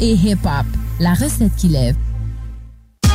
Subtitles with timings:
[0.00, 0.66] Et hip-hop,
[1.00, 1.96] la recette qui lève.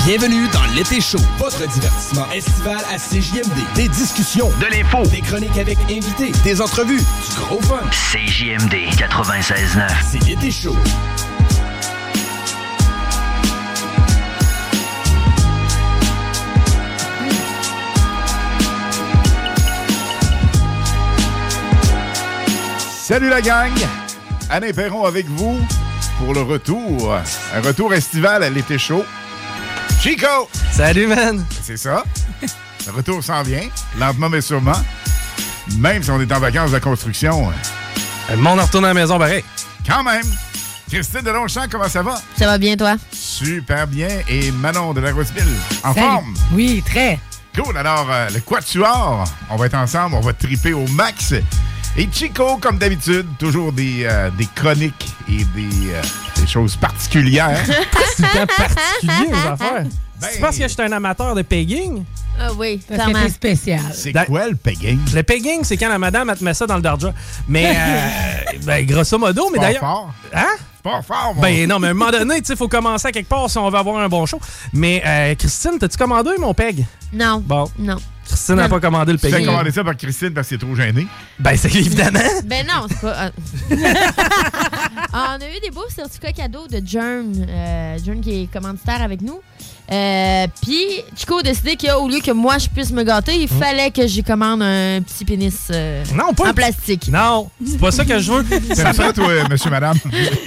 [0.05, 3.75] Bienvenue dans l'été chaud, votre divertissement estival à CJMD.
[3.75, 7.81] Des discussions, de l'info, des chroniques avec invités, des entrevues, du gros fun.
[7.91, 9.89] CJMD 96.9.
[10.03, 10.75] C'est l'été chaud.
[22.89, 23.71] Salut la gang!
[24.49, 25.59] Alain Perron avec vous
[26.23, 27.15] pour le retour.
[27.55, 29.03] Un retour estival à l'été chaud.
[29.99, 30.49] Chico!
[30.71, 31.43] Salut, man!
[31.63, 32.03] C'est ça.
[32.85, 33.67] Le retour s'en vient,
[33.99, 34.79] lentement mais sûrement.
[35.77, 37.51] Même si on est en vacances de construction.
[38.29, 39.43] Le monde en retourne à la maison, pareil.
[39.87, 40.25] Quand même!
[40.89, 42.21] Christine de Longchamp, comment ça va?
[42.37, 42.95] Ça va bien, toi?
[43.11, 44.09] Super bien.
[44.27, 45.43] Et Manon de la Grosse-Ville,
[45.83, 46.05] en Salut.
[46.05, 46.33] forme?
[46.53, 47.19] Oui, très.
[47.55, 47.77] Cool.
[47.77, 51.33] Alors, euh, le Quatuor, on va être ensemble, on va triper au max.
[51.97, 56.01] Et Chico, comme d'habitude, toujours des, euh, des chroniques et des, euh,
[56.37, 57.59] des choses particulières.
[58.15, 59.83] C'est un particulier, les affaires.
[59.83, 62.03] Ben- C'est parce que je suis un amateur de pegging?
[62.39, 63.19] Ah oui, Parce clairement.
[63.21, 63.81] que t'es spécial.
[63.93, 64.99] C'est Da- quoi le pegging?
[65.13, 67.13] Le pegging, c'est quand la madame, elle te met ça dans le darja.
[67.47, 69.81] Mais, euh, ben, grosso modo, mais Pas d'ailleurs.
[69.81, 70.13] fort.
[70.33, 70.45] Hein?
[70.83, 73.11] Pas fort, mon Ben non, mais à un moment donné, tu sais, faut commencer à
[73.11, 74.39] quelque part si on veut avoir un bon show.
[74.73, 76.85] Mais euh, Christine, t'as-tu commandé mon peg?
[77.11, 77.43] Non.
[77.45, 77.97] Bon, Non.
[78.31, 79.45] Christine n'a pas commandé le Tu pegging.
[79.45, 81.05] commander ça par Christine parce que c'est trop gêné.
[81.39, 82.19] Ben, c'est évidemment.
[82.45, 83.25] Ben non, c'est pas.
[83.25, 83.29] euh.
[85.13, 87.45] Ah, on a eu des beaux certificats cadeaux de Jern.
[87.49, 89.41] Euh, Jern qui est commanditaire avec nous.
[89.91, 90.87] Euh, Puis,
[91.17, 94.23] Chico a décidé qu'au lieu que moi je puisse me gâter, il fallait que j'y
[94.23, 97.09] commande un petit pénis euh, Non, pas en plastique.
[97.09, 98.45] Non, c'est pas ça que je veux.
[98.73, 99.97] C'est ça, toi, monsieur, madame?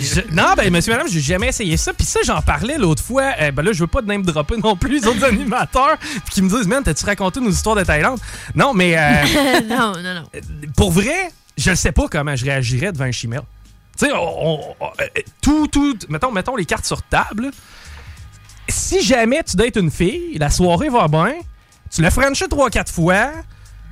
[0.01, 1.93] Je- non, ben, monsieur, madame, j'ai jamais essayé ça.
[1.93, 3.33] Puis ça, j'en parlais l'autre fois.
[3.41, 5.99] Euh, ben là, je veux pas de name dropper non plus les autres animateurs.
[6.01, 8.19] Puis qui me disent, man, t'as-tu raconté nos histoires de Thaïlande?
[8.55, 10.23] Non, mais euh, non, non, non.
[10.77, 13.43] pour vrai, je ne sais pas comment je réagirais devant un chimère.
[13.99, 17.51] Tu sais, on- on- on- euh, tout, tout, mettons, mettons les cartes sur table.
[18.69, 21.35] Si jamais tu dates une fille, la soirée va bien,
[21.95, 23.31] tu l'as franchi trois, quatre fois,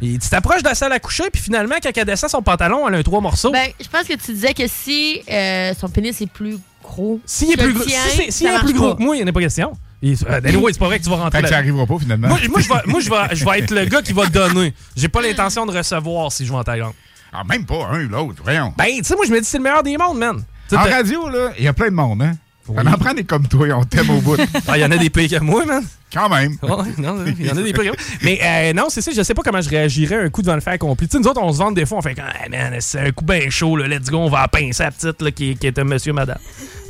[0.00, 2.88] et tu t'approches de la salle à coucher, puis finalement, quand elle descend son pantalon,
[2.88, 3.52] elle a un trois morceaux.
[3.52, 7.20] Ben, je pense que tu disais que si euh, son pénis est plus gros.
[7.26, 8.96] S'il est que plus gros, tien, si s'il ça est plus gros pas.
[8.96, 9.72] que moi, il n'y en a pas question.
[10.00, 11.98] Il- euh, anyway, c'est pas vrai que tu vas rentrer Fait que ça arrivera pas,
[11.98, 12.28] finalement.
[12.28, 14.74] Moi, moi, je vais, moi, je vais, je vais être le gars qui va donner.
[14.96, 16.94] J'ai pas l'intention de recevoir si je vais en Thaïlande.
[17.32, 18.74] Ah, même pas un ou l'autre, voyons.
[18.76, 20.42] Ben, tu sais, moi, je me dis c'est le meilleur des mondes, man.
[20.72, 22.32] En radio, là, il y a plein de monde, hein?
[22.68, 22.76] Oui.
[22.78, 24.36] On en prend des comme toi, on t'aime au bout.
[24.68, 25.82] Ah, il y en a des pires que moi, man.
[26.12, 26.56] Quand même.
[26.98, 27.94] Il y en a des pires.
[28.22, 30.60] Mais euh, non, c'est ça, je sais pas comment je réagirais un coup devant le
[30.60, 31.08] fer accompli.
[31.08, 33.10] Tu sais, nous autres, on se vante des fois, on fait ah, man, c'est un
[33.10, 35.78] coup bien chaud, là, let's go, on va pincer la petite là, qui, qui est
[35.78, 36.38] un monsieur, madame.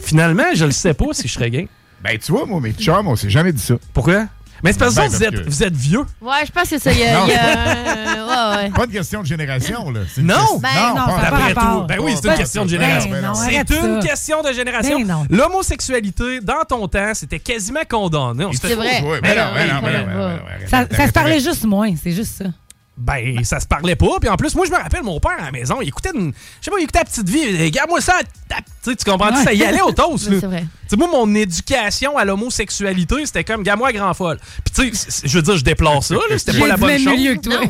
[0.03, 1.69] Finalement, je le sais pas si je serais gay.
[2.03, 3.75] Ben, tu vois, moi, mes chums, on s'est jamais dit ça.
[3.95, 4.27] Pourquoi?
[4.63, 6.05] Mais c'est parce que Ben, vous, parce êtes, que- vous êtes vieux.
[6.21, 7.07] Ouais, je pense que ça y a.
[7.27, 8.71] Y a- ouais, ouais.
[8.71, 10.01] Pas de question de génération, là.
[10.17, 10.35] Une Non!
[10.37, 11.07] question- Ben, non,
[11.55, 11.87] pas tout.
[11.89, 12.77] Ben oui, c'est une question de ça.
[12.77, 13.11] génération.
[13.11, 15.01] Ben non, c'est une question de génération.
[15.01, 15.27] Ben.
[15.31, 18.47] L'homosexualité, dans ton temps, c'était quasiment condamné.
[18.61, 19.01] C'est vrai.
[19.03, 20.41] Ben ben ben ben ben
[20.71, 22.45] ben Ça, se parlait juste moins, c'est juste ça.
[22.97, 24.19] Ben, ça se parlait pas.
[24.21, 26.33] Puis en plus, moi, je me rappelle, mon père à la maison, il écoutait une.
[26.61, 27.65] Je sais pas, il écoutait la petite vie.
[27.65, 28.15] Regarde-moi ça.
[28.85, 29.35] Tu comprends?
[29.43, 30.25] Ça y allait au toast.
[30.41, 30.61] C'est vrai.
[30.63, 34.39] Tu sais, moi, mon éducation à l'homosexualité, c'était comme, gamme-moi à grand folle.
[34.65, 36.15] Puis, tu sais, je veux dire, je déplore ça.
[36.37, 37.07] C'était pas la bonne chose.
[37.07, 37.61] même milieu que toi.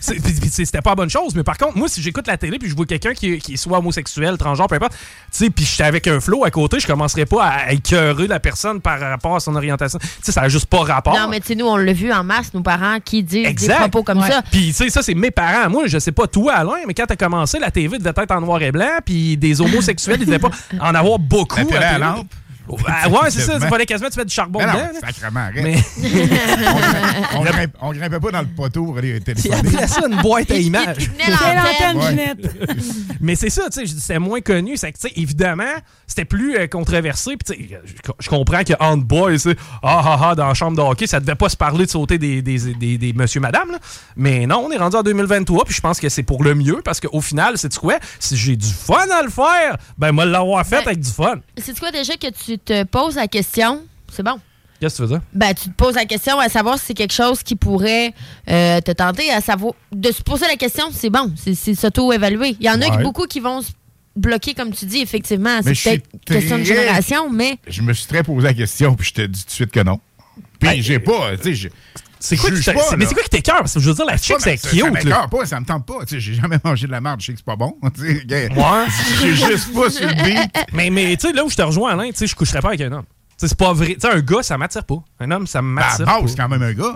[0.00, 2.74] C'était pas la bonne chose, mais par contre, moi, si j'écoute la télé puis je
[2.74, 4.98] vois quelqu'un qui, qui soit homosexuel, transgenre, peu importe, tu
[5.30, 8.80] sais, puis j'étais avec un flow à côté, je commencerais pas à écœurer la personne
[8.80, 9.98] par rapport à son orientation.
[9.98, 11.16] Tu sais, ça a juste pas rapport.
[11.18, 13.74] Non, mais tu sais, nous, on l'a vu en masse, nos parents qui disent Exact.
[13.74, 14.30] des propos comme Ouais.
[14.30, 14.42] ça.
[14.64, 15.68] Puis, tu sais, ça, c'est mes parents.
[15.68, 18.40] Moi, je sais pas toi, Alain, mais quand t'as commencé, la TV devait être en
[18.40, 20.48] noir et blanc, puis des homosexuels, ils devaient pas
[20.80, 21.58] en avoir beaucoup.
[21.58, 22.24] La télé à à.
[22.86, 23.58] Ah, ouais, c'est ça.
[23.60, 24.88] Il fallait quasiment tu mettes du charbon non, dedans.
[25.00, 25.62] sacrément, arrête.
[25.62, 29.56] Mais on, grimpe- on grimpe- on grimpait pas dans le poteau pour aller il téléphoner.
[29.56, 31.10] appelait ça une boîte à images.
[31.28, 31.98] L'antenne.
[31.98, 32.34] Ouais.
[33.20, 34.76] Mais c'est ça, tu sais, c'est moins connu.
[34.76, 35.64] C'est que, tu sais, évidemment,
[36.06, 37.36] c'était plus euh, controversé.
[37.36, 40.76] Puis, tu sais, je, je comprends que boys, c'est ah ah ah, dans la chambre
[40.76, 43.70] de hockey, ça devait pas se parler de sauter des, des, des, des monsieur, madame.
[43.72, 43.78] là.
[44.16, 45.64] Mais non, on est rendu en 2023.
[45.64, 47.94] Puis je pense que c'est pour le mieux parce qu'au final, c'est quoi?
[48.18, 51.36] Si j'ai du fun à le faire, ben, moi, l'avoir fait Ben- avec du fun.
[51.58, 53.82] C'est quoi déjà que tu te poses la question?
[54.12, 54.38] C'est bon.
[54.80, 55.26] Qu'est-ce que tu veux dire?
[55.32, 58.12] Ben, tu te poses la question à savoir si c'est quelque chose qui pourrait
[58.50, 59.72] euh, te tenter à savoir.
[59.92, 61.32] De se poser la question, c'est bon.
[61.36, 62.56] C'est s'auto-évaluer.
[62.60, 63.70] Il y en a beaucoup qui vont se
[64.16, 65.60] bloquer, comme tu dis, effectivement.
[65.62, 67.58] C'est peut-être question de génération, mais.
[67.66, 69.80] Je me suis très posé la question, puis je te dis tout de suite que
[69.80, 70.00] non.
[70.58, 71.68] Puis j'ai pas, tu sais, je-
[72.26, 73.58] C'est quoi, qui pas, mais c'est quoi qui t'écœure?
[73.58, 74.80] Parce que je veux dire, la chick, c'est cute.
[74.80, 74.90] Ça là.
[74.92, 75.98] m'écoeure pas, ça me tente pas.
[76.06, 77.76] J'ai jamais mangé de la merde, je sais que c'est pas bon.
[78.26, 78.86] Gars, Ouais.
[79.20, 80.50] J'ai juste pas sur le beat.
[80.72, 82.68] Mais, mais tu sais, là où je te rejoins, Alain, tu sais, je coucherais pas
[82.68, 83.04] avec un homme.
[83.36, 83.88] C'est pas vrai.
[83.94, 85.02] Tu sais, un gars, ça m'attire pas.
[85.20, 86.26] Un homme, ça Ben, m'attire à pas.
[86.28, 86.94] c'est quand même un gars.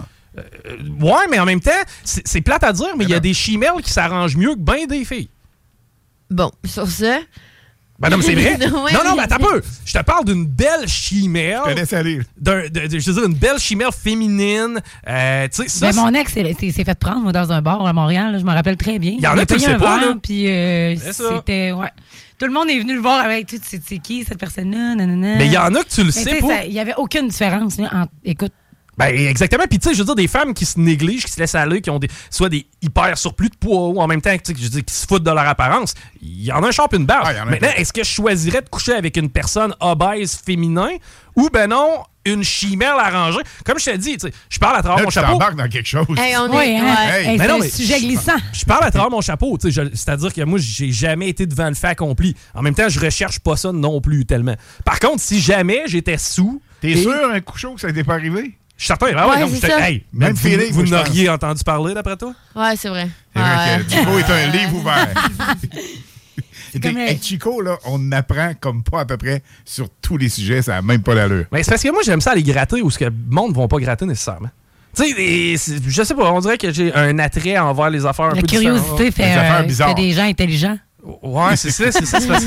[1.00, 1.70] Ouais, mais en même temps,
[2.04, 4.86] c'est plate à dire, mais il y a des chimelles qui s'arrangent mieux que ben
[4.86, 5.28] des filles.
[6.30, 7.18] Bon, sur ça.
[8.00, 8.56] Ben non, mais c'est vrai.
[8.60, 9.62] Ouais, non, non, mais- attends un peu.
[9.84, 11.58] Je te parle d'une belle chimelle.
[11.66, 12.20] Je te laisse aller.
[12.40, 14.80] d'un- de- de- je veux dire, une belle chimelle féminine.
[15.08, 17.50] Euh, tu sais, ça, Ben, c'est- mon ex s'est s'est- s'est fait prendre moi, dans
[17.52, 18.32] un bar à Montréal.
[18.32, 19.14] là, je me rappelle très bien.
[19.18, 20.14] Il y en a qui le un pas, là.
[20.22, 21.24] Puis euh, C'est ça.
[21.36, 21.72] c'était.
[21.72, 21.90] Ouais.
[22.38, 23.48] Tout le monde est venu le voir avec.
[23.48, 24.94] Tu sais, c'est qui cette personne-là?
[24.94, 25.34] nanana.
[25.36, 26.48] Mais il y en a que tu le Mais sais tu sais, pas.
[26.48, 27.78] ça- Il n'y avait aucune différence.
[27.78, 28.52] là, entre- écoute,
[28.98, 29.64] Ben, exactement.
[29.70, 31.80] Puis, tu sais, je veux dire, des femmes qui se négligent, qui se laissent aller,
[31.80, 34.54] qui ont des, soit des hyper surplus de poids ou en même temps, tu sais,
[34.58, 36.88] je veux dire, qui se foutent de leur apparence, il y en a un champ
[36.92, 37.22] une barre.
[37.24, 40.90] Ah, Maintenant, est-ce que je choisirais de coucher avec une personne obèse féminin
[41.36, 43.38] ou, ben non, une chimelle arrangée?
[43.64, 45.32] Comme je t'ai dit, tu sais, je parle à travers Là, mon tu chapeau.
[45.32, 46.06] t'embarques dans quelque chose.
[46.18, 46.76] Hey, on oui, est.
[46.78, 46.84] hein?
[46.84, 47.20] ouais.
[47.22, 47.26] Hey.
[47.28, 48.36] Hey, Mais c'est non, un mais sujet je- glissant.
[48.52, 51.68] Je parle à travers mon chapeau, tu sais, c'est-à-dire que moi, j'ai jamais été devant
[51.68, 52.34] le fait accompli.
[52.54, 54.56] En même temps, je recherche pas ça non plus tellement.
[54.84, 58.04] Par contre, si jamais j'étais sous, T'es et- sûr, un coup chaud, que ça t'est
[58.04, 58.57] pas arrivé?
[58.78, 59.06] Je suis certain.
[59.12, 59.90] Ben ouais, Ouais, non, c'est j'étais- ça.
[59.90, 62.32] hey, Même vous, feeling, vous moi, je n'auriez entendu parler d'après toi?
[62.56, 63.08] Ouais, c'est vrai.
[63.34, 63.84] C'est vrai Ouais.
[63.84, 65.08] que Chico est un livre ouvert.
[66.74, 70.28] Et comme le- Chico, là, on apprend comme pas à peu près sur tous les
[70.28, 71.46] sujets, ça n'a même pas l'allure.
[71.50, 73.60] Mais c'est parce que moi, j'aime ça aller gratter où ce que le monde ne
[73.60, 74.50] va pas gratter nécessairement.
[74.96, 78.26] Tu sais, c'est- je sais pas, on dirait que j'ai un attrait envers les affaires
[78.26, 79.88] un La peu curiosité fait, Des affaires euh, bizarres.
[79.96, 80.78] fait des gens intelligents.
[81.22, 82.20] Ouais, c'est ça, c'est ça.
[82.20, 82.44] C'est parce,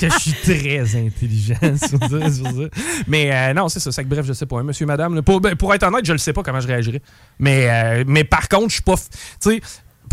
[0.00, 2.82] que, je suis très intelligent sur ça, sur ça.
[3.06, 4.02] Mais euh, non, c'est ça.
[4.02, 4.58] bref, je sais pas.
[4.58, 7.02] hein, monsieur, madame, pour, ben, pour être honnête, je ne sais pas comment je réagirais.
[7.38, 8.96] Mais, euh, mais par contre, je suis pas.
[8.96, 9.02] Tu
[9.40, 9.60] sais,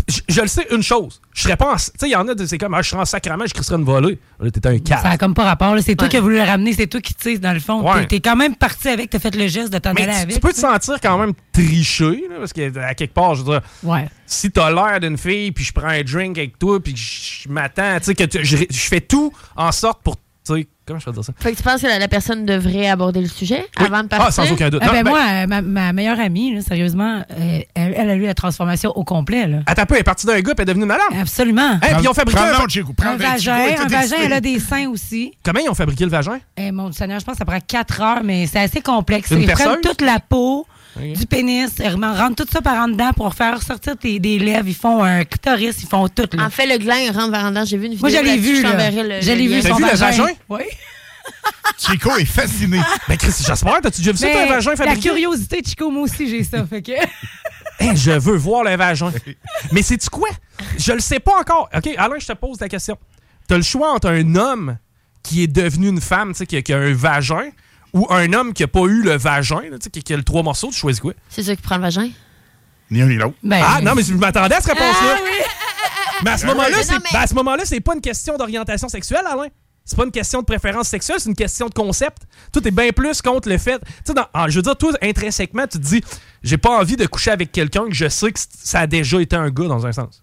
[0.08, 1.20] je, je le sais une chose.
[1.34, 1.76] Je serais pas en.
[1.76, 3.54] Tu sais, il y en a, de- c'est comme, ah, je serais en sacrament, je
[3.54, 4.18] crisserais une volée.
[4.40, 5.08] Là, t'es un Ça cas.
[5.10, 5.74] a comme pas rapport.
[5.74, 5.82] là.
[5.82, 6.72] C'est toi qui as voulu le ramener.
[6.72, 7.82] C'est toi qui, sais, dans le fond.
[7.82, 8.06] Ouais.
[8.06, 9.10] T'es- quand même parti avec.
[9.10, 10.34] T'as fait le geste de t'en aller tu, avec.
[10.34, 13.50] tu peux te sentir quand même tricher, là, parce que à quelque part, je veux
[13.52, 14.08] dire, Ouais.
[14.26, 17.98] si t'as l'air d'une fille, puis je prends un drink avec toi, puis je m'attends,
[17.98, 21.12] tu sais, que je, je fais tout en sorte pour, tu sais, comment je peux
[21.12, 21.32] dire ça?
[21.38, 23.86] Fait que tu penses que la, la personne devrait aborder le sujet Oui.
[23.86, 24.44] avant de Ah, partir?
[24.44, 24.80] sans aucun doute.
[24.82, 28.10] Ah, Non, ben, ben, moi, euh, ma, ma meilleure amie, là, sérieusement, euh, elle, elle
[28.10, 29.46] a eu la transformation au complet.
[29.46, 29.58] Là.
[29.66, 31.06] Attends un peu, elle est partie d'un gars, puis elle est devenue madame.
[31.20, 31.72] Absolument.
[31.82, 32.40] Hey, puis ils ont fabriqué
[32.96, 33.54] Prends un, vagin,
[33.84, 35.32] un vagin, elle a des seins aussi.
[35.44, 36.38] Comment ils ont fabriqué le vagin?
[36.56, 39.30] Eh, mon Seigneur, je pense que ça prend 4 heures, mais c'est assez complexe.
[39.30, 40.66] Une Ils prennent toute la peau
[40.96, 44.68] Du pénis, ils rentrent tout ça par en dedans pour faire sortir tes, des lèvres.
[44.68, 46.28] Ils font un clitoris, ils font tout.
[46.32, 46.46] Là.
[46.46, 47.64] En fait, le gland, il rentre vers en dedans.
[47.64, 48.08] J'ai vu une vidéo.
[48.08, 48.56] Moi, je l'ai vu.
[48.56, 50.26] Je l'ai vu, vu le vagin?
[50.48, 50.62] Oui.
[51.78, 52.80] Chico est fasciné.
[53.08, 55.08] Ben, Chris, j'espère, t'as-tu déjà vu ça, Mais un vagin la fabriqué?
[55.08, 56.64] curiosité, Chico, moi aussi, j'ai ça.
[56.66, 56.92] Fait que...
[56.92, 57.06] Hey,
[57.96, 59.12] je veux voir le vagin.
[59.72, 60.28] Mais c'est-tu quoi?
[60.76, 61.68] Je le sais pas encore.
[61.74, 62.98] OK, Alain, je te pose la question.
[63.46, 64.76] T'as le choix entre un homme
[65.22, 67.50] qui est devenu une femme, tu sais, qui a un vagin,
[67.92, 70.16] ou un homme qui a pas eu le vagin, là, tu sais, qui, qui a
[70.16, 71.12] le trois morceaux, tu choisis quoi?
[71.28, 72.10] C'est ça qui prend le vagin?
[72.90, 73.34] Ni un ni l'autre.
[73.42, 75.16] Ben, Ah, non, mais je m'attendais à cette réponse-là.
[76.24, 78.36] Mais à ce moment-là, Mais c'est mais- ben, à ce moment-là, c'est pas une question
[78.36, 79.46] d'orientation sexuelle, Alain.
[79.84, 82.18] C'est pas une question de préférence sexuelle, c'est une question de concept.
[82.52, 83.78] Tout est bien plus contre le fait.
[83.78, 86.02] Tu sais, dans- ah, je veux dire, toi, intrinsèquement, tu te dis,
[86.42, 89.34] j'ai pas envie de coucher avec quelqu'un que je sais que ça a déjà été
[89.36, 90.22] un gars dans un sens.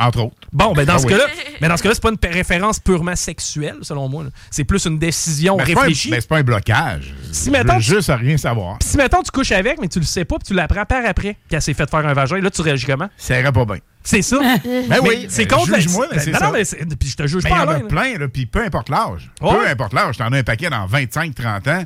[0.00, 0.34] Entre autres.
[0.52, 1.12] Bon, ben dans Ah ce oui.
[1.12, 1.24] cas-là,
[1.60, 4.24] mais dans ce cas-là, c'est pas une référence purement sexuelle, selon moi.
[4.50, 6.10] C'est plus une décision Mais c'est pas un- réfléchie.
[6.10, 7.14] mais c'est pas un blocage.
[7.32, 8.78] Si, Je mettons, veux juste à rien savoir.
[8.78, 11.04] Puis si mettons tu couches avec, mais tu le sais pas, puis tu l'apprends par
[11.06, 13.08] après qu'elle s'est fait faire un vagin, là tu réagis comment?
[13.18, 13.76] Ça irait pas bien.
[14.02, 14.38] C'est ça.
[14.40, 16.46] Ben Mais oui, c'est euh, contre la- juge-moi, mais c'est non, ça.
[16.46, 18.28] non, mais c'est- puis je te juge Mais il y pas, en a plein, là,
[18.28, 19.30] puis peu importe l'âge.
[19.38, 20.16] Peu importe l'âge.
[20.16, 21.84] T'en as un paquet dans 25-30 ans.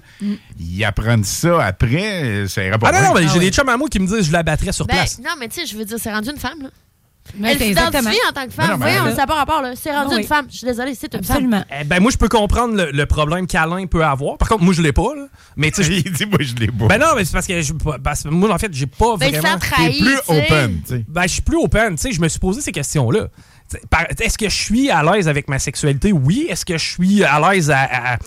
[0.60, 3.08] Ils apprennent ça après, ça ira pas Ah non, bien.
[3.08, 3.46] non, mais Ah j'ai oui.
[3.46, 5.18] des chums à moi qui me disent je la battrais sur Ben, place.
[5.18, 6.68] non, mais tu sais, je veux dire, c'est rendu une femme, là.
[7.38, 8.66] Mais Elle s'identifie en tant que femme.
[8.66, 9.72] Mais non, mais Voyons, elle- ça n'a pas rapport, là.
[9.74, 10.20] C'est rendu Oui.
[10.22, 10.46] une femme.
[10.50, 11.36] Je suis désolée, c'est une femme.
[11.36, 11.64] Absolument.
[11.80, 14.36] Eh ben moi je peux comprendre le, le problème qu'Alain peut avoir.
[14.38, 15.26] Par contre, moi je l'ai pas, là.
[15.56, 16.86] Mais tu sais, Il dit, moi, je l'ai pas.
[16.86, 19.30] Ben non, mais c'est parce que je- parce que moi en fait, j'ai pas Ben,
[19.30, 19.58] vraiment.
[19.58, 19.98] trahi.
[20.00, 20.44] plus tu sais.
[20.46, 21.04] open, tu sais.
[21.08, 21.96] Ben, je suis plus open.
[21.96, 23.28] Tu sais, je me suis posé ces questions-là.
[24.20, 26.12] Est-ce que je suis à l'aise avec ma sexualité?
[26.12, 26.46] Oui.
[26.50, 27.80] Est-ce que je suis à l'aise à,
[28.14, 28.18] à-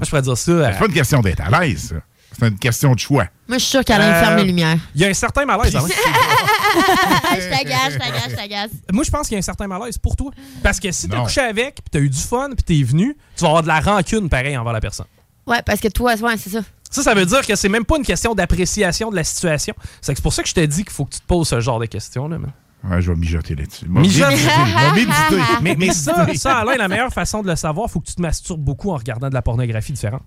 [0.00, 0.72] je pourrais dire ça?
[0.72, 1.96] C'est pas une question d'être à l'aise, ça.
[2.38, 3.26] C'est une question de choix.
[3.48, 4.78] Moi, je suis sûr qu'elle ferme les lumières.
[4.94, 5.74] Il y a un certain malaise.
[5.76, 5.82] hein?
[5.86, 8.70] je t'agace, je t'agace, je t'agace.
[8.92, 10.30] Moi, je pense qu'il y a un certain malaise pour toi.
[10.62, 11.24] Parce que si t'as Non.
[11.24, 13.80] couché avec, puis t'as eu du fun, puis t'es venu, tu vas avoir de la
[13.80, 15.06] rancune pareil envers la personne.
[15.46, 16.60] Ouais, parce que toi, ouais, c'est ça.
[16.90, 19.74] Ça, ça veut dire que c'est même pas une question d'appréciation de la situation.
[20.00, 21.48] C'est que c'est pour ça que je te dis qu'il faut que tu te poses
[21.48, 22.38] ce genre de questions-là.
[22.38, 22.52] man.
[22.84, 23.86] Ouais, je vais mijoter là-dessus.
[23.88, 24.28] Mijote.
[24.30, 24.50] Méditer,
[24.94, 25.42] méditer.
[25.62, 28.20] Mais, mais ça, ça, Alain, la meilleure façon de le savoir, faut que tu te
[28.20, 30.22] masturbes beaucoup en regardant de la pornographie différente.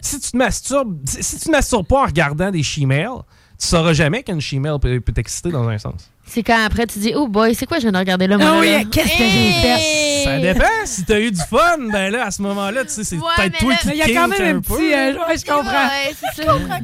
[0.00, 3.22] Si tu te masturbes, si si tu te masturbes pas en regardant des she-mails,
[3.58, 6.10] tu sauras jamais qu'une she-mail peut, peut t'exciter dans un sens.
[6.28, 8.46] C'est quand après tu dis, oh boy, c'est quoi je viens de regarder là, moi?
[8.48, 8.84] Ah là, oui, là?
[8.90, 10.24] qu'est-ce que j'ai fait?
[10.24, 10.64] Ça dépend.
[10.84, 13.58] Si t'as eu du fun, ben là, à ce moment-là, tu sais, c'est Ouais, peut-être
[13.58, 14.92] toi là- qui Mais il y a quand même un petit.
[14.92, 15.70] euh, ouais, je comprends.
[15.70, 16.52] Ouais, c'est Je ça.
[16.52, 16.78] comprends.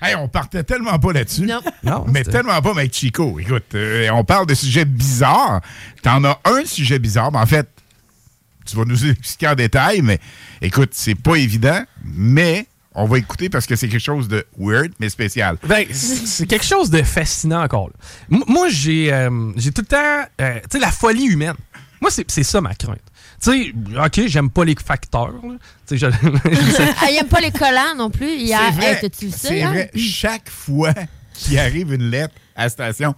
[0.00, 1.42] Hey, on partait tellement pas là-dessus.
[1.42, 1.60] Non.
[1.82, 3.38] Non, Mais tellement pas avec Chico.
[3.40, 5.60] Écoute, euh, on parle de sujets bizarres.
[6.02, 7.68] T'en as un sujet bizarre, mais en fait,
[8.68, 10.18] tu vas nous expliquer en détail, mais
[10.62, 14.92] écoute, c'est pas évident, mais on va écouter parce que c'est quelque chose de weird,
[14.98, 15.56] mais spécial.
[15.68, 17.90] Ben, c'est quelque chose de fascinant encore.
[18.32, 21.54] M- Moi, j'ai euh, j'ai tout le temps, euh, tu sais, la folie humaine.
[22.00, 22.98] Moi, c'est c'est ça ma crainte.
[23.42, 23.72] Tu sais,
[24.04, 25.32] OK, j'aime pas les facteurs.
[25.32, 25.54] là.
[25.86, 26.06] Tu sais, je-
[27.00, 28.26] Ah, il aime pas les collants non plus.
[28.28, 29.48] Hey, t'as-tu vu ça?
[29.48, 29.90] c'est vrai.
[29.96, 30.92] Chaque fois
[31.34, 33.14] qu'il arrive une lettre à la station,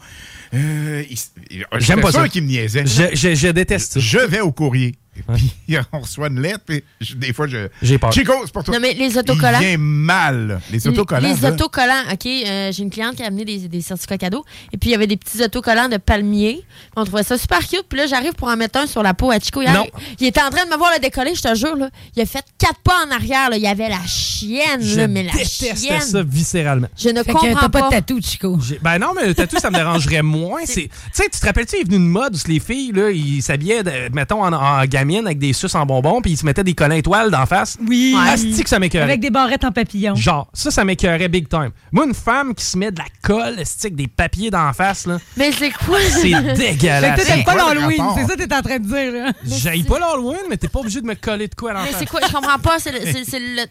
[0.52, 1.16] euh, il-
[1.50, 2.28] il- J'aime pas ça.
[2.28, 2.84] qu'il me niaisait.
[2.86, 4.00] je, je- je déteste ça.
[4.00, 4.94] Je vais au courrier.
[5.66, 7.68] Puis on reçoit une lettre, puis je- des fois, je.
[7.82, 8.12] J'ai peur.
[8.12, 8.74] Chico, c'est pour toi.
[8.74, 9.58] Non, mais les Il autocollants.
[9.58, 10.60] vient mal.
[10.70, 11.28] Les autocollants.
[11.34, 11.50] Les là.
[11.52, 12.26] autocollants, OK.
[12.26, 14.44] euh, J'ai une cliente qui a amené des, des certificats cadeaux.
[14.72, 16.62] Et puis, il y avait des petits autocollants de palmier.
[16.96, 17.84] On trouvait ça super cute.
[17.88, 19.62] Puis là, j'arrive pour en mettre un sur la peau à Chico.
[19.62, 19.86] Hier, Non.
[20.18, 21.76] Il était en train de me voir le décoller, je te jure.
[21.76, 21.88] Là.
[22.16, 23.50] Il a fait quatre pas en arrière.
[23.50, 23.56] Là.
[23.56, 26.00] Il y avait la chienne, Je là, mais la déteste chienne.
[26.00, 26.88] ça viscéralement.
[26.96, 27.86] Je ne Fait que comprends t'as pas pas.
[27.88, 28.58] de tatou, Chico.
[28.66, 30.60] J'ai- Ben non, mais le tatou, ça me dérangerait moins.
[30.64, 33.10] C'est- Tu sais, tu te rappelles-tu, il est venu une mode où les filles, là,
[33.10, 34.84] ils s'habillaient, mettons, en, en
[35.18, 37.76] avec des suces en bonbons, puis ils se mettaient des collins étoiles d'en face.
[37.86, 38.16] Oui.
[38.28, 39.04] Asti que ça m'écœurait?
[39.04, 40.14] Avec des barrettes en papillon.
[40.14, 41.70] Genre, ça, ça m'écœurait big time.
[41.92, 45.18] Moi, une femme qui se met de la colle, stick des papiers d'en face, là,
[45.36, 45.98] Mais c'est quoi?
[46.08, 47.16] c'est Fait que dégueulasse.
[47.16, 49.32] toi, t'aimes pas l'Halloween, c'est ça que t'es en train de dire, là.
[49.44, 52.06] J'aille pas l'Halloween, mais t'es pas obligé de me coller de quoi à Mais c'est
[52.08, 52.20] quoi?
[52.26, 52.78] Je comprends pas.
[52.78, 52.92] C'est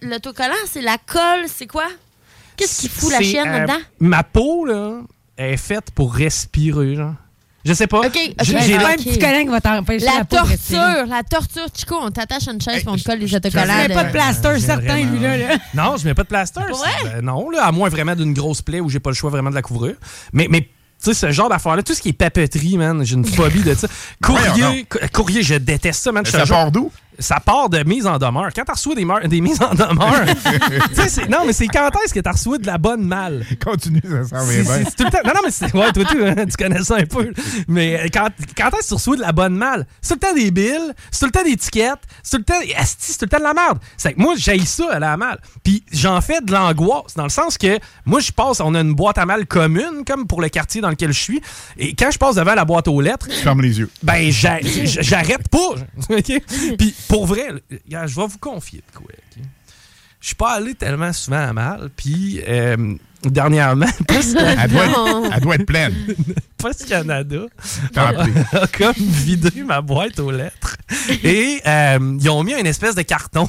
[0.02, 0.54] l'autocollant?
[0.68, 1.46] C'est la colle?
[1.48, 1.86] C'est quoi?
[2.58, 3.80] Qu'est-ce qui fout la chienne euh, là-dedans?
[4.02, 5.00] Ma peau, là,
[5.38, 7.14] est faite pour respirer, genre.
[7.70, 8.00] Je sais pas.
[8.00, 8.18] OK.
[8.42, 12.10] J'ai- pas un petit collègue qui va t'empêcher la, La torture, la torture, Chico, on
[12.10, 13.64] t'attache à une chaise et on te colle les autocollants.
[13.84, 15.38] Tu mets pas de plaster, certain, vraiment- lui, là.
[15.38, 15.58] là.
[15.76, 16.62] Non, je mets pas de plaster.
[17.04, 19.52] Ben non, là, à moins vraiment d'une grosse plaie où j'ai pas le choix vraiment
[19.52, 19.96] de la couvrir.
[20.34, 20.68] Mais, mais tu
[21.00, 23.88] sais, ce genre d'affaires-là, tout ce qui est papeterie, man, j'ai une phobie de ça.
[24.24, 26.26] Courrier, cou- courrier, je déteste ça, man.
[26.26, 26.92] je Ça part d'où?
[27.20, 28.50] Ça part de mise en demeure.
[28.56, 30.26] Quand tu reçois des, des mises en demeure,
[30.96, 33.46] tu non, mais c'est quand est-ce que tu reçois de la bonne malle?
[33.64, 34.84] Continue, ça s'en C'est- vient bien.
[34.90, 35.18] c'est tout le temps.
[35.26, 35.74] Non, non, mais c'est.
[35.76, 37.32] Ouais, toi, tout, hein, tu connais ça un peu.
[37.68, 39.86] Mais euh, quand, quand est-ce que tu reçois de la bonne malle?
[40.02, 42.68] C'est tout le temps des billes, c'est tout le temps des étiquettes, c'est tout le
[42.68, 42.84] temps.
[42.86, 43.80] c'est tout le temps de la merde.
[43.98, 45.40] C'est que moi, j'ai ça à la malle.
[45.64, 48.94] Puis j'en fais de l'angoisse, dans le sens que moi, je passe, on a une
[48.94, 51.42] boîte à malle commune, comme pour le quartier dans lequel je suis.
[51.78, 53.90] Et quand je passe devant la boîte aux lettres, Tu fermes les yeux.
[54.04, 55.58] ben, j'arrête pas.
[56.10, 56.42] OK?
[56.78, 59.12] Puis pour vrai, je vais vous confier de quoi.
[60.22, 61.90] Je suis pas allé tellement souvent à mal.
[61.96, 65.96] Puis euh, dernièrement, Elle doit, être, elle doit être pleine.
[66.58, 67.46] Post Canada
[67.96, 68.14] a
[68.78, 70.78] comme vidé ma boîte aux lettres.
[71.24, 73.48] Et euh, ils ont mis une espèce de carton.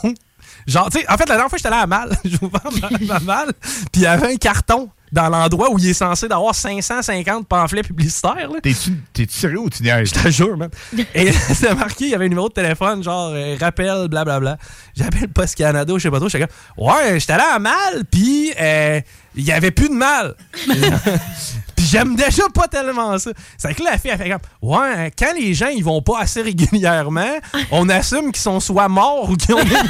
[0.66, 2.16] Genre, tu sais, en fait, la dernière fois, j'étais allé à mal.
[2.24, 3.52] Je vous vends ma, ma malle.
[3.92, 7.82] Puis il y avait un carton dans l'endroit où il est censé d'avoir 550 pamphlets
[7.82, 8.50] publicitaires.
[8.62, 10.12] T'es-tu sérieux ou tu niaises?
[10.14, 10.70] Je te jure, man.
[11.14, 14.58] Et c'était marqué, il y avait un numéro de téléphone, genre, euh, rappel, blablabla.
[14.96, 16.28] J'appelle Post Canada, je sais pas trop.
[16.28, 19.00] J'étais comme, ouais, j'étais allé à mal, puis euh,
[19.36, 20.34] il y avait plus de mal.
[21.80, 23.30] puis j'aime déjà pas tellement ça.
[23.56, 26.20] C'est que là, la fille, elle fait comme, ouais, quand les gens, ils vont pas
[26.20, 27.32] assez régulièrement,
[27.70, 29.70] on assume qu'ils sont soit morts ou qu'ils ont des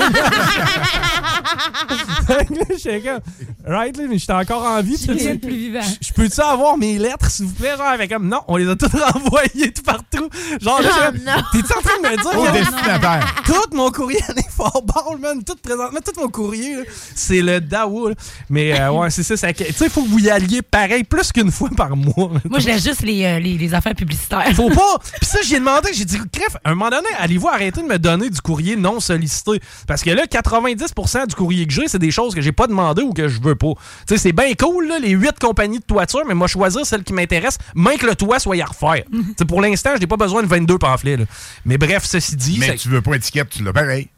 [2.27, 3.21] Fait que là, j'étais comme,
[3.67, 4.97] right, là, mais j'étais encore en vie.
[5.07, 5.81] Plus vivant.
[5.83, 7.77] Je- Je peux-tu avoir mes lettres, s'il vous plaît?
[7.77, 10.29] Genre, avec comme, non, on les a toutes renvoyées tout partout.
[10.61, 13.35] Genre, là, Oh, je- t'es-tu en train de me dire Au destinataire.
[13.47, 15.43] tout mon courrier est fort ball, man?
[15.45, 16.77] Tout présentement, tout mon courrier,
[17.15, 18.15] c'est le là.
[18.49, 19.37] Mais, euh, ouais, c'est ça.
[19.37, 22.31] ça tu sais, il faut que vous y alliez pareil plus qu'une fois par mois.
[22.49, 24.45] Moi, je laisse juste les, euh, les, les affaires publicitaires.
[24.55, 24.99] Faut pas.
[25.21, 27.99] Puis ça, j'ai demandé, j'ai dit, cref, à un moment donné, allez-vous arrêter de me
[27.99, 29.61] donner du courrier non sollicité?
[29.87, 33.01] Parce que là, 90% du courrier que j'ai, c'est des choses que j'ai pas demandé
[33.03, 33.73] ou que je veux pas.
[34.07, 37.03] Tu sais, c'est bien cool, là, les 8 compagnies de toiture, mais moi, choisir celle
[37.03, 39.05] qui m'intéresse, même que le toit soit à refaire.
[39.39, 41.17] Sais, pour l'instant, je n'ai pas besoin de 22 pamphlets.
[41.17, 41.25] là.
[41.65, 42.59] Mais bref, ceci dit.
[42.61, 44.09] Mais tu veux pas étiquette, tu l'as pareil.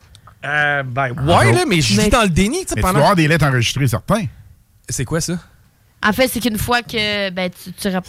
[0.44, 3.14] Euh, ben, Ah, ouais, là, mais je vis Mais- dans le déni, tu dois avoir
[3.14, 4.24] des lettres enregistrées, certains.
[4.88, 5.38] C'est quoi ça?
[6.04, 8.06] En fait, c'est qu'une fois que ben, tu, tu rap-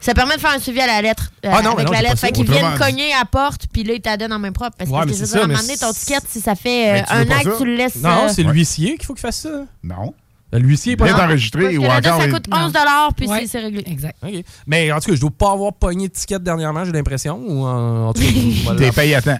[0.00, 1.30] Ça permet de faire un suivi à la lettre.
[1.44, 2.18] euh, Ah non, mais avec non, la pas lettre.
[2.18, 2.26] ça.
[2.26, 4.76] Fait qu'ils Autrement viennent cogner à la porte, puis là, ils t'adonnent en main propre.
[4.78, 6.06] Parce Ouais, que mais je veux c'est à ça, un mais moment donné, ton c'est-
[6.06, 7.50] ticket, si ça fait euh, Mais tu veux un pas an ça?
[7.50, 7.96] que tu le laisses.
[7.96, 9.64] Non, euh, c'est l'huissier qu'il faut qu'il fasse ça.
[9.82, 10.14] Non.
[10.52, 11.24] L'huissier, pas Bien non.
[11.24, 12.20] enregistré Parce que ou lettre, encore.
[12.20, 12.56] ça les- coûte Non.
[12.66, 12.72] 11
[13.16, 13.40] puis Ouais.
[13.40, 13.82] c'est- c'est réglé.
[13.86, 14.16] Exact.
[14.22, 14.44] OK.
[14.66, 17.36] Mais en tout cas, je dois pas avoir pogné de ticket dernièrement, j'ai l'impression.
[17.46, 19.38] Ou en, en tout cas, T'es payé à temps.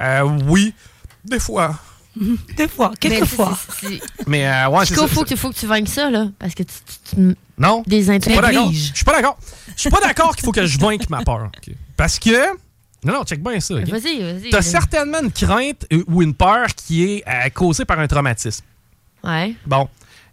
[0.00, 0.74] Euh, oui,
[1.24, 1.78] des fois.
[2.56, 3.58] Deux fois, Mais quelques c'est- fois.
[3.80, 5.14] c'est- c'est- Mais euh, ouais, c'est Chico, ça.
[5.14, 6.28] faut que, faut que tu vainques ça, là.
[6.38, 6.72] Parce que tu,
[7.10, 7.82] tu- tu- Non.
[7.86, 8.40] des Je suis pas intrigues.
[8.40, 8.72] d'accord.
[8.72, 9.38] Je suis pas d'accord.
[9.74, 11.50] Je suis pas d'accord qu'il faut que je vainque ma peur.
[11.96, 12.56] Parce que.
[13.04, 13.74] Non, non, check bien ça.
[13.74, 14.50] Vas-y, vas-y.
[14.50, 18.64] T'as certainement une crainte euh, ou une peur qui est euh, causée par un traumatisme.
[19.22, 19.54] Ouais.
[19.66, 19.88] Bon.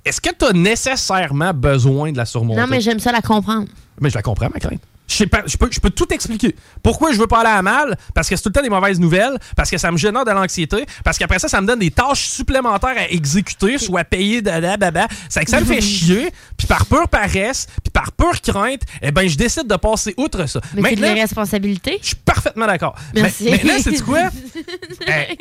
[0.06, 2.60] Est-ce que tu as nécessairement besoin de la surmonter?
[2.62, 3.68] Non, mais j'aime ça la comprendre.
[4.02, 4.82] Mais je la comprends, ma crainte.
[5.08, 6.56] Je, peux, je peux tout expliquer.
[6.82, 7.98] Pourquoi je veux pas aller à mal?
[8.16, 10.32] Parce que c'est tout le temps des mauvaises nouvelles, parce que ça me génère de
[10.32, 14.78] l'anxiété, parce qu'après ça, ça me donne des tâches supplémentaires à exécuter, soit payer, dada,
[14.78, 15.08] baba.
[15.30, 19.12] C'est que ça me fait chier, puis par pure paresse, puis par pure crainte, eh
[19.12, 20.62] ben je décide de passer outre ça.
[20.74, 22.00] Mais c'est de l'irresponsabilité.
[22.02, 22.96] je suis parfaitement d'accord.
[23.14, 23.50] Mais Merci.
[23.50, 24.20] Maintenant, c'est quoi?
[25.06, 25.36] Eh,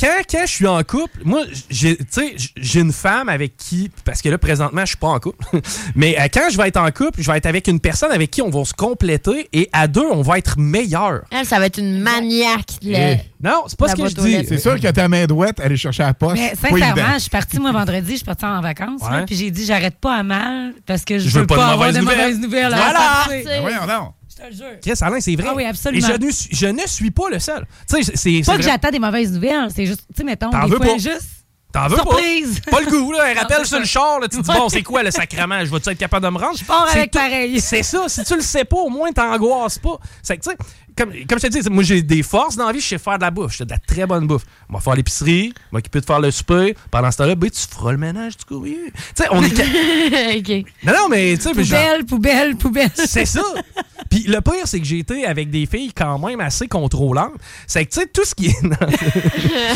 [0.00, 3.90] quand, quand je suis en couple, moi, j'ai, tu sais, j'ai une femme avec qui,
[4.04, 5.44] parce que là, présentement, je suis pas en couple,
[5.94, 8.30] mais euh, quand je vais être en couple, je vais être avec une personne avec
[8.30, 9.03] qui on va se compléter
[9.52, 11.22] et à deux, on va être meilleur.
[11.30, 12.78] Elle, ça va être une maniaque.
[12.82, 13.12] là.
[13.12, 14.46] Eh, Non, c'est pas La ce que je dis.
[14.48, 16.36] C'est sûr que ta main droite, aller chercher à la poste.
[16.36, 19.00] Mais pas sincèrement, je suis partie, moi, vendredi, je suis partie en vacances.
[19.02, 21.60] là, puis j'ai dit, j'arrête pas à mal parce que je, Je veux pas de
[21.60, 22.72] avoir de mauvaises nouvelles.
[22.72, 23.24] à Voilà.
[23.28, 24.12] Ben voyons donc.
[24.36, 24.80] Je te le jure.
[24.82, 25.46] Chris, Alain, c'est vrai.
[25.48, 26.08] Ah oui, absolument.
[26.08, 27.64] Et je ne, suis, je ne suis pas le seul.
[27.88, 28.40] Tu sais, c'est.
[28.44, 30.98] Pas que j'attends des mauvaises nouvelles, c'est juste, tu sais, mettons, des fois, pas.
[30.98, 31.28] juste.
[31.74, 32.60] T'en veux Surprise.
[32.60, 32.70] pas?
[32.70, 33.24] Pas le goût, là.
[33.24, 34.28] Un rappel sur le char, là.
[34.28, 35.58] Tu te dis, bon, c'est quoi le sacrement?
[35.64, 36.56] Je vais-tu être capable de me rendre?
[36.56, 37.60] Je pars avec pareil.
[37.60, 38.04] C'est ça.
[38.06, 39.98] Si tu le sais pas, au moins, t'angoisses pas.
[40.22, 40.56] C'est que, tu sais,
[40.96, 43.16] comme, comme je te dis, moi, j'ai des forces dans la vie, je sais faire
[43.18, 43.52] de la bouffe.
[43.52, 44.44] Je fais de la très bonne bouffe.
[44.68, 46.76] On va faire l'épicerie, m'occuper de faire le souper.
[46.90, 48.78] Pendant ce temps-là, ben, tu feras le ménage du courrier.
[49.14, 49.54] Tu sais, on est.
[49.56, 50.64] ca- OK.
[50.84, 52.90] non, non, mais, tu sais, mais genre- Poubelle, poubelle, poubelle.
[52.94, 53.42] c'est ça.
[54.10, 57.32] Puis le pire, c'est que j'ai été avec des filles quand même assez contrôlantes.
[57.66, 58.56] C'est que, tu sais, tout ce qui est.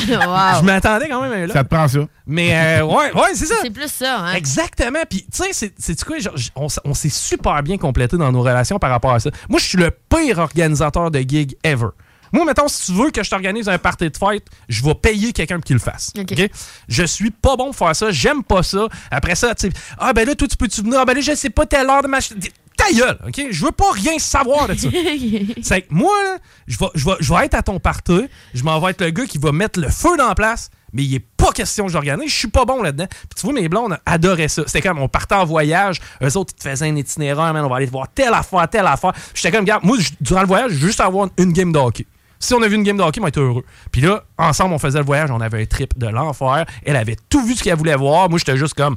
[0.09, 0.61] Wow.
[0.61, 1.53] Je m'attendais quand même à là.
[1.53, 2.01] Ça te prend ça.
[2.27, 3.55] Mais, euh, ouais, ouais, c'est ça.
[3.63, 4.35] C'est plus ça, hein?
[4.35, 4.99] Exactement.
[5.09, 6.19] Puis, tu sais, c'est- quoi?
[6.19, 9.31] genre, on, on s'est super bien complété dans nos relations par rapport à ça.
[9.49, 11.89] Moi, je suis le pire organisateur de gigs ever.
[12.33, 15.33] Moi, mettons, si tu veux que je t'organise un party de fête, je vais payer
[15.33, 16.13] quelqu'un pour qu'il le fasse.
[16.19, 16.33] OK.
[16.33, 16.51] OK?
[16.89, 18.11] Je suis pas bon pour faire ça.
[18.11, 18.87] J'aime pas ça.
[19.11, 21.01] Après ça, tu sais, ah ben là, toi, tu peux-tu venir?
[21.01, 22.19] Ah ben là, je sais pas telle heure de ma...
[22.21, 23.47] Ta gueule, OK?
[23.51, 24.89] Je veux pas rien savoir de ça.
[25.63, 28.63] C'est que moi, là, je vais, je, vais, je vais être à ton party, je
[28.63, 31.15] m'en vais être le gars qui va mettre le feu dans la place, mais il
[31.15, 33.07] est pas question que j'organise, je suis pas bon là-dedans.
[33.09, 34.65] Puis tu vois, mes blondes adoraient ça.
[34.67, 37.69] C'était comme, on partait en voyage, eux autres, ils te faisaient un itinéraire, man, on
[37.69, 39.13] va aller voir telle affaire, telle affaire.
[39.33, 42.05] J'étais comme, regarde, moi, je- durant le voyage, je juste avoir une game de hockey.
[42.41, 43.65] Si on a vu une game de hockey, on était heureux.
[43.93, 46.67] Puis là, ensemble, on faisait le voyage, on avait un trip de l'enfer.
[46.85, 48.29] Elle avait tout vu ce qu'elle voulait voir.
[48.29, 48.97] Moi, j'étais juste comme,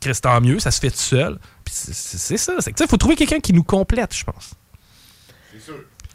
[0.00, 1.38] Chris, tant mieux, ça se fait tout seul.
[1.64, 2.52] Puis c'est- ça.
[2.60, 4.52] C'est que, sais, faut trouver quelqu'un qui nous complète, je pense.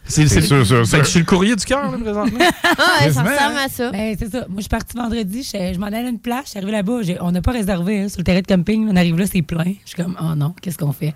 [0.05, 0.99] C'est C'est sûr, sûr, Fait sûr.
[0.99, 2.39] que je suis le courrier du cœur, là, présentement.
[2.63, 3.91] Ah, ouais, ça ressemble à ça.
[3.91, 4.39] Ben, c'est ça.
[4.49, 5.43] Moi, je suis partie vendredi.
[5.43, 6.43] Je, je m'en allais à une plage.
[6.45, 6.99] Je suis arrivée là-bas.
[7.21, 8.87] On n'a pas réservé hein, sur le terrain de camping.
[8.91, 9.63] On arrive là, c'est plein.
[9.85, 11.13] Je suis comme, oh non, qu'est-ce qu'on fait?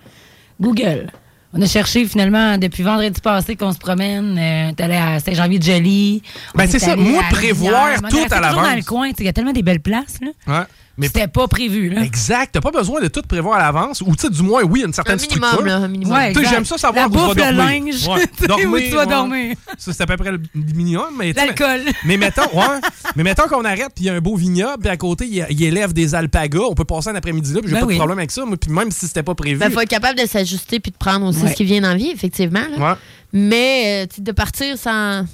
[0.60, 1.12] Google.
[1.54, 4.38] On a cherché finalement depuis vendredi passé qu'on se promène.
[4.38, 6.21] Euh, T'es allé à Saint-Jean-Vie-de-Joly.
[6.56, 6.95] Ben, c'est est ça.
[6.95, 8.63] Moi, prévoir tout à l'avance.
[8.67, 9.10] dans le coin.
[9.17, 10.17] Il y a tellement des belles places.
[10.21, 10.30] Là.
[10.60, 10.65] Ouais.
[10.99, 11.89] Mais C'était pas prévu.
[11.89, 12.01] Là.
[12.01, 12.49] exact.
[12.53, 14.01] T'as pas besoin de tout prévoir à l'avance.
[14.01, 15.65] Ou, tu sais, du moins, oui, une certaine Un minimum, structure.
[15.67, 16.13] là, un minimum.
[16.17, 17.53] Ouais, Tu sais, j'aime ça savoir La où bouffe, le dormir.
[17.55, 18.07] linge.
[18.07, 18.27] Ouais.
[18.36, 19.05] Tu sais, où tu vas ouais.
[19.05, 19.55] dormir.
[19.77, 21.05] Ça, c'est à peu près le minimum.
[21.17, 21.81] Mais, tu L'alcool.
[22.05, 22.79] Mais mettons, ouais.
[23.15, 25.63] mais mettons qu'on arrête, puis il y a un beau vignoble, puis à côté, il,
[25.63, 26.62] élève des alpagas.
[26.67, 27.93] On peut passer un après-midi là, puis j'ai Ben pas oui.
[27.93, 28.41] de problème avec ça.
[28.60, 29.60] Puis même si c'était pas prévu.
[29.60, 31.51] Ben, faut être capable de s'ajuster puis de prendre aussi Ouais.
[31.51, 32.63] ce qui vient dans la vie, effectivement.
[32.75, 32.91] là.
[32.93, 32.97] Ouais.
[33.33, 35.25] Mais euh, tu sais, de partir sans.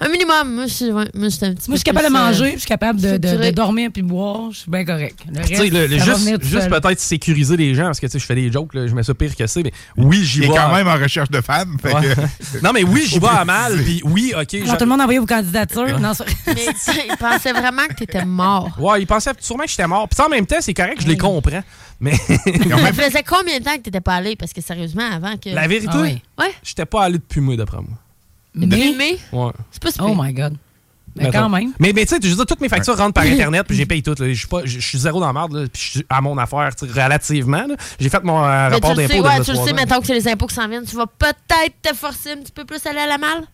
[0.00, 0.54] Un minimum.
[0.54, 2.18] Moi, je suis ouais, moi, je suis un petit Moi, je suis capable de euh,
[2.18, 3.52] manger, je suis capable de, de- de structuré.
[3.52, 5.20] dormir puis boire, je suis bien correct.
[5.32, 6.80] Le Tu sais, reste, le- le- ça va juste venir tout juste seul.
[6.82, 9.02] peut-être sécuriser les gens, parce que tu sais, je fais des jokes, là, je mets
[9.04, 10.54] ça pire que c'est, mais oui, j'y Il est vais.
[10.54, 11.76] quand à- même en recherche de femmes.
[11.80, 12.02] fait Ouais.
[12.14, 14.54] que- non, mais oui, j'y vais à mal, puis oui, ok.
[14.54, 16.00] Alors, je- tout le monde a envoyé vos candidatures.
[16.00, 18.70] Non, c'est- Mais tu sais, il pensait vraiment que t'étais mort.
[18.80, 20.08] Ouais, ils pensaient sûrement que j'étais mort.
[20.08, 21.62] Puis en même temps, c'est correct, je les comprends.
[22.00, 24.34] Mais Ça faisait combien de temps que t'étais pas allé?
[24.36, 25.50] Parce que sérieusement, avant que.
[25.50, 26.20] la vérité, Ah oui.
[26.38, 26.52] Ouais.
[26.62, 27.96] j'étais pas allé depuis moi, d'après moi.
[28.54, 29.18] Mais?
[29.32, 29.50] Ouais.
[29.70, 30.56] C'est pas si oh my God.
[31.16, 31.72] Mais quand même.
[31.78, 33.86] Mais, mais tu sais, je veux dire, toutes mes factures rentrent par Internet, puis j'ai
[33.86, 34.18] payé toutes.
[34.18, 34.28] là.
[34.28, 36.20] Je suis pas- je je suis zéro dans la merde, là, puis je suis à
[36.20, 37.66] mon affaire, relativement.
[37.68, 37.76] là.
[38.00, 39.72] J'ai fait mon euh, Mais rapport tu le d'impôt sais, ouais, de tu le sais,
[39.74, 40.84] mettons que c'est les impôts qui s'en viennent.
[40.84, 43.44] Tu vas peut-être te forcer un petit peu plus à aller à la malle?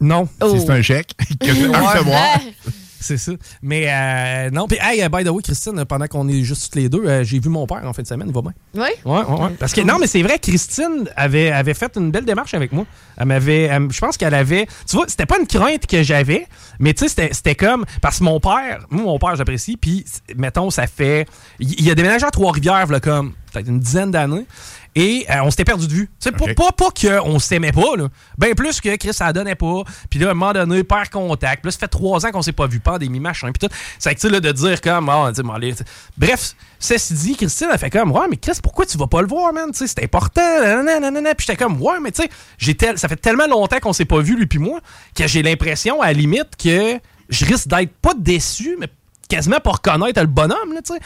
[0.00, 0.26] Non.
[0.40, 0.54] Oh.
[0.54, 2.38] Si c'est un chèque que tu veux recevoir.
[3.00, 3.32] C'est ça.
[3.62, 4.66] Mais euh, non.
[4.68, 7.38] Puis, hey, by the way, Christine, pendant qu'on est juste toutes les deux, euh, j'ai
[7.40, 8.52] vu mon père en fin de semaine, il va bien.
[8.74, 8.80] Oui?
[9.04, 9.50] Ouais, ouais, ouais.
[9.58, 12.84] Parce que non, mais c'est vrai, Christine avait, avait fait une belle démarche avec moi.
[13.16, 13.62] Elle m'avait.
[13.62, 14.66] elle- je pense qu'elle avait.
[14.88, 16.46] Tu vois, c'était pas une crainte que j'avais,
[16.78, 17.84] mais tu sais, c'était- c'était comme.
[18.02, 20.04] Parce que mon père, moi, mon père, j'apprécie, puis,
[20.36, 21.26] mettons, ça fait.
[21.58, 24.46] Il il a déménagé à Trois-Rivières, là, comme peut-être une dizaine d'années.
[24.96, 26.06] Et euh, on s'était perdu de vue.
[26.06, 28.08] Tu sais, pas- pas, pas qu'on s'aimait pas, là.
[28.38, 29.82] Ben plus que Chris, ça donnait pas.
[30.10, 31.62] Puis là, à un moment donné, perd contact.
[31.62, 33.52] Puis là, ça fait trois ans qu'on s'est pas vu, pandémie, machin.
[33.52, 33.74] Puis tout.
[34.00, 35.74] C'est que, là, de dire comme, ah, tu sais, m'en aller-
[36.18, 39.28] Bref, ceci dit, Christine, elle fait comme, ouais, mais Chris, pourquoi tu vas pas le
[39.28, 39.70] voir, man?
[39.70, 40.40] Tu sais, c'est important.
[40.82, 41.34] nanana.
[41.36, 42.22] Puis j'étais comme, ouais, mais tu
[42.58, 44.80] sais, tel- ça fait tellement longtemps qu'on s'est pas vu, lui puis moi,
[45.14, 46.98] que j'ai l'impression, à la limite, que
[47.28, 48.88] je risque d'être pas déçu, mais
[49.28, 51.00] quasiment pour reconnaître le bonhomme, là, tu sais.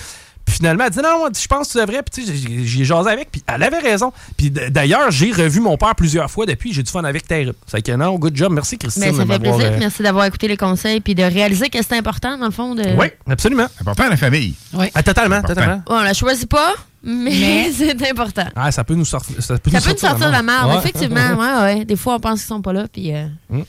[0.44, 2.02] Puis finalement, elle dit non, je pense que tu devrais.
[2.02, 3.30] Puis tu sais, j'ai- j'ai jasé avec.
[3.30, 4.12] Puis elle avait raison.
[4.36, 6.72] Puis d'ailleurs, j'ai revu mon père plusieurs fois depuis.
[6.72, 7.54] J'ai du fun avec terrible.
[7.66, 8.52] C'est que non, good job.
[8.52, 9.04] Merci Christine.
[9.06, 9.60] Mais ça de fait plaisir.
[9.72, 12.74] euh, Merci d'avoir écouté les conseils puis de réaliser que c'est important, dans le fond.
[12.74, 12.84] De...
[12.98, 13.66] Oui, absolument.
[13.80, 14.54] Important la famille.
[14.74, 14.86] Oui.
[14.94, 15.76] Ah, totalement, totalement.
[15.76, 18.46] Ouais, on la choisit pas, mais, Mais- c'est important.
[18.56, 19.36] Ah, ça peut nous sortir.
[19.42, 20.78] Ça peut Ça nous peut nous sortir de la merde, Ouais.
[20.78, 21.34] effectivement.
[21.38, 21.84] Ouais, ouais.
[21.84, 23.12] Des fois, on pense qu'ils sont pas là, puis...
[23.14, 23.60] euh, Euh,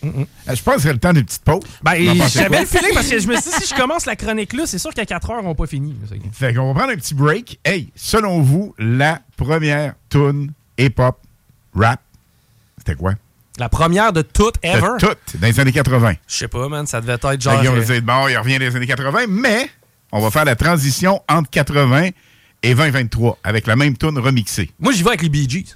[0.54, 1.62] Je pense que c'est le temps d'une petite pause.
[1.84, 1.96] Ben,
[2.30, 4.64] j'avais le feeling parce que je me suis dit, si je commence la chronique là,
[4.66, 5.96] c'est sûr qu'à 4 heures, on n'a pas fini.
[6.32, 7.60] Fait qu'on va prendre un petit break.
[7.66, 11.18] Hey, selon vous, la première tune hip-hop
[11.76, 12.00] rap,
[12.78, 13.14] c'était quoi?
[13.58, 14.82] La première de toutes ever.
[15.00, 16.14] C'était toute dans les années 80.
[16.28, 16.86] Je sais pas, man.
[16.86, 17.64] Ça devait être Fait genre.
[17.64, 19.70] va euh, dire, bon, il revient des années 80, mais
[20.12, 22.10] on va faire la transition entre 80
[22.66, 24.72] et 2023 avec la même tune remixée.
[24.80, 25.76] Moi, j'y vais avec les Bee Gees.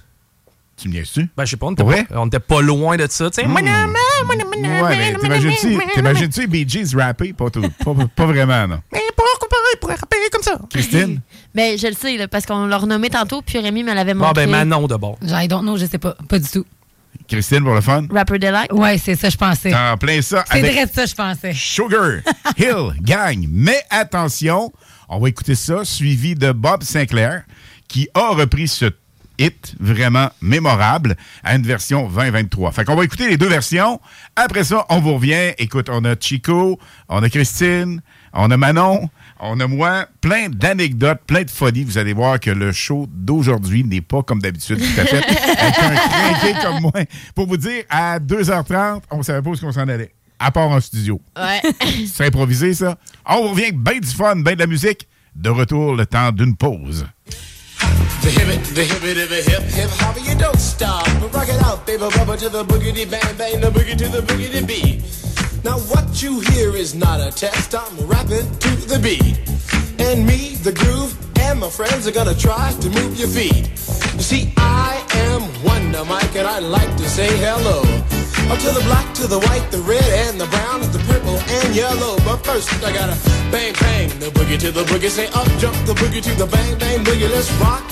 [0.76, 1.28] Tu me niaises-tu?
[1.36, 2.06] Ben, je sais pas, on était pas, vrai?
[2.12, 3.46] on était pas loin de ça, tu sais.
[3.46, 7.32] Ouais, mais t'imagines-tu t'imagines-tu les Bee Gees rapper?
[7.34, 8.80] Pas, tout- pas, pas vraiment, non.
[8.92, 10.58] Mais pourquoi pas, il pourrait rapper comme ça?
[10.70, 11.20] Christine?
[11.54, 14.46] Ben, je le sais, là, parce qu'on l'a renommé tantôt, puis Rémi me l'avait montré.
[14.46, 15.18] ben, Manon d'abord.
[15.22, 16.16] I don't know, je sais pas.
[16.28, 16.64] Pas du tout.
[17.28, 18.06] Christine, pour le fun?
[18.10, 18.72] Rapper Delight?
[18.72, 19.74] Ouais, c'est ça, je pensais.
[19.74, 21.52] En plein ça C'est vrai ça, je pensais.
[21.54, 22.20] Sugar
[22.56, 23.46] Hill Gang.
[23.50, 24.72] Mais attention,
[25.10, 27.42] on va écouter ça, suivi de Bob Sinclair,
[27.88, 28.92] qui a repris ce
[29.40, 32.70] hit vraiment mémorable à une version 2023.
[32.70, 34.00] Fait qu'on va écouter les deux versions.
[34.36, 35.52] Après ça, on vous revient.
[35.58, 40.06] Écoute, on a Chico, on a Christine, on a Manon, on a moi.
[40.20, 41.82] Plein d'anecdotes, plein de folies.
[41.82, 45.24] Vous allez voir que le show d'aujourd'hui n'est pas comme d'habitude, tout à fait.
[45.24, 46.92] Avec un comme moi.
[47.34, 50.12] Pour vous dire, à 2h30, on savait pas où est-ce qu'on s'en allait.
[50.42, 51.20] À part en studio.
[51.36, 51.60] Ouais.
[52.12, 52.96] C'est improvisé, ça.
[53.28, 55.06] On revient avec ben du fun, ben de la musique.
[55.36, 57.06] De retour, le temps d'une pause.
[58.22, 61.06] The hip the hip the hip hip hop, you don't stop.
[61.32, 64.66] Rock it out, baby, bubba to the boogity bang bang, the boogie to the boogity
[64.66, 65.02] beat.
[65.64, 67.74] Now what you hear is not a test.
[67.74, 69.38] I'm rapping to the beat,
[69.98, 73.68] and me, the groove, and my friends are gonna try to move your feet.
[74.14, 77.82] You see, I am Wonder Mike, and I like to say hello.
[78.50, 81.74] Up to the black, to the white, the red, and the brown, the purple, and
[81.74, 82.16] yellow.
[82.26, 83.16] But first, I gotta
[83.52, 85.08] bang bang the boogie to the boogie.
[85.08, 87.30] Say up jump the boogie to the bang bang boogie.
[87.30, 87.84] Let's rock.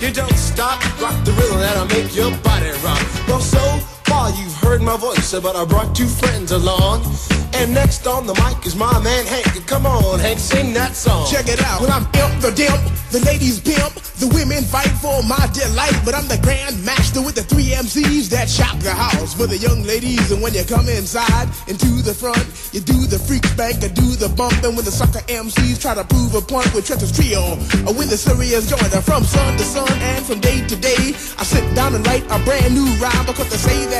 [0.00, 3.02] You don't stop, rock the rhythm that'll make your body rock.
[3.28, 3.62] Well, so
[4.10, 7.06] far you've heard my voice, but I brought two friends along.
[7.54, 9.66] And next on the mic is my man Hank.
[9.66, 11.26] Come on, Hank, sing that song.
[11.30, 11.80] Check it out.
[11.80, 15.98] When I'm imp the dimp, the ladies pimp, the women fight for my delight.
[16.04, 19.58] But I'm the grand master with the three MCs that shop the house for the
[19.58, 20.30] young ladies.
[20.30, 22.40] And when you come inside and to the front,
[22.72, 24.56] you do the freak spank and do the bump.
[24.62, 28.08] And when the sucker MCs try to prove a point with Trent's trio, or when
[28.08, 31.94] the serious joint from sun to sun and from day to day, I sit down
[31.94, 33.99] and write a brand new rhyme because they say that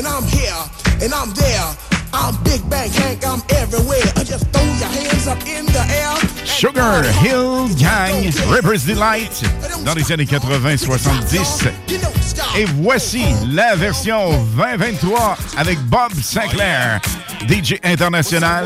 [0.00, 0.62] and I'm here
[1.02, 1.76] and I'm there.
[2.12, 4.02] I'm Big Bang Hank, I'm everywhere.
[4.16, 6.16] I just throw your hands up in the air.
[6.46, 9.44] Sugar Hill Gang, Rippers Delight,
[9.84, 11.68] dans les années 80-70.
[12.56, 17.00] Et voici la version 2023 avec Bob Sinclair,
[17.46, 18.64] DJ international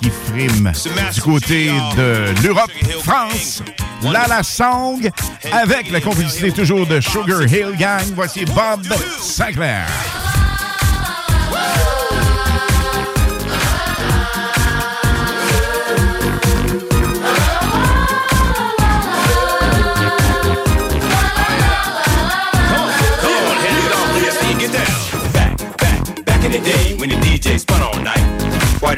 [0.00, 0.72] qui frime
[1.12, 2.72] du côté de l'Europe,
[3.02, 3.62] France,
[4.02, 5.10] Lala Song,
[5.52, 8.04] avec la complicité toujours de Sugar Hill Gang.
[8.14, 8.82] Voici Bob
[9.20, 10.23] Sinclair.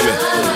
[0.00, 0.12] To me.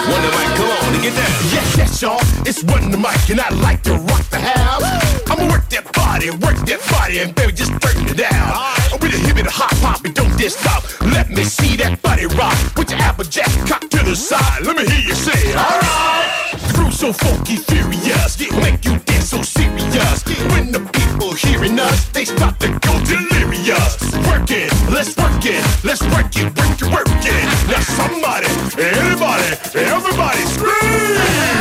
[0.08, 1.32] Wonder Mike, come on and get down.
[1.52, 2.20] Yes, yes, y'all.
[2.48, 4.84] It's one the mic, and I like to rock the house.
[5.30, 8.52] I'ma work that body, work that body, and baby, just turn it down.
[8.92, 10.84] I'm with a hip and a hop and don't just stop.
[11.12, 12.56] Let me see that body rock.
[12.74, 14.62] Put your applejack cock to the side.
[14.62, 16.33] Let me hear you say, alright.
[16.74, 20.24] Groove so funky, furious, make you dance so serious.
[20.52, 23.96] When the people hearing us, they start to go delirious.
[24.28, 27.44] Work it, let's work it, let's work it, work it, work it.
[27.68, 31.53] Now somebody, anybody, everybody scream!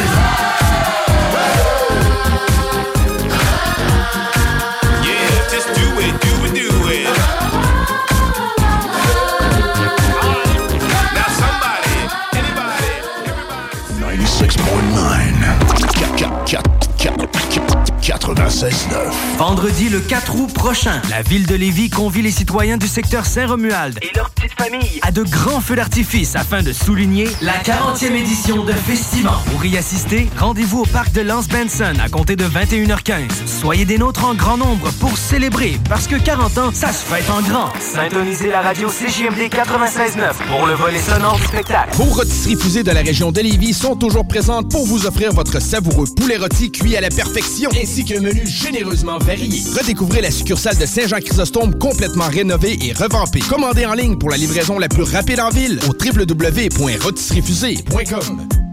[18.44, 19.38] 96.9.
[19.38, 23.98] Vendredi le 4 août prochain, la ville de Lévis convie les citoyens du secteur Saint-Romuald
[24.02, 28.66] et leurs petites familles à de grands feux d'artifice afin de souligner la 40e édition
[28.66, 29.32] de Festival.
[29.50, 33.30] Pour y assister, rendez-vous au parc de Lance Benson à compter de 21h15.
[33.46, 37.30] Soyez des nôtres en grand nombre pour célébrer parce que 40 ans, ça se fête
[37.30, 37.72] en grand.
[37.80, 41.96] Syntonisez la radio CJMD 96.9 pour le volet sonore du spectacle.
[41.96, 45.62] Vos rôtisseries fusées de la région de Lévis sont toujours présentes pour vous offrir votre
[45.62, 49.62] savoureux poulet rôti cuit à la perfection, ainsi qu'un menu généreusement varié.
[49.78, 53.42] Redécouvrez la succursale de Saint-Jean-Chrysostome complètement rénovée et revampée.
[53.42, 58.73] Commandez en ligne pour la livraison la plus rapide en ville au www.rôtisseriefusée.com.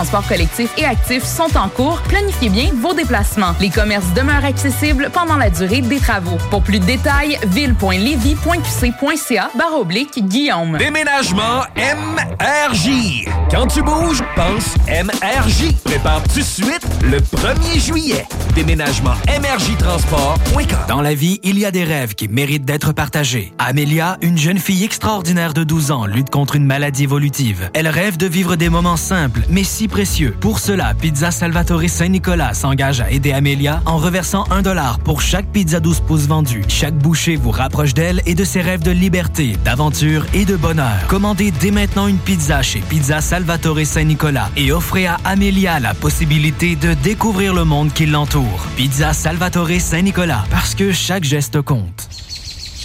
[0.00, 2.00] transport collectif et actif sont en cours.
[2.08, 3.54] Planifiez bien vos déplacements.
[3.60, 6.38] Les commerces demeurent accessibles pendant la durée des travaux.
[6.48, 10.78] Pour plus de détails, ville.levy.qc.ca barre oblique Guillaume.
[10.78, 13.26] Déménagement MRJ.
[13.50, 15.74] Quand tu bouges, pense MRJ.
[15.84, 18.24] Prépare tout de suite le 1er juillet.
[18.54, 20.78] Déménagement MRJ Transport.com.
[20.88, 23.52] Dans la vie, il y a des rêves qui méritent d'être partagés.
[23.58, 27.68] Amélia, une jeune fille extraordinaire de 12 ans, lutte contre une maladie évolutive.
[27.74, 30.36] Elle rêve de vivre des moments simples, mais si précieux.
[30.40, 35.46] Pour cela, Pizza Salvatore Saint-Nicolas s'engage à aider Amélia en reversant un dollar pour chaque
[35.46, 36.64] pizza 12 pouces vendue.
[36.68, 41.06] Chaque bouchée vous rapproche d'elle et de ses rêves de liberté, d'aventure et de bonheur.
[41.08, 46.76] Commandez dès maintenant une pizza chez Pizza Salvatore Saint-Nicolas et offrez à Amélia la possibilité
[46.76, 48.66] de découvrir le monde qui l'entoure.
[48.76, 52.08] Pizza Salvatore Saint-Nicolas, parce que chaque geste compte.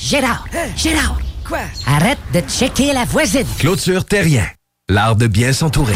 [0.01, 0.45] Gérard!
[0.75, 1.19] Gérard!
[1.47, 1.59] Quoi?
[1.85, 3.45] Arrête de checker la voisine!
[3.59, 4.45] Clôture Terrien.
[4.89, 5.95] L'art de bien s'entourer.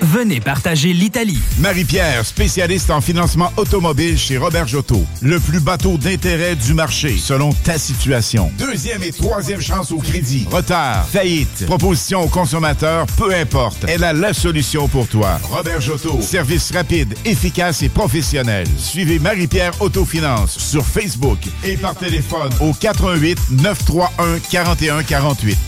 [0.00, 1.38] venez partager l'Italie.
[1.58, 5.04] Marie-Pierre, spécialiste en financement automobile chez Robert Jotto.
[5.20, 8.50] Le plus bateau d'intérêt du marché, selon ta situation.
[8.58, 10.46] Deuxième et troisième chance au crédit.
[10.50, 13.84] Retard, faillite, proposition aux consommateurs, peu importe.
[13.88, 15.38] Elle a la solution pour toi.
[15.44, 16.20] Robert Jotto.
[16.20, 18.66] Service rapide, efficace et professionnel.
[18.78, 25.67] Suivez Marie-Pierre Autofinance sur Facebook et par téléphone au 88 931 41 48.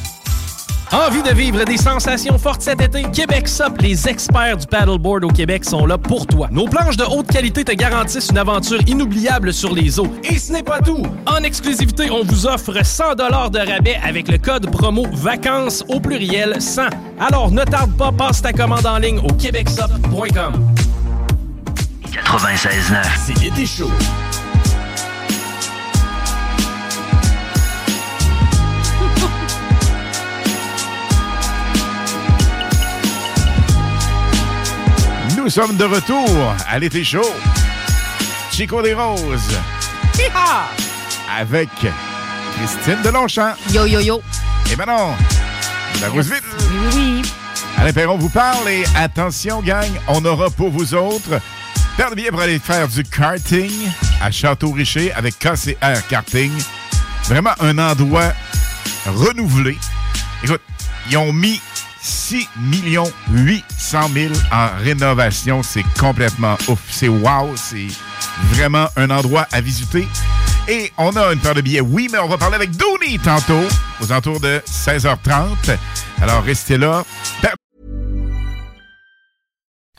[0.92, 3.04] Envie de vivre des sensations fortes cet été?
[3.12, 6.48] Québec Sup, les experts du paddleboard au Québec sont là pour toi.
[6.50, 10.12] Nos planches de haute qualité te garantissent une aventure inoubliable sur les eaux.
[10.24, 11.06] Et ce n'est pas tout!
[11.26, 16.60] En exclusivité, on vous offre 100 de rabais avec le code promo VACANCES au pluriel
[16.60, 16.82] 100.
[17.20, 20.74] Alors ne tarde pas, passe ta commande en ligne au québecsup.com.
[22.12, 22.96] 96.9.
[23.26, 23.90] C'est l'été chaud.
[35.42, 37.32] Nous sommes de retour à l'été chaud.
[38.52, 39.58] Chico des Roses.
[41.34, 41.70] Avec
[42.56, 43.54] Christine Delonchamp.
[43.72, 44.22] Yo, yo, yo.
[44.70, 45.16] Et maintenant,
[46.02, 46.42] la rose vite.
[46.58, 47.22] Oui, oui, oui.
[47.78, 51.40] Alain Perron vous parle et attention, gang, on aura pour vous autres
[51.96, 53.72] paire de billets pour aller faire du karting
[54.20, 56.52] à Château-Richer avec KCR Karting.
[57.24, 58.32] Vraiment un endroit
[59.06, 59.78] renouvelé.
[60.44, 60.62] Écoute,
[61.10, 61.60] ils ont mis
[62.02, 62.48] 6
[63.32, 65.62] 800 000 en rénovation.
[65.62, 66.78] C'est complètement ouf.
[66.90, 67.54] C'est wow.
[67.56, 67.88] C'est
[68.52, 70.06] vraiment un endroit à visiter.
[70.68, 73.66] Et on a une paire de billets, oui, mais on va parler avec Dooney tantôt,
[74.00, 75.76] aux alentours de 16h30.
[76.20, 77.04] Alors, restez là.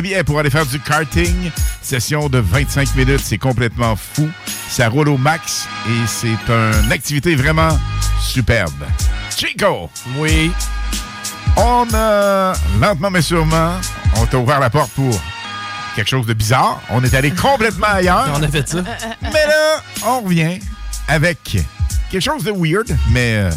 [0.00, 1.50] Billet pour aller faire du karting.
[1.82, 4.26] Session de 25 minutes, c'est complètement fou.
[4.70, 7.78] Ça roule au max et c'est une activité vraiment
[8.18, 8.86] superbe.
[9.36, 9.90] Chico!
[10.16, 10.50] Oui.
[11.58, 13.74] On a, lentement mais sûrement,
[14.16, 15.14] on t'a ouvert la porte pour
[15.94, 16.80] quelque chose de bizarre.
[16.88, 18.32] On est allé complètement ailleurs.
[18.34, 18.78] On a fait ça.
[19.20, 20.58] Mais là, on revient
[21.06, 21.58] avec
[22.10, 23.50] quelque chose de weird, mais euh,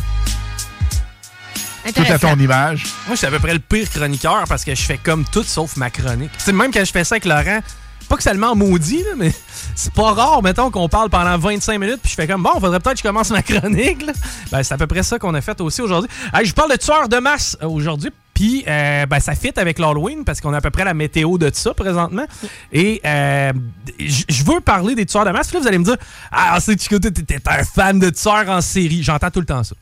[1.93, 2.85] tout à ton image.
[3.05, 5.43] Moi, je suis à peu près le pire chroniqueur parce que je fais comme tout
[5.43, 6.31] sauf ma chronique.
[6.37, 7.59] Tu sais, même quand je fais ça avec Laurent,
[8.07, 9.33] pas que ça le maudit, là, mais
[9.75, 12.79] c'est pas rare, mettons, qu'on parle pendant 25 minutes, puis je fais comme, bon, faudrait
[12.79, 14.05] peut-être que je commence ma chronique.
[14.05, 14.13] là.
[14.51, 16.09] Ben, c'est à peu près ça qu'on a fait aussi aujourd'hui.
[16.33, 18.11] Hey, je parle de tueurs de masse euh, aujourd'hui.
[18.33, 21.37] Puis, euh, ben, ça fit avec l'Halloween parce qu'on a à peu près la météo
[21.37, 22.25] de ça présentement.
[22.73, 23.53] Et euh,
[23.97, 25.47] je veux parler des tueurs de masse.
[25.47, 25.95] Puis là, vous allez me dire,
[26.33, 29.03] ah, c'est tu t'es un fan de tueurs en série.
[29.03, 29.75] J'entends tout le temps ça.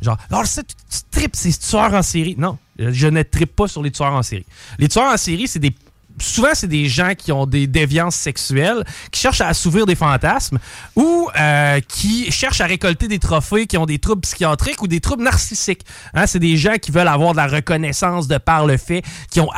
[0.00, 2.36] Genre, alors ça, tu, tu tripes ces tueurs en série.
[2.38, 4.46] Non, je ne tripe pas sur les tueurs en série.
[4.78, 5.74] Les tueurs en série, c'est des
[6.20, 10.58] souvent, c'est des gens qui ont des déviances sexuelles, qui cherchent à assouvir des fantasmes
[10.96, 15.00] ou euh, qui cherchent à récolter des trophées, qui ont des troubles psychiatriques ou des
[15.00, 15.84] troubles narcissiques.
[16.14, 19.42] Hein, c'est des gens qui veulent avoir de la reconnaissance de par le fait qu'ils
[19.42, 19.50] ont,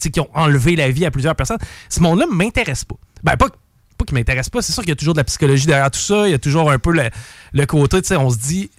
[0.00, 1.58] qu'ils ont enlevé la vie à plusieurs personnes.
[1.88, 2.96] Ce monde-là ne m'intéresse pas.
[3.22, 4.62] Ben, pas, pas qu'il m'intéresse pas.
[4.62, 6.26] C'est sûr qu'il y a toujours de la psychologie derrière tout ça.
[6.26, 7.10] Il y a toujours un peu le,
[7.52, 8.70] le côté, tu sais, on se dit...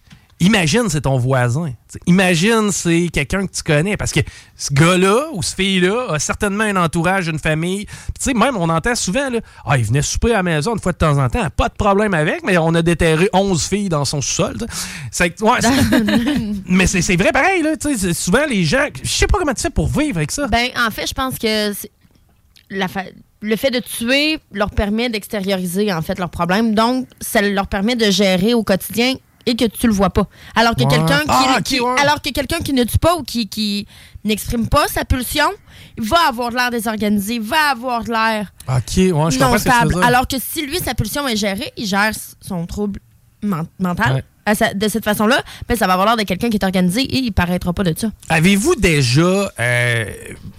[0.42, 1.74] Imagine, c'est ton voisin.
[1.88, 3.98] T'sais, imagine, c'est quelqu'un que tu connais.
[3.98, 4.22] Parce que
[4.56, 7.86] ce gars-là ou ce fille-là a certainement un entourage, une famille.
[7.86, 10.80] Tu sais, même, on entend souvent, là, ah, il venait souper à la maison une
[10.80, 11.48] fois de temps en temps.
[11.56, 14.56] Pas de problème avec, mais on a déterré 11 filles dans son sous-sol.
[15.20, 15.30] ouais,
[16.68, 17.72] mais c'est vrai pareil, là.
[18.14, 18.88] Souvent, les gens.
[19.04, 20.48] Je sais pas comment tu fais pour vivre avec ça.
[20.48, 21.92] Ben, en fait, je pense que c'est-
[22.70, 23.04] la fa-
[23.42, 26.76] le fait de tuer leur permet d'extérioriser, en fait, leurs problèmes.
[26.76, 30.28] Donc, ça leur permet de gérer au quotidien et que tu le vois pas.
[30.56, 30.90] Alors que Ouais.
[30.90, 32.00] quelqu'un qui, Ah, ok, qui- ouais.
[32.02, 33.88] alors que quelqu'un qui ne tue pas ou qui, qui
[34.24, 35.50] n'exprime pas sa pulsion,
[35.98, 39.60] va avoir de l'air désorganisé, va avoir de l'air Ok, ouais, je comprends non que
[39.60, 40.04] stable.
[40.04, 43.00] Alors que si lui, sa pulsion est gérée, il gère son trouble
[43.42, 44.24] men- mental
[44.56, 47.18] sa- de cette façon-là, ben, ça va avoir l'air de quelqu'un qui est organisé et
[47.20, 48.08] il paraîtra pas de ça.
[48.30, 50.06] Avez-vous déjà, euh,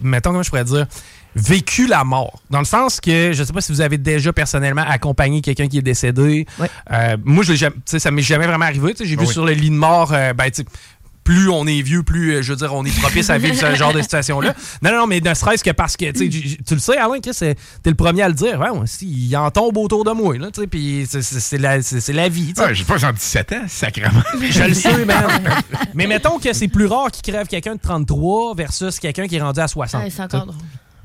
[0.00, 0.86] mettons, comment je pourrais dire,
[1.34, 2.40] vécu la mort?
[2.50, 5.78] Dans le sens que, je sais pas si vous avez déjà personnellement accompagné quelqu'un qui
[5.78, 6.46] est décédé.
[6.90, 8.94] Euh, moi, je l'ai jamais- ça m'est jamais vraiment arrivé.
[8.98, 9.32] J'ai vu Ah oui.
[9.32, 10.50] sur le lit de mort, euh, ben,
[11.22, 13.74] plus on est vieux, plus, euh, je veux dire, on est propice à vivre ce
[13.76, 14.54] genre de situation-là.
[14.82, 17.20] Non, non, mais ne serait-ce que parce que, tu sais, j- tu le sais, Alain,
[17.20, 18.58] Chris, c'est- t'es le premier à le dire.
[18.58, 21.58] Ouais, si, il en tombe autour de moi, là, tu sais, puis c'est- c'est c'est
[21.58, 22.52] la, c'est- c'est la vie.
[22.56, 24.22] Ouais, j'ai pas genre 17 ans, sacrément.
[24.50, 25.24] Je le sais, man.
[25.94, 29.42] Mais mettons que c'est plus rare qu'il crève quelqu'un de 33 versus quelqu'un qui est
[29.42, 30.02] rendu à 60.
[30.02, 30.56] Ouais, c'est encore drôle.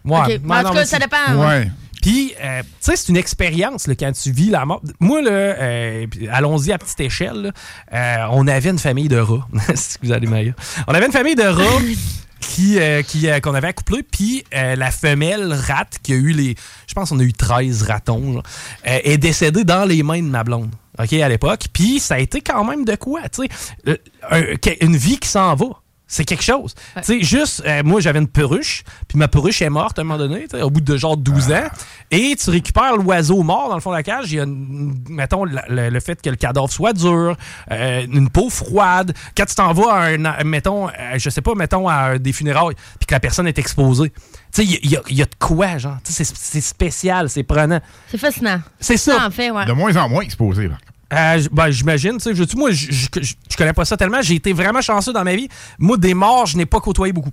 [0.06, 0.40] Ouais.
[0.44, 1.36] Mais en tout cas, ça dépend.
[1.48, 1.70] ouais.
[2.02, 4.80] Puis, euh, tu sais, c'est une expérience là, quand tu vis la mort.
[5.00, 7.52] Moi, là, euh, allons-y à petite échelle, là,
[7.94, 9.48] euh, on avait une famille de rats.
[9.74, 10.54] si vous allez m'ailleurs.
[10.88, 11.82] On avait une famille de rats
[12.40, 16.32] qui, euh, qui, euh, qu'on avait accouplé, puis euh, la femelle rate qui a eu
[16.32, 16.56] les.
[16.88, 18.44] Je pense qu'on a eu 13 ratons, genre,
[18.84, 20.70] est décédée dans les mains de ma blonde.
[21.00, 21.66] OK, à l'époque.
[21.74, 23.48] Puis ça a été quand même de quoi, tu
[23.82, 24.78] sais.
[24.82, 25.66] une vie qui s'en va.
[26.08, 26.76] C'est quelque chose.
[26.98, 30.06] Tu sais, juste, euh, moi, j'avais une perruche, puis ma perruche est morte à un
[30.06, 31.64] moment donné, au bout de genre 12 ans.
[32.12, 34.32] Et tu récupères l'oiseau mort dans le fond de la cage.
[34.32, 37.36] Il y a, une- mettons, le, le- le fait que le cadavre soit dur,
[37.72, 39.14] euh, une peau froide.
[39.36, 42.76] Quand tu t'en vas à un, mettons, euh, je sais pas, mettons, à des funérailles,
[43.00, 44.12] puis que la personne est exposée.
[44.12, 45.98] Tu sais, il y, a- il y a- il y a de quoi, genre.
[46.04, 47.80] Tu sais, c'est c'est spécial, c'est prenant.
[48.10, 48.62] C'est fascinant.
[48.80, 49.26] C'est ça.
[49.26, 49.66] en fait, ouais.
[49.66, 50.92] De moins en moins exposé, par contre.
[51.14, 54.22] Euh, ben, j'imagine, tu sais, je- moi, je, je, je- je connais pas ça tellement.
[54.22, 55.48] J'ai été vraiment chanceux dans ma vie.
[55.78, 57.32] Moi, des morts, je n'ai pas côtoyé beaucoup.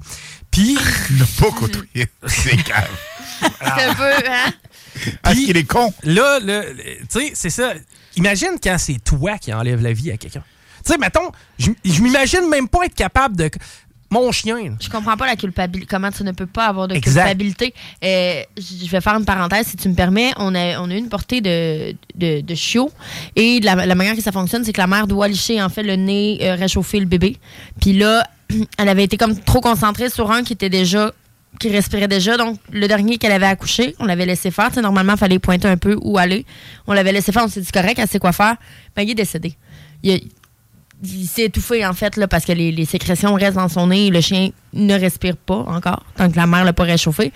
[0.51, 0.75] Puis.
[1.11, 2.07] ne pas côtoyé.
[2.27, 2.87] C'est calme.
[3.41, 4.53] C'est un peu, hein?
[5.23, 5.93] Parce qu'il est con.
[6.05, 7.73] Là, là, le- tu sais, c'est ça.
[8.17, 10.45] Imagine quand c'est toi qui enlève la vie à quelqu'un.
[10.85, 13.51] Tu sais, mettons, je je m'imagine même pas être capable de.
[14.13, 14.77] Mon chien.
[14.79, 15.87] Je comprends pas la culpabilité.
[15.91, 17.23] Comment tu ne peux pas avoir de Exact.
[17.23, 17.73] culpabilité.
[18.05, 20.33] Euh, je vais faire une parenthèse, si tu me permets.
[20.37, 22.91] On a, on a une portée de, de, de chiots.
[23.37, 25.83] Et la, la manière que ça fonctionne, c'est que la mère doit licher, en fait,
[25.83, 27.39] le nez, euh, réchauffer le bébé.
[27.81, 28.27] Puis là,
[28.79, 31.11] elle avait été comme trop concentrée sur un qui était déjà
[31.61, 32.37] qui respirait déjà.
[32.37, 34.69] Donc, le dernier qu'elle avait accouché, on l'avait laissé faire.
[34.69, 36.45] Tu sais, normalement, il fallait pointer un peu où aller.
[36.87, 37.45] On l'avait laissé faire.
[37.45, 38.57] On s'est dit correct, elle sait quoi faire.
[38.97, 39.55] Ben, il est décédé.
[40.03, 40.19] Il, a-
[41.03, 44.11] il s'est étouffé, en fait, là, parce que les, les sécrétions restent dans son nez.
[44.11, 47.33] Le chien ne respire pas encore, tant que la mère l'a pas réchauffé.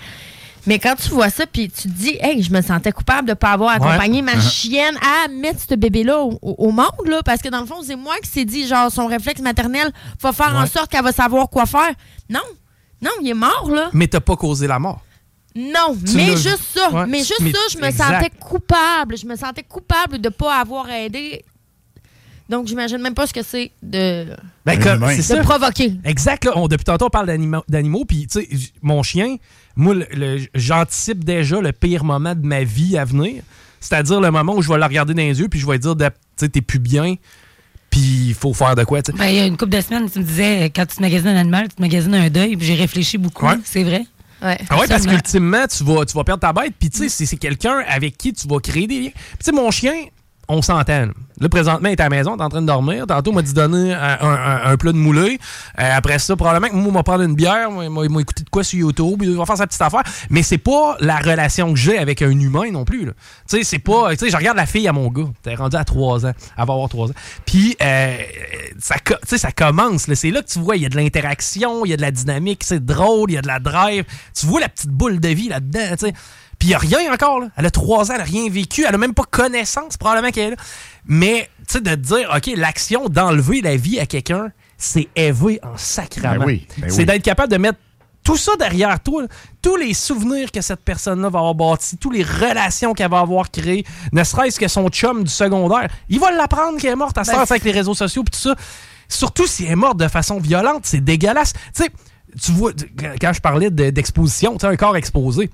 [0.65, 3.31] Mais quand tu vois ça, puis tu te dis, hey, je me sentais coupable de
[3.31, 4.49] ne pas avoir accompagné ma Uh-huh.
[4.51, 8.15] chienne à mettre ce bébé-là au, monde, là, parce que dans le fond, c'est moi
[8.21, 9.91] qui s'est dit, genre, son réflexe maternel
[10.21, 11.91] va faire en sorte qu'elle va savoir quoi faire.
[12.29, 12.41] Non,
[13.01, 13.89] non, il est mort, là.
[13.93, 14.99] Mais t'as pas causé la mort.
[15.55, 16.91] Non, Tu mais juste ça.
[16.91, 17.05] Ouais.
[17.07, 18.13] Mais juste Mais- ça, je me exact.
[18.15, 19.17] sentais coupable.
[19.17, 21.43] Je me sentais coupable de ne pas avoir aidé.
[22.49, 24.25] Donc, j'imagine même pas ce que c'est de,
[24.65, 25.43] Ben, comme, c'est de ça.
[25.43, 25.93] provoquer.
[26.05, 26.45] Exact.
[26.45, 28.05] Là, on- depuis tantôt, on parle d'anima- d'animaux.
[28.05, 28.47] Puis, tu sais,
[28.81, 29.35] mon chien,
[29.75, 33.43] moi, le- le- j'anticipe déjà le pire moment de ma vie à venir.
[33.79, 35.79] C'est-à-dire le moment où je vais le regarder dans les yeux, puis je vais lui
[35.79, 36.05] dire, tu
[36.37, 37.15] sais, t'es plus bien,
[37.89, 39.17] puis il faut faire de quoi, tu sais.
[39.17, 41.27] Ben, il y a une couple de semaines, tu me disais, quand tu te magasines
[41.29, 43.45] un animal, tu te magasines un deuil, puis j'ai réfléchi beaucoup.
[43.45, 43.55] Ouais.
[43.63, 44.03] C'est vrai.
[44.41, 44.57] Ouais.
[44.69, 47.25] Ah ouais, parce qu'ultimement, tu vas, tu vas perdre ta bête, puis tu sais, c'est-
[47.25, 49.09] c'est quelqu'un avec qui tu vas créer des liens.
[49.11, 49.93] Puis tu sais, mon chien,
[50.47, 51.07] on s'entend.
[51.39, 51.49] là.
[51.49, 53.05] Présentement, il est à la maison, est en train de dormir.
[53.05, 55.37] Tantôt, il m'a dit donner un, un- un plat de moulé.
[55.79, 58.43] Euh, après ça, probablement que moi, il m'a prendre une bière, moi, il m'a- écouté
[58.43, 60.01] de quoi sur YouTube, il va faire sa petite affaire.
[60.31, 63.05] Mais c'est pas la relation que j'ai avec un humain non plus.
[63.05, 63.11] Tu
[63.47, 64.09] sais, c'est pas.
[64.15, 65.27] Tu sais, je regarde la fille à mon gars.
[65.43, 66.31] T'es rendu à 3 ans.
[66.57, 67.15] Elle va avoir 3 ans.
[67.45, 68.17] Puis, euh,
[68.79, 68.95] ça,
[69.37, 70.11] ça commence.
[70.13, 72.11] C'est là que tu vois, il y a de l'interaction, il y a de la
[72.11, 74.05] dynamique, c'est drôle, il y a de la drive.
[74.33, 76.13] Tu vois la petite boule de vie là-dedans, tu sais.
[76.59, 77.39] Puis il n'y a rien encore.
[77.39, 77.47] Là.
[77.55, 80.53] Elle a trois ans, elle n'a rien vécu, elle n'a même pas connaissance probablement qu'elle
[80.53, 80.63] est là.
[81.05, 85.59] Mais, tu sais, de te dire, OK, l'action d'enlever la vie à quelqu'un, c'est élevé
[85.63, 86.39] en sacrament.
[86.39, 87.05] Ben oui, ben c'est oui.
[87.05, 87.79] d'être capable de mettre
[88.23, 89.27] tout ça derrière toi, là.
[89.61, 93.49] tous les souvenirs que cette personne-là va avoir bâtis, toutes les relations qu'elle va avoir
[93.49, 97.23] créées, ne serait-ce que son chum du secondaire, il va l'apprendre qu'elle est morte à
[97.23, 98.55] Ben, avec les réseaux sociaux puis tout ça.
[99.07, 101.53] Surtout si elle est morte de façon violente, c'est dégueulasse.
[101.53, 101.89] Tu sais,
[102.41, 102.73] tu vois,
[103.21, 105.49] quand je parlais de- d'exposition, tu sais, un corps exposé,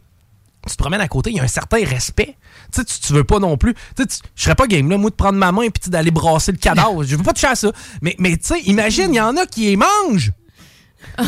[0.70, 2.38] tu te promènes à côté, il y a un certain respect.
[2.72, 3.74] Tu sais, tu, veux pas non plus.
[3.96, 6.12] Tu sais, je serais pas game là, moi, de prendre ma main et puis d'aller
[6.12, 7.04] brasser le cadavre.
[7.06, 7.72] je veux pas toucher à ça.
[8.02, 10.32] Mais, mais tu sais, imagine, il y en a qui les mangent.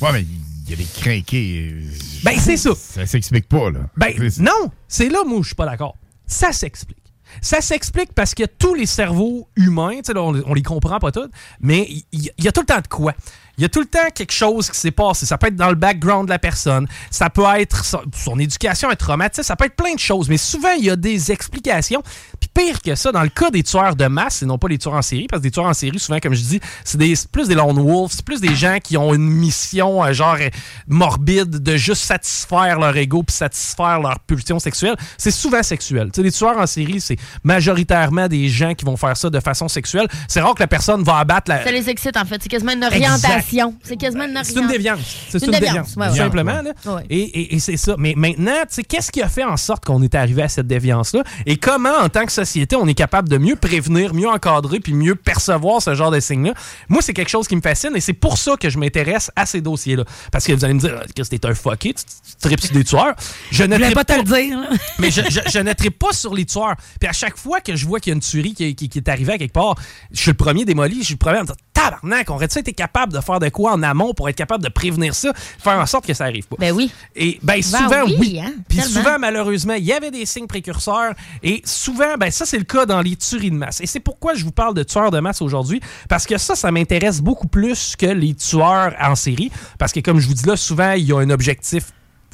[0.00, 0.26] Ouais, mais
[0.66, 1.74] il y a des crinqués.
[2.22, 2.70] Ben, c'est ça.
[2.74, 3.80] Ça s'explique pas, là.
[3.96, 5.96] Ben, non, c'est là, moi, je suis pas d'accord.
[6.26, 6.98] Ça s'explique.
[7.40, 11.28] Ça s'explique parce que tous les cerveaux humains, là, on, on les comprend pas tous,
[11.60, 13.14] mais il y, il y a tout le temps de quoi.
[13.58, 15.24] Il y a tout le temps quelque chose qui s'est passé.
[15.24, 16.86] Ça peut être dans le background de la personne.
[17.10, 19.42] Ça peut être son, son éducation, un traumatisme.
[19.42, 20.28] Ça peut être plein de choses.
[20.28, 22.02] Mais souvent, il y a des explications.
[22.40, 24.78] Puis pire que ça, dans le cas des tueurs de masse, et non pas les
[24.78, 27.14] tueurs en série, parce que des tueurs en série, souvent, comme je dis, c'est des-
[27.30, 30.48] plus des lone wolves, c'est plus des gens qui ont une mission, euh, genre, euh,
[30.86, 34.96] morbide de juste satisfaire leur ego puis satisfaire leur pulsion sexuelle.
[35.18, 36.10] C'est souvent sexuel.
[36.12, 39.40] Tu sais, les tueurs en série, c'est majoritairement des gens qui vont faire ça de
[39.40, 40.06] façon sexuelle.
[40.28, 42.40] C'est rare que la personne va abattre la, Ça les excite, en fait.
[42.42, 43.74] C'est quasiment une orientation.
[43.82, 45.00] C'est quasiment une C'est une déviance.
[45.30, 46.18] C'est une, déviance, ouais, tout ouais.
[46.18, 46.62] simplement.
[46.62, 46.72] là.
[46.84, 47.02] Ouais.
[47.10, 47.94] Et, et- et c'est ça.
[47.98, 50.66] Mais maintenant, tu sais, qu'est-ce qui a fait en sorte qu'on est arrivé à cette
[50.66, 51.22] déviance-là?
[51.46, 54.94] Et comment, en tant que société, on est capable de mieux prévenir, mieux encadrer, puis
[54.94, 56.54] mieux percevoir ce genre de signes-là?
[56.88, 59.46] Moi, c'est quelque chose qui me fascine et c'est pour ça que je m'intéresse à
[59.46, 60.04] ces dossiers-là.
[60.30, 62.04] Parce que vous allez me dire que t'es un fucké, tu,
[62.40, 63.14] tripes sur des tueurs.
[63.50, 64.58] Je ne voulais pas te le dire.
[64.98, 66.76] mais je, ne tripe pas sur les tueurs.
[67.00, 69.34] Puis à chaque fois que je vois qu'il y a une tuerie qui, est arrivée
[69.34, 69.74] à quelque part,
[70.12, 72.72] je suis le premier démoli, je suis le premier à me dire Tabarnak, aurait-tu été
[72.72, 75.86] capable de faire de quoi en amont pour être capable de prévenir ça, faire en
[75.86, 76.56] sorte que ça arrive pas?
[76.58, 76.90] Ben oui.
[77.14, 81.14] Et ben Ben souvent, oui, hein, Puis souvent, malheureusement, il y avait des signes précurseurs.
[81.42, 83.80] Et souvent, ben ça, c'est le cas dans les tueries de masse.
[83.80, 85.80] Et c'est pourquoi je vous parle de tueurs de masse aujourd'hui.
[86.08, 89.50] Parce que ça, ça m'intéresse beaucoup plus que les tueurs en série.
[89.78, 91.84] Parce que, comme je vous dis là, souvent, il y a un objectif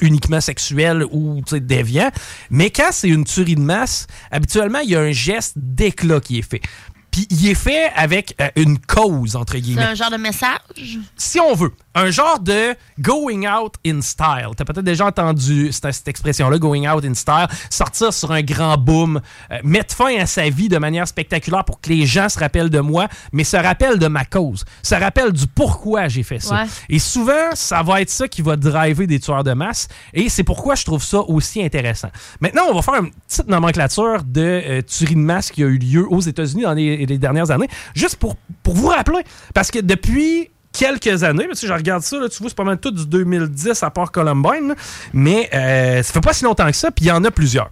[0.01, 2.11] uniquement sexuel ou déviant.
[2.51, 6.39] Mais quand c'est une tuerie de masse, habituellement, il y a un geste d'éclat qui
[6.39, 6.61] est fait.
[7.11, 10.99] Puis il est fait avec euh, une cause, entre C'est guillemets un genre de message?
[11.17, 14.51] si on veut, un genre de going out in style.
[14.57, 18.77] T'as peut-être déjà entendu cette, cette expression-là, going out in style, sortir sur un grand
[18.79, 19.21] boom,
[19.51, 22.71] euh, mettre fin à sa vie de manière spectaculaire pour que les gens se rappellent
[22.71, 26.63] de moi, mais se rappellent de ma cause, se rappellent du pourquoi j'ai fait ça.
[26.63, 26.69] Ouais.
[26.89, 30.45] Et souvent, ça va être ça qui va driver des tueurs de masse, et c'est
[30.45, 32.09] pourquoi je trouve ça aussi intéressant.
[32.41, 35.79] Maintenant, on va faire une petite nomenclature de euh, tueries de masse qui a eu
[35.79, 39.23] lieu aux États-Unis dans les, les dernières années, juste pour, pour vous rappeler,
[39.55, 41.47] parce que depuis quelques années.
[41.47, 43.91] parce que je regarde ça, là, tu vois, c'est pas mal tout du 2010 à
[43.91, 44.75] part Columbine,
[45.13, 47.71] mais euh, ça fait pas si longtemps que ça, puis il y en a plusieurs.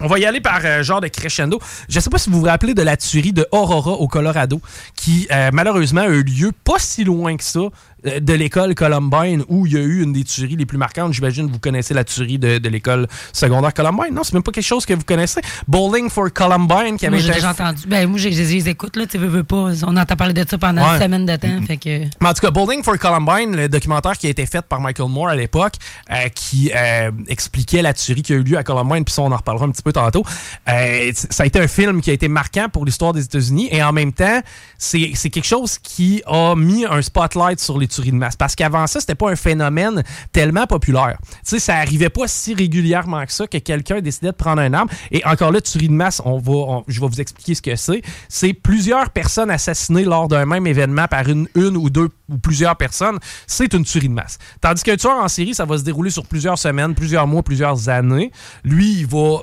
[0.00, 1.60] On va y aller par euh, genre de crescendo.
[1.88, 4.60] Je sais pas si vous vous rappelez de la tuerie de Aurora au Colorado,
[4.96, 7.68] qui euh, malheureusement a eu lieu pas si loin que ça
[8.04, 11.12] de l'école Columbine, où il y a eu une des tueries les plus marquantes.
[11.12, 14.12] J'imagine que vous connaissez la tuerie de, de l'école secondaire Columbine.
[14.14, 15.40] Non, c'est même pas quelque chose que vous connaissez.
[15.68, 17.82] Bowling for Columbine, qui avait Moi, été déjà entendu.
[17.86, 19.70] Ben, moi, j'ai- je les écoute, là, tu veux, veux pas.
[19.86, 20.96] On entend parler de ça pendant Ouais.
[20.96, 21.62] une semaine de temps.
[21.66, 22.04] Fait que.
[22.20, 25.08] Mais en tout cas, Bowling for Columbine, le documentaire qui a été fait par Michael
[25.08, 25.74] Moore à l'époque,
[26.10, 29.32] euh, qui euh, expliquait la tuerie qui a eu lieu à Columbine, puis ça, on
[29.32, 30.24] en reparlera un petit peu tantôt.
[30.68, 33.82] Euh, ça a été un film qui a été marquant pour l'histoire des États-Unis, et
[33.82, 34.40] en même temps,
[34.78, 38.36] c'est c'est quelque chose qui a mis un spotlight sur les tueries de masse.
[38.36, 41.18] Parce qu'avant ça, c'était pas un phénomène tellement populaire.
[41.20, 44.72] Tu sais, ça arrivait pas si régulièrement que ça que quelqu'un décidait de prendre un
[44.72, 44.88] arme.
[45.10, 48.02] Et encore là, tuerie de masse, on va, je vais vous expliquer ce que c'est.
[48.28, 52.76] C'est plusieurs personnes assassinées lors d'un même événement par une, une ou deux ou plusieurs
[52.76, 53.18] personnes.
[53.46, 54.38] C'est une tuerie de masse.
[54.60, 57.88] Tandis qu'un tueur en série, ça va se dérouler sur plusieurs semaines, plusieurs mois, plusieurs
[57.88, 58.30] années.
[58.64, 59.42] Lui, il va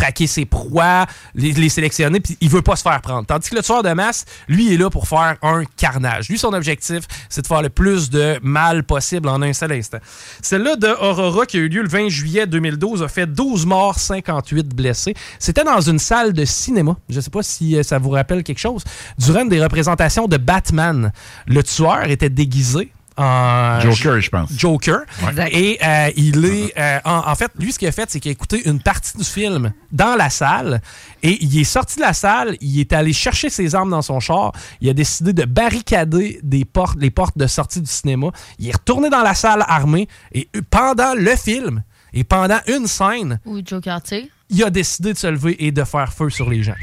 [0.00, 3.26] traquer ses proies, les, sélectionner, puis il veut pas se faire prendre.
[3.26, 6.30] Tandis que le tueur de masse, lui, est là pour faire un carnage.
[6.30, 9.98] Lui, son objectif, c'est de faire le plus de mal possible en un seul instant.
[10.40, 13.98] Celle-là de Aurora, qui a eu lieu le 20 juillet 2012, a fait 12 morts,
[13.98, 15.14] 58 blessés.
[15.38, 16.96] C'était dans une salle de cinéma.
[17.10, 18.82] Je sais pas si euh, ça vous rappelle quelque chose.
[19.18, 21.12] Durant des représentations de Batman,
[21.46, 22.90] le tueur était déguisé
[23.20, 24.50] en Joker, je pense.
[24.56, 25.00] Joker.
[25.22, 25.48] Ouais.
[25.52, 26.72] Et euh, il est.
[26.78, 29.16] euh, en, en fait, lui, ce qu'il a fait, c'est qu'il a écouté une partie
[29.16, 30.80] du film dans la salle.
[31.22, 34.20] Et il est sorti de la salle, il est allé chercher ses armes dans son
[34.20, 34.52] char.
[34.80, 38.28] Il a décidé de barricader des portes, les portes de sortie du cinéma.
[38.58, 40.08] Il est retourné dans la salle armé.
[40.32, 45.12] Et euh, pendant le film, et pendant une scène, Ou Joker, tu il a décidé
[45.12, 46.74] de se lever et de faire feu sur les gens.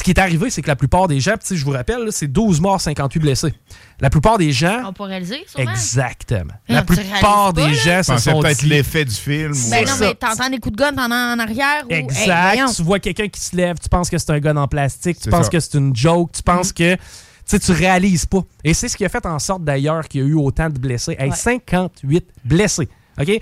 [0.00, 2.58] Ce qui est arrivé, c'est que la plupart des gens, je vous rappelle, c'est 12
[2.62, 3.52] morts, 58 blessés.
[4.00, 4.80] La plupart des gens.
[4.86, 5.70] On peut réaliser, sûrement.
[5.70, 6.54] Exactement.
[6.70, 8.66] Mais La plupart des gens se sont peut-être dit...
[8.70, 9.52] l'effet du film.
[9.70, 11.84] Ben ou- non, mais t'entends des coups de gun, t'en as en arrière.
[11.84, 11.92] Ou...
[11.92, 12.74] Exact.
[12.74, 15.28] tu vois quelqu'un qui se lève, tu penses que c'est un gun en plastique, tu
[15.28, 15.50] penses ça.
[15.50, 16.94] que c'est une joke, tu penses que...
[16.94, 17.00] Tu
[17.44, 18.40] sais, tu réalises pas.
[18.64, 20.78] Et c'est ce qui a fait en sorte d'ailleurs qu'il y a eu autant de
[20.78, 21.14] blessés.
[21.18, 21.36] Hey, Ouais.
[21.36, 22.88] 58 blessés.
[23.20, 23.38] OK?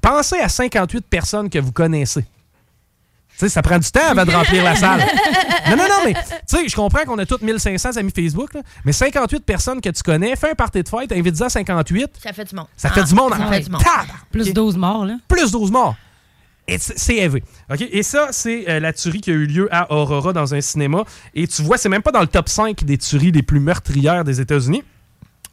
[0.00, 2.24] Pensez à 58 personnes que vous connaissez.
[3.38, 5.04] Tu sais, ça prend du temps avant de remplir la salle.
[5.68, 8.60] Non, non, non, mais tu sais, je comprends qu'on a tous 1500 amis Facebook, là,
[8.84, 12.32] mais 58 personnes que tu connais, fais un party de fête, invite-en à 58, Ça
[12.32, 12.66] fait du monde.
[12.76, 13.32] ça fait Ah, du monde.
[13.34, 13.82] Ça en fait du monde.
[13.82, 14.30] tabarnak.
[14.30, 15.14] Plus 12 morts, là.
[15.26, 15.96] Plus 12 morts.
[16.78, 17.42] C'est élevé.
[17.68, 17.80] OK?
[17.90, 21.02] Et ça, c'est euh, la tuerie qui a eu lieu à Aurora dans un cinéma.
[21.34, 24.22] Et tu vois, c'est même pas dans le top 5 des tueries les plus meurtrières
[24.22, 24.82] des États-Unis.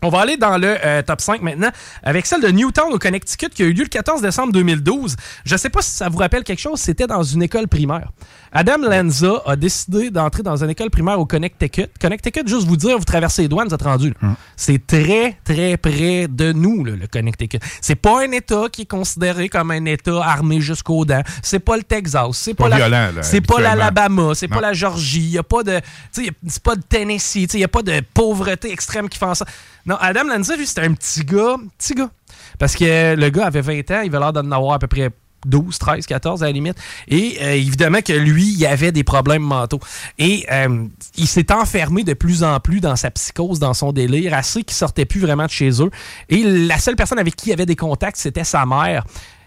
[0.03, 1.69] On va aller dans le euh, top 5 maintenant
[2.03, 5.15] avec celle de Newtown au Connecticut qui a eu lieu le 14 décembre 2012.
[5.45, 8.11] Je sais pas si ça vous rappelle quelque chose, c'était dans une école primaire.
[8.51, 11.87] Adam Lanza a décidé d'entrer dans une école primaire au Connecticut.
[11.99, 14.09] Connecticut, juste vous dire, vous traversez les douanes, vous êtes rendu.
[14.09, 14.29] là.
[14.55, 17.59] C'est très, très près de nous, là, le Connecticut.
[17.81, 21.23] C'est pas un État qui est considéré comme un État armé jusqu'aux dents.
[21.41, 22.27] C'est pas le Texas.
[22.33, 22.75] C'est Pas pas, la-
[23.23, 24.35] C'est l'Alabama.
[24.35, 25.21] C'est pas la Georgie.
[25.29, 25.79] Y a pas de.
[26.11, 27.47] C'est pas de Tennessee.
[27.53, 29.45] Il n'y a pas de pauvreté extrême qui fait ça.
[29.85, 31.55] Non, Adam Lanza, lui, c'était un petit gars.
[31.77, 32.09] Petit gars.
[32.57, 35.09] Parce que le gars avait 20 ans, il avait l'air d'en avoir à peu près
[35.45, 36.77] 12, 13, 14 à la limite.
[37.07, 39.79] Et euh, évidemment que lui, il avait des problèmes mentaux.
[40.17, 40.85] Et euh,
[41.17, 44.75] il s'est enfermé de plus en plus dans sa psychose, dans son délire, assez qu'il
[44.75, 45.91] sortait plus vraiment de chez eux.
[46.29, 49.05] Et la seule personne avec qui il avait des contacts, c'était sa mère.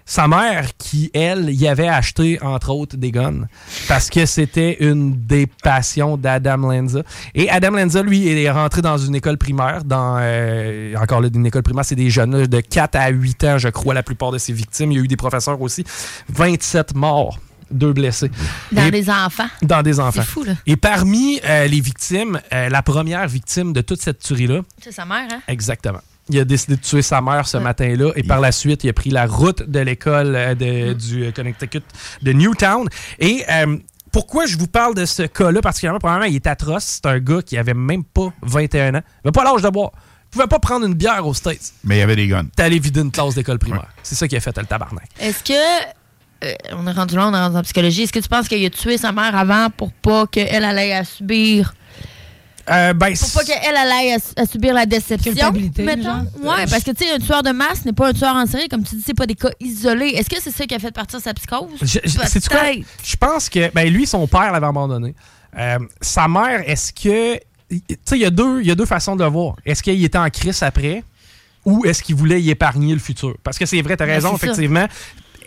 [0.08, 3.46] Sa mère qui, elle, y avait acheté, entre autres, des guns.
[3.88, 7.02] Parce que c'était une des passions d'Adam Lanza.
[7.34, 9.82] Et Adam Lanza, lui, il est rentré dans une école primaire.
[9.84, 13.44] Dans, euh, encore là, une école primaire, c'est des jeunes là, de 4 à 8
[13.44, 14.92] ans, je crois, la plupart de ses victimes.
[14.92, 15.84] Il y a eu des professeurs aussi.
[16.28, 17.38] 27 morts.
[17.72, 18.30] Deux blessés.
[18.70, 19.48] Dans Et- des enfants.
[19.62, 20.20] dans des enfants.
[20.22, 20.52] C'est fou, là.
[20.68, 25.04] Et parmi euh, les victimes, euh, la première victime de toute cette tuerie-là, C'est sa
[25.04, 25.40] mère, hein?
[25.48, 25.98] exactement.
[26.28, 28.92] Il a décidé de tuer sa mère ce matin-là et par la suite, il a
[28.92, 31.82] pris la route de l'école euh, de- du euh, Connecticut
[32.22, 32.88] de Newtown.
[33.20, 33.76] Et euh,
[34.12, 35.60] pourquoi je vous parle de ce cas-là?
[35.60, 36.00] Particulièrement?
[36.00, 36.84] Premièrement, il est atroce.
[37.02, 39.02] C'est un gars qui avait même pas 21 ans.
[39.24, 39.92] Il avait pas l'âge de boire.
[39.94, 41.72] Il pouvait pas prendre une bière aux States.
[41.84, 42.46] Mais il y avait des guns.
[42.56, 43.86] T'es allé vider une classe d'école primaire.
[44.02, 45.08] C'est ça qui a fait le tabarnak.
[45.20, 45.52] Est-ce que.
[46.44, 48.02] euh, on est rendu là, on est rendu en psychologie.
[48.02, 51.04] Est-ce que tu penses qu'il a tué sa mère avant pour pas qu'elle allait à
[51.04, 51.72] subir.
[52.68, 55.32] Euh, ben, pour pas qu'elle allait à, à subir la déception.
[55.78, 56.26] Mettons?
[56.42, 58.68] Ouais, parce que tu sais, un tueur de masse n'est pas un tueur en série.
[58.68, 60.08] Comme tu dis, c'est pas des cas isolés.
[60.08, 61.68] Est-ce que c'est ça qui a fait partir sa psychose?
[61.80, 62.58] Je, je- quoi?
[63.04, 65.14] Je pense que ben lui, son père l'avait abandonné.
[65.56, 67.36] Euh, sa mère, est-ce que.
[67.70, 69.56] Tu sais, il y, a deux- il y a deux façons de le voir.
[69.64, 71.02] Est-ce qu'il était en crise après?
[71.64, 73.34] Ou est-ce qu'il voulait y épargner le futur?
[73.42, 74.86] Parce que c'est vrai, t'as Ben, raison, effectivement.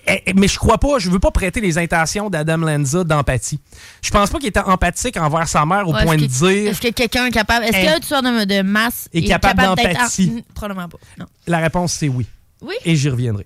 [0.10, 3.60] Eh, eh, Mais je crois pas, je veux pas prêter les intentions d'Adam Lanza d'empathie.
[4.02, 6.82] Je pense pas qu'il était empathique envers sa mère au Ouais, point de dire Est-ce
[6.82, 7.66] que quelqu'un est capable.
[7.66, 7.94] Est-ce Hein?
[7.94, 10.44] qu'un tueur de, de masse Est capable d'être en- d'empathie?
[10.56, 10.98] Probablement pas.
[11.18, 11.26] Non.
[11.48, 12.26] La réponse, c'est oui.
[12.62, 12.76] Oui?
[12.86, 13.46] Et j'y reviendrai.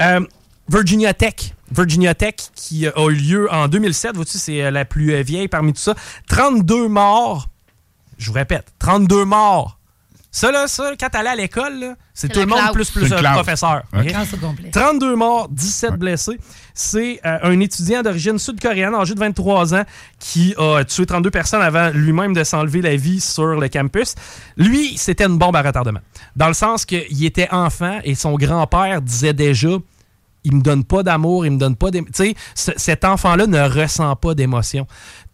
[0.00, 0.20] Euh,
[0.68, 1.34] Virginia Tech.
[1.70, 4.16] Virginia Tech qui euh, a eu lieu en 2007.
[4.16, 5.94] Vois-tu, c'est euh, la plus vieille parmi tout ça.
[6.28, 7.48] 32 morts.
[8.16, 9.78] Je vous répète, 32 morts.
[10.36, 13.82] Ça, là, ça, quand t'allais à l'école, c'est tout le monde plus plus un professeur.
[13.92, 14.00] Ouais.
[14.00, 14.06] ok?
[14.08, 14.68] Classe au complet.
[14.72, 16.40] 32 morts, 17 blessés.
[16.74, 19.84] C'est euh, un étudiant d'origine sud-coréenne, âgé de 23 ans,
[20.18, 24.16] qui a tué 32 personnes avant lui-même de s'enlever la vie sur le campus.
[24.56, 26.00] Lui, c'était une bombe à retardement.
[26.34, 29.68] Dans le sens qu'il était enfant et son grand-père disait déjà
[30.46, 32.12] il me donne pas d'amour, il me donne pas d'émotion.
[32.12, 34.86] Tu sais, ce- cet enfant-là ne ressent pas d'émotion.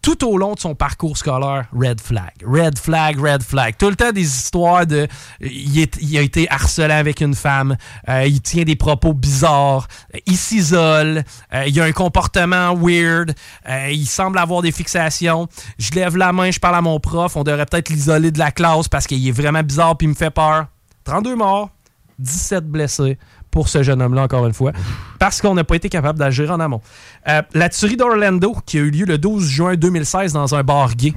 [0.02, 3.76] Tout au long de son parcours scolaire, red flag, red flag, red flag.
[3.76, 5.06] Tout le temps des histoires de.
[5.42, 7.76] Il, a été harcelé avec une femme,
[8.08, 9.88] euh, il tient des propos bizarres,
[10.24, 11.22] il s'isole,
[11.52, 13.34] euh, il a un comportement weird,
[13.68, 15.48] euh, il semble avoir des fixations.
[15.78, 18.52] Je lève la main, je parle à mon prof, on devrait peut-être l'isoler de la
[18.52, 20.66] classe parce qu'il est vraiment bizarre puis il me fait peur.
[21.04, 21.70] 32 morts,
[22.18, 23.18] 17 blessés
[23.50, 24.72] pour ce jeune homme-là, encore une fois,
[25.18, 26.80] parce qu'on n'a pas été capable d'agir en amont.
[27.28, 30.94] Euh, la tuerie d'Orlando, qui a eu lieu le 12 juin 2016 dans un bar
[30.94, 31.12] gay.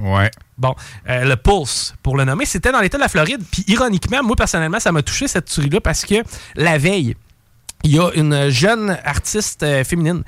[0.58, 0.74] Bon,
[1.08, 3.42] euh, le Pulse, pour le nommer, c'était dans l'État de la Floride.
[3.50, 6.16] Puis ironiquement, moi, personnellement, ça m'a touché cette tuerie-là parce que
[6.56, 7.16] la veille,
[7.82, 10.22] il y a une jeune artiste euh, féminine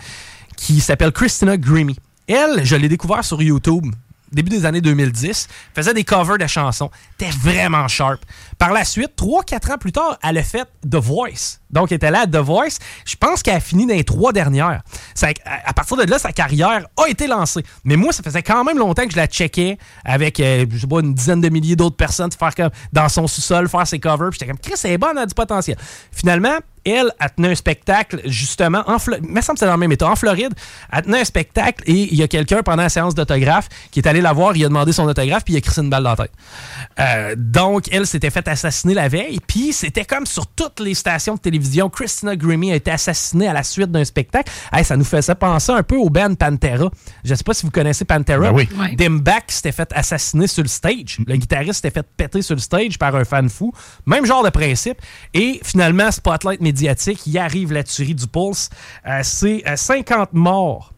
[0.56, 1.96] qui s'appelle Christina Grimmie.
[2.28, 3.86] Elle, je l'ai découvert sur YouTube
[4.32, 6.90] début des années 2010, faisait des covers de chansons.
[7.20, 8.20] Était vraiment sharp.
[8.58, 11.58] Par la suite, 3-4 ans plus tard, elle a fait The Voice.
[11.70, 12.78] Donc, elle était là à The Voice.
[13.04, 14.82] Je pense qu'elle a fini dans les trois dernières.
[15.14, 15.28] Ça-
[15.64, 17.62] à partir de là, sa carrière a été lancée.
[17.84, 20.86] Mais moi, ça faisait quand même longtemps que je la checkais avec, euh, je sais
[20.86, 24.30] pas, une dizaine de milliers d'autres personnes faire comme dans son sous-sol, faire ses covers.
[24.30, 25.76] Puis j'étais comme, Chris, elle est bonne, elle a du potentiel.
[26.12, 26.56] Finalement,
[26.86, 29.24] elle a tenu un spectacle justement en Floride.
[29.28, 30.54] Me semble que c'est dans le même état, en Floride.
[30.92, 34.06] Elle tenait un spectacle et il y a quelqu'un pendant la séance d'autographe qui est
[34.06, 36.10] allé la voir, il a demandé son autographe puis il a crissé une balle dans
[36.10, 36.32] la tête.
[37.00, 41.34] Euh, donc, elle s'était fait assassiner la veille puis c'était comme sur toutes les stations
[41.34, 41.90] de télévision.
[41.90, 44.52] Christina Grimmie a été assassinée à la suite d'un spectacle.
[44.72, 46.90] Hey, ça nous faisait penser un peu au band Pantera.
[47.24, 48.38] Je sais pas si vous connaissez Pantera.
[48.38, 48.68] Ben oui.
[48.78, 48.94] Ouais.
[48.94, 51.18] Dimback s'était fait assassiner sur le stage.
[51.26, 53.72] Le guitariste s'était fait péter sur le stage par un fan fou.
[54.06, 54.98] Même genre de principe.
[55.34, 58.68] Et finalement, spotlight médiatique, il arrive la tuerie du Pulse.
[59.06, 60.92] Euh, c'est euh, 50 morts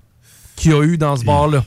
[0.57, 1.65] qu'il y a eu dans ce bar-là.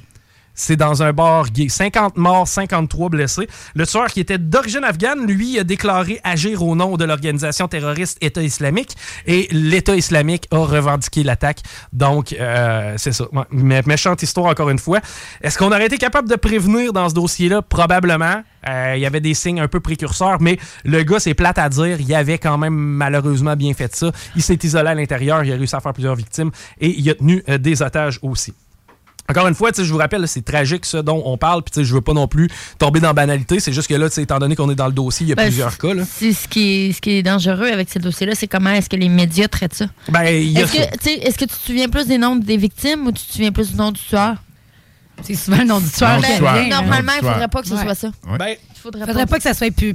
[0.54, 1.70] C'est dans un bar gay.
[1.70, 3.48] 50 morts, 53 blessés.
[3.76, 8.18] Le tueur qui était d'origine afghane, lui, a déclaré agir au nom de l'organisation terroriste
[8.22, 8.96] État islamique
[9.26, 11.62] et l'État islamique a revendiqué l'attaque.
[11.94, 13.26] Donc, euh, c'est ça.
[13.52, 15.00] Méchante histoire encore une fois.
[15.42, 17.62] Est-ce qu'on aurait été capable de prévenir dans ce dossier-là?
[17.62, 18.44] Probablement.
[18.68, 21.70] Euh, Il y avait des signes un peu précurseurs, mais le gars, c'est plate à
[21.70, 22.00] dire.
[22.00, 24.12] Il avait quand même malheureusement bien fait ça.
[24.36, 25.44] Il s'est isolé à l'intérieur.
[25.44, 28.54] Il a réussi à faire plusieurs victimes et il a tenu euh, des otages aussi.
[29.30, 31.72] Encore une fois, tu sais, je vous rappelle, c'est tragique ce dont on parle, puis
[31.72, 32.50] tu sais, je veux pas non plus
[32.80, 33.60] tomber dans la banalité.
[33.60, 35.32] C'est juste que là, tu sais, étant donné qu'on est dans le dossier, il y
[35.32, 35.94] a Ben, plusieurs cas.
[35.94, 36.04] Là.
[36.06, 39.10] Ce qui est, ce qui est dangereux avec ce dossier-là, c'est comment est-ce que les
[39.10, 39.86] médias traitent ça.
[40.10, 42.18] Ben, il y a Est-ce que, tu sais, est-ce que tu te souviens plus des
[42.18, 44.36] noms des victimes ou tu te souviens plus du nom du tueur?
[45.24, 46.68] C'est souvent le nom du tueur Ben, hein.
[46.70, 47.84] Normalement, il du faudrait pas que ce Ouais.
[47.84, 48.12] soit ça.
[48.40, 49.94] Ben, faudrait, Faudrait pas que ça soit pu-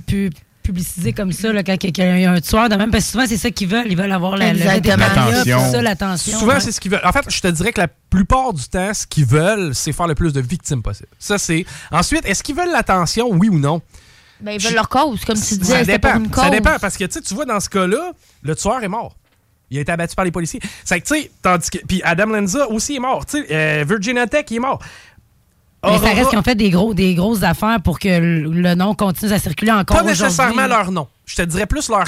[0.66, 2.90] publiciser comme ça là, quand il y a un tueur de même.
[2.90, 3.86] Parce que souvent, c'est ça qu'ils veulent.
[3.88, 5.42] Ils veulent avoir la, L'attention.
[5.42, 6.38] puis ça, l'attention.
[6.38, 6.60] Souvent, ouais.
[6.60, 7.04] c'est ce qu'ils veulent.
[7.04, 10.06] En fait, je te dirais que la plupart du temps, ce qu'ils veulent, c'est faire
[10.06, 11.08] le plus de victimes possible.
[11.18, 11.64] Ça, c'est.
[11.90, 13.80] Ensuite, est-ce qu'ils veulent l'attention, oui ou non?
[14.40, 15.78] Ben, ils veulent leur cause, comme tu disais.
[15.78, 16.12] Ça dépend.
[16.12, 16.44] pour une cause.
[16.44, 18.12] Ça dépend parce que tu vois, dans ce cas-là,
[18.42, 19.16] le tueur est mort.
[19.70, 20.60] Il a été abattu par les policiers.
[20.84, 21.78] C'est que, tu sais, tandis que.
[21.78, 23.26] Puis Adam Lanza aussi est mort.
[23.26, 24.80] Tu sais, euh, Virginia Tech, il est mort.
[25.84, 28.74] Mais ça reste qu'ils ont fait des, gros, des grosses affaires pour que le, le
[28.74, 31.06] nom continue à circuler encore Pas nécessairement leur nom.
[31.26, 32.06] Je te dirais plus leur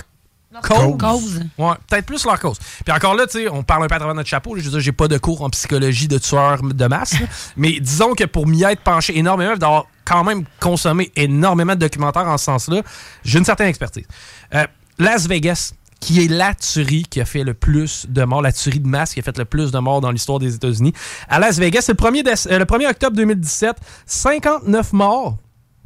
[0.62, 0.98] cause.
[0.98, 1.40] Cause.
[1.58, 2.58] Ouais, peut-être plus leur cause.
[2.84, 4.56] Puis encore là, tu sais, on parle un peu à travers notre chapeau.
[4.56, 7.18] Je veux dire, j'ai pas de cours en psychologie de tueurs de masse.
[7.20, 7.26] là.
[7.56, 12.26] mais disons que pour m'y être penché énormément, d'avoir quand même consommé énormément de documentaires
[12.26, 12.82] en ce sens-là,
[13.24, 14.06] j'ai une certaine expertise.
[14.54, 14.66] Euh,
[14.98, 18.80] Las Vegas, qui est la tuerie qui a fait le plus de morts, la tuerie
[18.80, 20.92] de masse qui a fait le plus de morts dans l'histoire des États-Unis.
[21.28, 23.76] À Las Vegas, le 1er, déce- euh, le 1er octobre 2017,
[24.06, 25.36] 59 morts.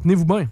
[0.02, 0.48] Tenez-vous bien.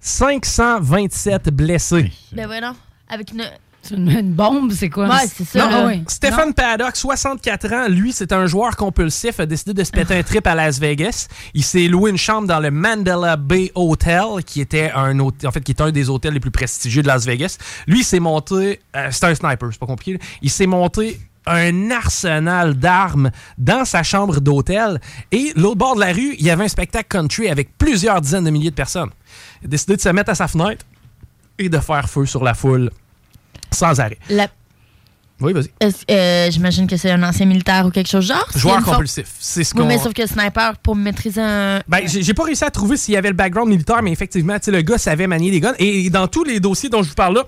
[0.00, 2.10] 527 blessés.
[2.32, 2.74] Ben non.
[3.08, 3.44] Avec une.
[3.90, 5.08] Une, une bombe, c'est quoi?
[5.08, 5.68] Ouais, c'est ça.
[5.68, 6.02] Non, ouais.
[6.08, 10.22] Stéphane Paddock, 64 ans, lui, c'est un joueur compulsif, a décidé de se péter un
[10.22, 11.28] trip à Las Vegas.
[11.54, 15.52] Il s'est loué une chambre dans le Mandela Bay Hotel, qui était un hôtel, en
[15.52, 17.58] fait, qui est un des hôtels les plus prestigieux de Las Vegas.
[17.86, 20.12] Lui, il s'est monté, euh, c'est un sniper, c'est pas compliqué.
[20.14, 20.18] là.
[20.42, 21.18] Il s'est monté
[21.48, 25.00] un arsenal d'armes dans sa chambre d'hôtel.
[25.30, 28.44] Et l'autre bord de la rue, il y avait un spectacle country avec plusieurs dizaines
[28.44, 29.10] de milliers de personnes.
[29.62, 30.84] Il a décidé de se mettre à sa fenêtre
[31.58, 32.90] et de faire feu sur la foule
[33.76, 34.18] sans arrêt.
[34.30, 34.48] La-
[35.40, 35.68] Oui, vas-y.
[36.10, 38.46] Euh, J'imagine que c'est un ancien militaire ou quelque chose genre?
[38.56, 39.26] Joueur compulsif.
[39.38, 41.80] C'est ce Oui, mais sauf que sniper, pour maîtriser un.
[41.86, 44.64] Ben, j'ai pas réussi à trouver s'il y avait le background militaire, mais effectivement, tu
[44.66, 45.74] sais, le gars savait manier des guns.
[45.78, 47.44] Et dans tous les dossiers dont je vous parle là,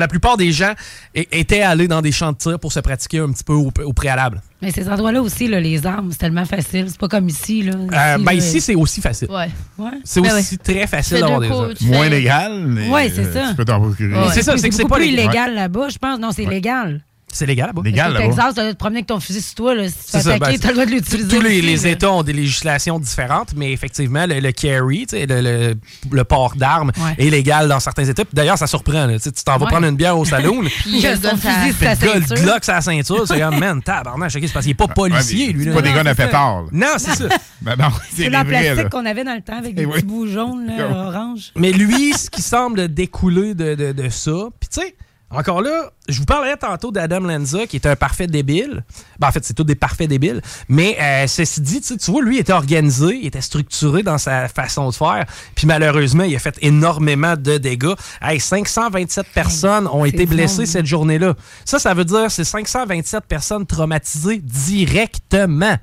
[0.00, 0.72] la plupart des gens
[1.14, 3.92] étaient allés dans des champs de tir pour se pratiquer un petit peu au, au
[3.92, 4.40] préalable.
[4.62, 6.86] Mais ces endroits-là aussi, là, les armes, c'est tellement facile.
[6.88, 7.62] C'est pas comme ici.
[7.62, 7.72] Là.
[7.74, 9.28] Euh, ben, là, ici, c'est aussi facile.
[9.30, 9.48] Ouais.
[9.78, 9.90] Ouais.
[10.04, 11.72] C'est Ben aussi très facile d'avoir des armes.
[11.82, 13.48] Moins légal, mais Ouais, c'est euh, ça.
[13.50, 14.14] tu peux t'en procurer.
[14.32, 15.24] C'est ça, c'est que c'est beaucoup pas plus légal.
[15.24, 16.18] illégal là-bas, je pense.
[16.18, 17.02] Non, c'est légal.
[17.34, 17.82] C'est légal là-bas.
[17.84, 18.26] Légal là-bas.
[18.28, 19.74] Texas, tu dois te promener avec ton fusil sur toi.
[19.74, 19.88] Là.
[19.88, 21.28] Si tu te C'est fais ça, attaquer, ben, tu as le droit de l'utiliser.
[21.28, 21.86] Tous les.
[21.88, 25.74] États ont des législations différentes, mais effectivement, le, le carry, tu sais, le, le-
[26.10, 27.14] le port d'armes, Ouais.
[27.26, 28.22] est légal dans certains États.
[28.32, 29.06] D'ailleurs, ça surprend.
[29.06, 29.14] là.
[29.14, 29.70] Tu sais, tu t'en vas Ouais.
[29.72, 30.62] prendre une bière au saloon.
[30.62, 32.44] Puis il a Son fusil sur sa le gars, le ceinture.
[32.44, 35.64] Glock la ceinture, c'est comme, man, tabarnak, c'est parce qu'il est pas policier, lui.
[35.64, 36.64] c'est pas des gars à pétard.
[36.72, 37.24] Non, c'est ça.
[37.62, 38.44] Ben non, C'est le là.
[38.44, 39.92] plastique qu'on avait dans le temps avec des Eh oui.
[39.94, 41.50] petits bouts jaunes, là, orange.
[41.56, 44.94] Mais lui, ce qui semble découler de, de- de ça, puis tu sais,
[45.36, 48.84] encore là, je vous parlerai tantôt d'Adam Lanza, qui est un parfait débile.
[49.18, 50.40] Ben, en fait, c'est tous des parfaits débiles.
[50.68, 54.48] Mais euh, ceci dit, tu vois, lui, il était organisé, il était structuré dans sa
[54.48, 55.24] façon de faire.
[55.54, 57.94] Puis malheureusement, il a fait énormément de dégâts.
[58.20, 61.34] Hey, 527 personnes ont été blessées cette journée-là.
[61.64, 65.76] Ça, ça veut dire c'est 527 personnes traumatisées directement.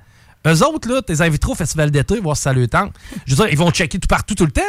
[0.48, 2.94] Eux autres, là, tes inviteros au festival d'été, voir si ça le tente.
[3.26, 4.62] Je veux dire, ils vont checker tout partout, tout le temps.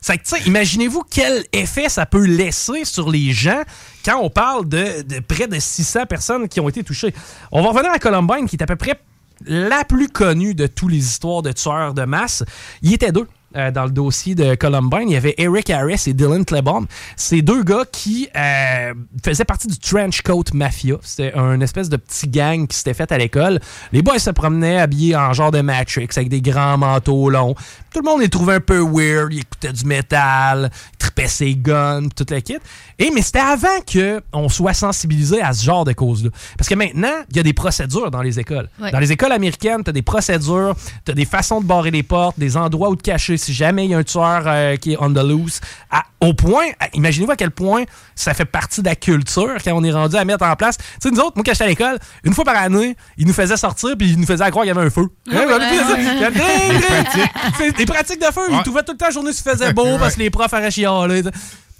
[0.00, 3.62] C'est que, tu sais, imaginez-vous quel effet ça peut laisser sur les gens
[4.04, 7.14] quand on parle de, de près de 600 personnes qui ont été touchées.
[7.52, 9.00] On va revenir à Columbine, qui est à peu près
[9.46, 12.44] la plus connue de toutes les histoires de tueurs de masse.
[12.82, 13.26] Il y était deux.
[13.56, 16.86] Euh, dans le dossier de Columbine, il y avait Eric Harris et Dylan Klebold.
[17.16, 18.94] C'est deux gars qui euh,
[19.24, 20.96] faisaient partie du Trench Coat Mafia.
[21.02, 23.60] C'était un espèce de petit gang qui s'était fait à l'école.
[23.92, 27.54] Les boys se promenaient habillés en genre de Matrix avec des grands manteaux longs.
[27.92, 29.32] Tout le monde les trouvait un peu weird.
[29.32, 32.56] Ils écoutaient du métal, ils tripaient ses guns, tout le kit.
[32.98, 36.30] Et mais c'était avant qu'on soit sensibilisé à ce genre de causes-là.
[36.58, 38.68] Parce que maintenant, il y a des procédures dans les écoles.
[38.80, 38.90] Ouais.
[38.90, 40.74] Dans les écoles américaines, tu as des procédures,
[41.04, 43.84] tu as des façons de barrer les portes, des endroits où te cacher si jamais
[43.84, 45.60] il y a un tueur euh, qui est on the loose.
[45.90, 46.64] À- au point,
[46.94, 47.84] imaginez-vous à quel point
[48.14, 50.78] ça fait partie de la culture quand on est rendu à mettre en place.
[50.78, 53.32] Tu sais, nous autres, moi, quand j'étais à l'école, une fois par année, ils nous
[53.34, 55.06] faisaient sortir puis ils nous faisaient croire qu'il y avait un feu.
[55.30, 56.02] Hein, ouais, puis, ça, ouais.
[56.14, 56.38] il y a des-
[56.78, 57.32] Des pratiques.
[57.58, 58.42] C'est des pratiques de feu.
[58.50, 60.80] Ils trouvaient tout le temps la journée se faisait beau parce que les profs arrachaient
[60.82, 61.22] chialer.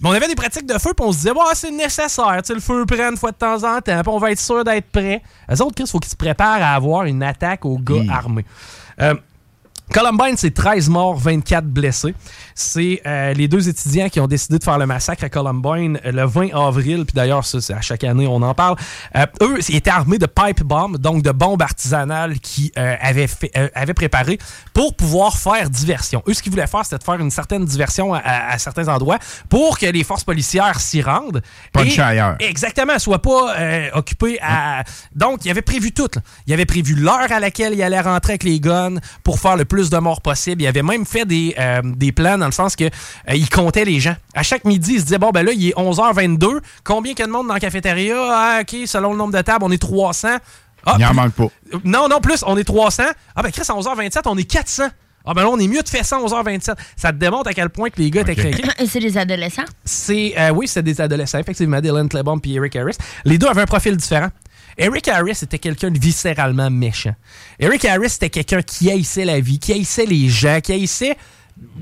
[0.01, 2.37] Mais on avait des pratiques de feu, puis on se disait, ouais, c'est nécessaire.
[2.43, 4.41] Tu sais, le feu prend une fois de temps en temps, puis on va être
[4.41, 5.23] sûr d'être prêt.
[5.49, 8.45] Les autres, Chris, il faut qu'ils se préparent à avoir une attaque aux gars armés.
[9.01, 9.15] Euh,
[9.93, 12.14] Columbine, c'est 13 morts, 24 blessés.
[12.55, 16.13] C'est euh, les deux étudiants qui ont décidé de faire le massacre à Columbine euh,
[16.13, 17.05] le 20 avril.
[17.05, 18.77] Puis d'ailleurs, ça, c'est à chaque année, on en parle.
[19.17, 23.27] Euh, eux, ils étaient armés de pipe bombs, donc de bombes artisanales qui euh, avaient,
[23.27, 24.39] fait, euh, avaient préparé
[24.73, 26.23] pour pouvoir faire diversion.
[26.29, 28.89] Eux, ce qu'ils voulaient faire, c'était de faire une certaine diversion à, à- à certains
[28.89, 31.43] endroits pour que les forces policières s'y rendent.
[31.73, 32.37] Puncher Et- ailleurs.
[32.41, 34.85] Exactement, soit pas euh, occupé à.
[35.15, 36.09] Donc, il avait prévu tout.
[36.15, 36.23] là.
[36.47, 39.65] Il avait prévu l'heure à laquelle il allait rentrer avec les guns pour faire le
[39.65, 40.63] plus de morts possible.
[40.63, 42.88] Il avait même fait des, des plans dans le sens que euh,
[43.34, 44.14] il comptait les gens.
[44.34, 46.61] À chaque midi, il se disait bon, ben là, il est 11h22.
[46.84, 48.16] Combien qu'il y a de monde dans la cafétéria?
[48.18, 50.28] Ah, OK, selon le nombre de tables, on est 300.
[50.86, 51.47] Ah, Il en manque pas.
[51.84, 53.05] non, non, plus, on est 300.
[53.34, 54.84] Ah, ben Chris, à 11h27, on est 400.
[55.26, 56.74] Ah ben là, on est mieux de faire ça à 11h27.
[56.97, 58.62] Ça te démontre à quel point que les gars étaient craqués.
[58.78, 59.64] Et c'est des adolescents?
[59.82, 62.97] C'est euh, oui, c'était des adolescents, effectivement, Dylan Klebom et Eric Harris.
[63.24, 64.28] Les deux avaient un profil différent.
[64.76, 67.14] Eric Harris était quelqu'un de viscéralement méchant.
[67.59, 71.16] Eric Harris était quelqu'un qui haïssait la vie, qui haïssait les gens, qui haïssait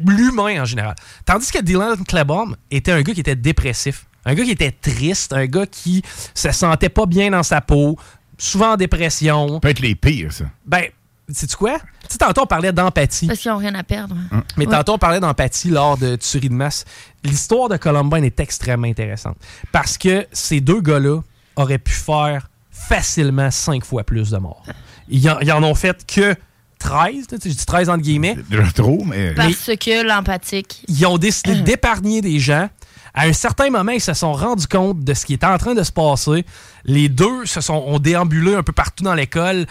[0.06, 0.94] l'humain en général.
[1.24, 5.32] Tandis que Dylan Klebom était un gars qui était dépressif, un gars qui était triste,
[5.32, 6.02] un gars qui
[6.34, 7.98] se sentait pas bien dans sa peau,
[8.38, 9.60] souvent en dépression.
[9.60, 10.44] peut être les pires, ça.
[10.66, 10.84] Ben,
[11.30, 11.78] sais-tu quoi?
[11.78, 13.26] Tu sais, tantôt, on parlait d'empathie.
[13.26, 14.16] Parce qu'ils n'ont rien à perdre.
[14.56, 14.72] Mais Ouais.
[14.72, 16.84] tantôt, on parlait d'empathie lors de tuerie de masse.
[17.24, 19.36] L'histoire de Columbine est extrêmement intéressante.
[19.72, 21.20] Parce que ces deux gars-là
[21.56, 24.64] auraient pu faire facilement cinq fois plus de morts.
[25.08, 26.34] Ils en, ils en ont fait que
[26.82, 28.36] 13, tu sais, je dis 13 entre guillemets.
[28.50, 29.34] Déjà trop, mais.
[29.34, 30.84] Parce que l'empathique.
[30.88, 32.68] Ils ont décidé d'épargner des gens.
[33.14, 35.74] À un certain moment, ils se sont rendus compte de ce qui était en train
[35.74, 36.44] de se passer.
[36.84, 39.66] Les deux se sont, ont déambulé un peu partout dans l'école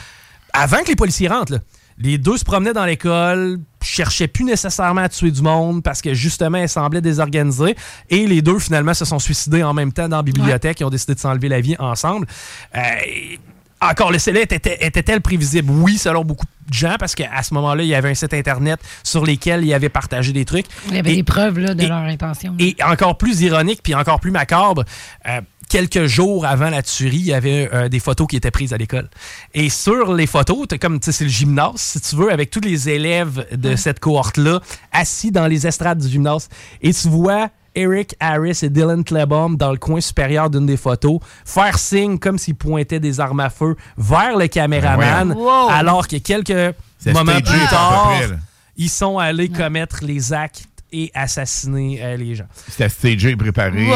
[0.54, 1.54] avant que les policiers rentrent.
[1.54, 1.60] là.
[1.98, 6.14] Les deux se promenaient dans l'école, cherchaient plus nécessairement à tuer du monde parce que
[6.14, 7.76] justement, elles semblaient désorganisées.
[8.10, 10.90] Et les deux, finalement, se sont suicidés en même temps dans la bibliothèque et ont
[10.90, 12.26] décidé de s'enlever la vie ensemble.
[12.76, 12.80] Euh,
[13.82, 15.72] encore, le scellé était- était-elle prévisible?
[15.72, 18.80] Oui, selon beaucoup de gens, parce qu'à ce moment-là, il y avait un site Internet
[19.04, 20.66] sur lesquels ils avaient partagé des trucs.
[20.90, 22.56] Il y avait Et- des preuves là, de et- leur intention.
[22.60, 24.84] et encore plus ironique, puis encore plus macabre,
[25.28, 28.74] euh, quelques jours avant la tuerie, il y avait euh, des photos qui étaient prises
[28.74, 29.10] à l'école.
[29.54, 32.50] Et sur les photos, t'as comme, tu sais, c'est le gymnase, si tu veux, avec
[32.52, 34.60] tous les élèves de cette cohorte-là,
[34.92, 36.50] assis dans les estrades du gymnase.
[36.82, 41.20] Et tu vois Eric Harris et Dylan Klebom dans le coin supérieur d'une des photos
[41.46, 45.34] faire signe comme s'ils pointaient des armes à feu vers le caméraman.
[45.34, 45.70] Wow.
[45.70, 48.14] alors que quelques moments plus tard,
[48.78, 52.46] ils sont allés commettre les actes et assassiner euh, les gens.
[52.68, 53.88] C'était stagé, préparé.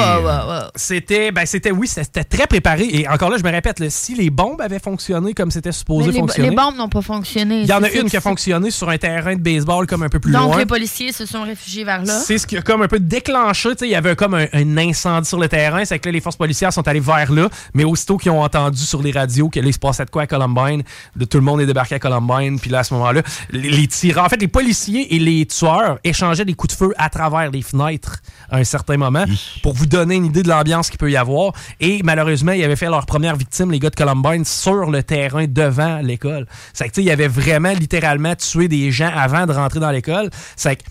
[0.75, 2.87] C'était, ben c'était, oui, c'était très préparé.
[2.91, 6.07] Et encore là, je me répète, là, si les bombes avaient fonctionné comme c'était supposé
[6.07, 7.61] Mais les, fonctionner, les bombes n'ont pas fonctionné.
[7.61, 10.09] il y en a une qui a fonctionné sur un terrain de baseball comme un
[10.09, 10.57] peu plus Donc, loin.
[10.57, 12.19] les policiers se sont réfugiés vers là.
[12.19, 13.69] C'est ce qui a comme un peu déclenché.
[13.81, 15.85] Il y avait comme un, un incendie sur le terrain.
[15.85, 17.49] C'est que là, les forces policières sont allées vers là.
[17.73, 20.23] Mais aussitôt qu'ils ont entendu sur les radios que là, il se passait de quoi
[20.23, 20.83] à Columbine,
[21.15, 22.59] de tout le monde est débarqué à Columbine.
[22.59, 23.21] Puis là, à ce moment-là,
[23.51, 26.84] les, les tireurs, en fait, les policiers et les tueurs échangeaient des coups de feu
[26.97, 29.25] à travers les fenêtres à un certain moment
[29.63, 31.53] pour vous donner une idée de l'ambiance qu'il peut y avoir.
[31.79, 35.45] Et malheureusement, ils avaient fait leur première victime, les gars de Columbine, sur le terrain
[35.47, 36.47] devant l'école.
[36.73, 39.91] C'est que, tu sais, ils avaient vraiment littéralement tué des gens avant de rentrer dans
[39.91, 40.29] l'école.
[40.55, 40.83] C'est que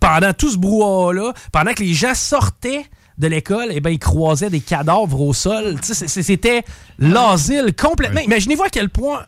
[0.00, 2.84] pendant tout ce brouhaha-là, pendant que les gens sortaient
[3.18, 5.76] de l'école, eh ben, ils croisaient des cadavres au sol.
[5.82, 6.64] C'était
[6.98, 8.20] l'asile complètement.
[8.20, 9.20] Imaginez-vous à quel point,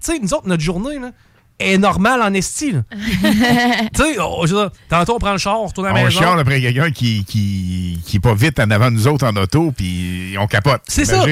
[0.00, 1.10] tu sais, nous autres, notre journée, là,
[1.60, 2.72] est normale en esti.
[2.72, 2.82] là.
[2.90, 6.18] tu sais, on- dire, tantôt on prend le char, on retourne à la On maison.
[6.20, 9.36] chiale après quelqu'un qui, qui, qui est pas vite en avant de nous autres en
[9.36, 10.82] auto, puis on capote.
[10.88, 11.22] C'est ça.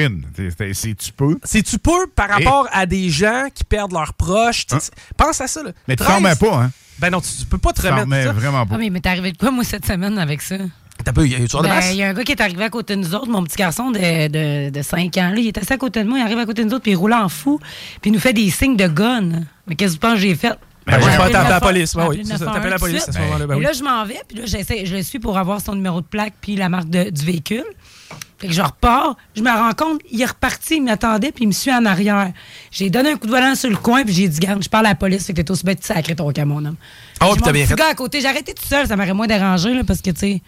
[0.73, 1.37] C'est tu peux.
[1.43, 4.65] C'est tu peux par rapport à des gens qui perdent leurs proches?
[4.69, 5.63] sais, Pense à ça.
[5.63, 5.71] Là.
[5.87, 6.71] Mais tu 13 t'en remets pas, hein?
[6.99, 8.33] Ben non, tu, tu peux pas te Tu t'en remettre ça.
[8.33, 8.77] vraiment Ah, pas.
[8.77, 10.55] mais, mais t'es arrivé de quoi, moi, cette semaine avec ça?
[11.03, 11.89] T'as pas eu, y a eu de Ben, masse?
[11.91, 13.55] Il y a un gars qui est arrivé à côté de nous autres, mon petit
[13.57, 15.29] garçon de, de, de 5 ans.
[15.29, 16.83] Là, il est assis à côté de moi, il arrive à côté de nous autres,
[16.83, 17.59] puis il roule en fou,
[18.01, 19.29] puis il nous fait des signes de gun.
[19.67, 20.53] Mais qu'est-ce que tu penses que j'ai fait?
[20.85, 23.47] Ben, j'ai appelé la 911, police, ben oui, tapé la 911 police à ce moment-là,
[23.47, 23.63] ben oui.
[23.63, 26.05] là, je m'en vais, puis là, j'essaie, je le suis pour avoir son numéro de
[26.05, 27.65] plaque puis la marque de- du véhicule.
[28.39, 31.47] Fait que je repars, je me rends compte, il est reparti, il m'attendait, puis il
[31.47, 32.31] me suit en arrière.
[32.71, 34.85] J'ai donné un coup de volant sur le coin, puis j'ai dit, garde, je parle
[34.87, 36.75] à la police, fait que t'es aussi bête de sacrer ton camp, mon homme.
[37.21, 37.75] Oh, puis t'as bien fait.
[37.75, 40.19] gars à côté, j'ai arrêté tout seul, ça m'aurait moins dérangé, là, parce que, tu
[40.19, 40.41] sais,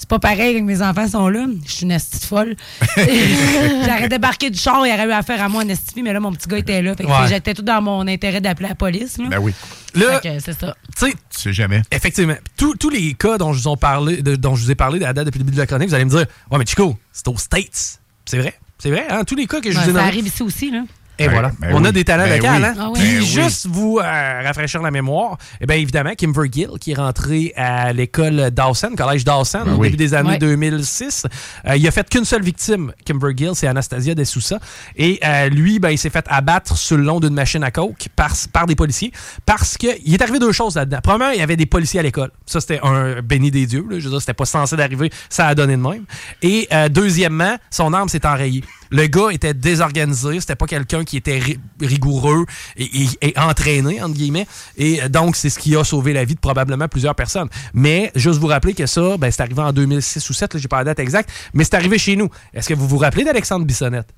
[0.00, 1.44] c'est pas pareil quand mes enfants sont là.
[1.66, 2.56] Je suis une esti de folle.
[2.96, 6.32] J'aurais débarqué du char, il aurait eu affaire à moi en esti, mais là, mon
[6.32, 6.94] petit gars était là.
[6.96, 7.28] Fait que Ouais.
[7.28, 9.18] j'étais tout dans mon intérêt d'appeler la police.
[9.18, 9.26] Là.
[9.28, 9.52] Ben oui.
[9.94, 10.74] Là, Fait que c'est ça.
[10.98, 11.82] tu sais, Tu sais jamais.
[11.90, 12.34] Effectivement.
[12.56, 14.98] Tous tous les cas dont je, vous en parlé, de- dont je vous ai parlé
[15.04, 16.64] à la date depuis le début de la chronique, vous allez me dire Ouais, mais
[16.66, 18.00] Chico, c'est aux States.
[18.24, 18.54] C'est vrai.
[18.78, 19.24] C'est vrai, hein?
[19.24, 20.08] Tous les cas que je Ouais, vous ai ça nommés.
[20.08, 20.82] arrive ici aussi, là.
[21.20, 21.52] Et Ben, voilà.
[21.60, 22.64] ben On a des talents Ben locaux, oui.
[22.64, 22.74] hein?
[22.78, 22.98] Ah oui.
[22.98, 23.26] Puis Ben oui.
[23.26, 27.92] juste vous euh, rafraîchir la mémoire, eh bien évidemment, Kimber Gill, qui est rentré à
[27.92, 29.88] l'école Dawson, collège Dawson, Ben au oui.
[29.88, 30.38] début des années Ouais.
[30.38, 31.26] 2006.
[31.68, 34.58] Euh, il a fait qu'une seule victime, Kimber Gill, c'est Anastasia De Sousa.
[34.96, 38.08] Et euh, lui, ben, il s'est fait abattre sur le long d'une machine à coke
[38.16, 39.12] par, par des policiers
[39.44, 41.00] parce qu'il est arrivé deux choses là-dedans.
[41.02, 42.30] Premièrement, il y avait des policiers à l'école.
[42.46, 43.84] Ça, c'était un béni des dieux.
[43.90, 43.98] là.
[43.98, 45.10] Je veux dire, c'était pas censé d'arriver.
[45.28, 46.04] Ça a donné de même.
[46.40, 48.64] Et euh, deuxièmement, son arme s'est enrayée.
[48.90, 50.40] Le gars était désorganisé.
[50.40, 52.44] C'était pas quelqu'un qui était ri- rigoureux
[52.76, 54.46] et, entraîné, entre guillemets.
[54.76, 57.48] Et donc, c'est ce qui a sauvé la vie de probablement plusieurs personnes.
[57.74, 60.78] Mais, juste vous rappeler que ça, ben, c'est arrivé en 2006 ou 2007, j'ai pas
[60.78, 62.28] la date exacte, mais c'est arrivé chez nous.
[62.54, 64.08] Est-ce que vous vous rappelez d'Alexandre Bissonnette?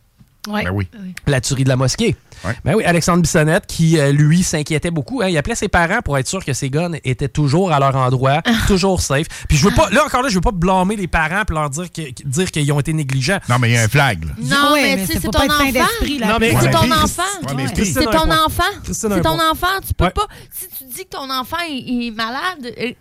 [0.48, 0.88] Ben oui.
[1.26, 2.16] La tuerie de la mosquée.
[2.64, 5.22] Ben oui, Alexandre Bissonnette, qui, euh, lui, s'inquiétait beaucoup.
[5.22, 5.28] hein.
[5.28, 8.42] Il appelait ses parents pour être sûr que ses guns étaient toujours à leur endroit,
[8.66, 9.28] toujours safe.
[9.48, 11.70] Puis je veux pas, là encore là, je veux pas blâmer les parents pour leur
[11.70, 13.38] dire que- dire qu'ils ont été négligents.
[13.48, 14.24] Non, mais il y a un flag.
[14.24, 14.32] là.
[14.38, 15.48] Non, Oui, mais, mais tu sais, c'est ton enfant.
[16.26, 17.22] Non, mais- c'est Ouais, ton enfant.
[17.46, 18.62] Ouais, mais C'est ton enfant.
[18.90, 19.66] C'est ton enfant.
[19.86, 20.10] Tu peux Ouais.
[20.10, 20.26] pas.
[20.50, 22.92] Si tu dis que ton enfant est, est malade, euh,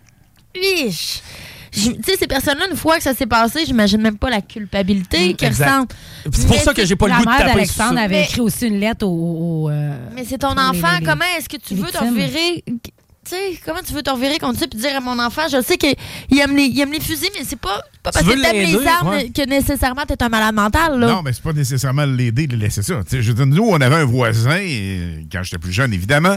[0.54, 1.20] ish.
[1.20, 4.42] Je- Tu sais, ces personnes-là, une fois que ça s'est passé, j'imagine même pas la
[4.42, 5.66] culpabilité qu'ils exact.
[5.70, 5.94] ressentent.
[6.32, 7.88] C'est pour ça que j'ai pas le goût de taper ça.
[7.88, 9.64] avait Mais- écrit aussi une lettre au.
[9.66, 10.98] au, euh, Mais c'est ton enfant.
[11.00, 12.08] les- Comment est-ce que tu veux te victimes?
[12.10, 12.64] revirer?
[13.24, 15.62] Tu sais, comment tu veux te revirer contre ça puis dire à mon enfant, je
[15.62, 15.94] sais qu'il
[16.40, 18.66] aime les, il aime les fusils, mais c'est pas, pas parce veux que t'aimes les
[18.66, 19.30] l'aider, armes ouais.
[19.30, 21.06] que nécessairement t'es un malade mental, là.
[21.06, 22.96] Non, mais c'est pas nécessairement l'aider de laisser ça.
[23.04, 25.94] Tu sais, je veux dire, nous, on avait un voisin, euh, quand j'étais plus jeune,
[25.94, 26.36] évidemment.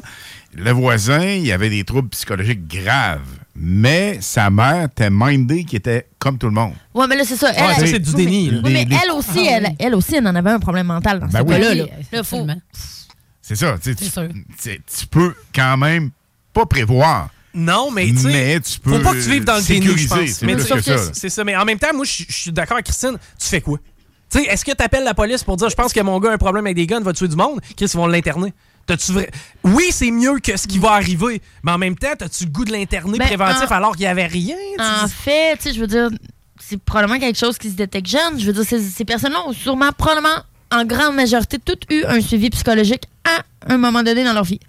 [0.54, 3.20] Le voisin, il avait des troubles psychologiques graves.
[3.58, 6.74] Mais sa mère était mindée qui était comme tout le monde.
[6.94, 7.52] Ouais, mais là, c'est ça.
[7.56, 9.76] Elle, ça, c'est du Oui, mais- déni, oui, mais elle aussi, Ah, elle, oui.
[9.80, 11.50] elle aussi, elle en avait un problème mental dans Ben ce oui.
[11.52, 11.70] cas-là.
[11.72, 11.86] Oui, là.
[12.12, 12.46] Là, faut-.
[13.42, 13.76] C'est ça.
[13.80, 16.12] tu peux quand même
[16.54, 17.30] pas prévoir.
[17.54, 20.20] Non, mais Mais tu peux faut pas que tu vives dans le déni, je pense.
[20.28, 20.98] c'est ça.
[21.14, 21.44] C'est ça.
[21.46, 23.18] Mais en même temps, moi, je je suis d'accord avec Christine.
[23.40, 23.78] Tu fais quoi?
[24.30, 26.32] Tu sais, est-ce que tu appelles la police pour dire je pense que mon gars
[26.32, 27.62] a un problème avec des guns, va tuer du monde?
[27.78, 28.54] Chris, ils vont l'interner.
[28.86, 29.32] T'as-tu vrai...
[29.64, 32.66] Oui, c'est mieux que ce qui va arriver, mais en même temps, t'as-tu le goût
[32.66, 34.56] de l'interner Ben, préventif en- alors qu'il n'y avait rien?
[34.80, 36.10] En fait, tu sais, je veux dire,
[36.60, 38.40] c'est probablement quelque chose qui se détecte jeune.
[38.40, 40.36] Je veux dire, ces, ces personnes-là ont sûrement, probablement,
[40.72, 43.42] en grande majorité, toutes eu un suivi psychologique à
[43.74, 44.60] un moment donné dans leur vie.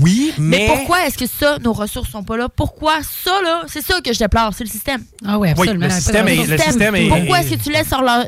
[0.00, 0.66] Oui, Mais, mais.
[0.66, 2.48] pourquoi est-ce que ça, nos ressources sont pas là?
[2.48, 3.62] Pourquoi ça, là?
[3.66, 5.02] C'est ça que je déplore, c'est le système.
[5.26, 5.86] Ah oui, absolument.
[5.86, 8.26] le système est- le système est- Pourquoi est-ce que tu laisses sur la-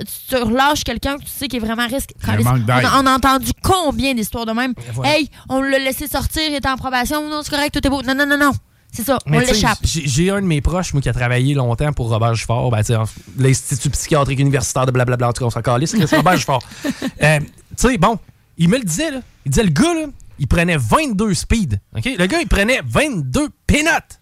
[0.85, 2.11] quelqu'un que tu sais qui est vraiment à risque?
[2.27, 2.31] On,
[2.87, 4.75] a, on a entendu combien d'histoires de même?
[4.95, 5.19] voilà.
[5.19, 8.03] Hey, on l'a laissé sortir, il était en probation, non, c'est correct, tout est beau.
[8.03, 8.53] Non, non, non, non.
[8.95, 9.79] C'est ça, Mais on l'échappe.
[9.85, 12.85] J'ai un de mes proches, moi, qui a travaillé longtemps pour Robert Gifford, ben, tu
[12.89, 13.05] sais, en-
[13.39, 16.63] l'Institut psychiatrique universitaire de blablabla, en tout cas, on s'en calisse, c'est Robert Gifford.
[17.23, 17.47] Euh, tu
[17.89, 18.19] sais, bon,
[18.59, 19.21] il me le disait, là.
[19.47, 20.07] Il disait, le gars, là,
[20.39, 21.81] il prenait 22 speed.
[21.97, 22.05] OK?
[22.19, 24.21] Le gars, il prenait 22 pénotes.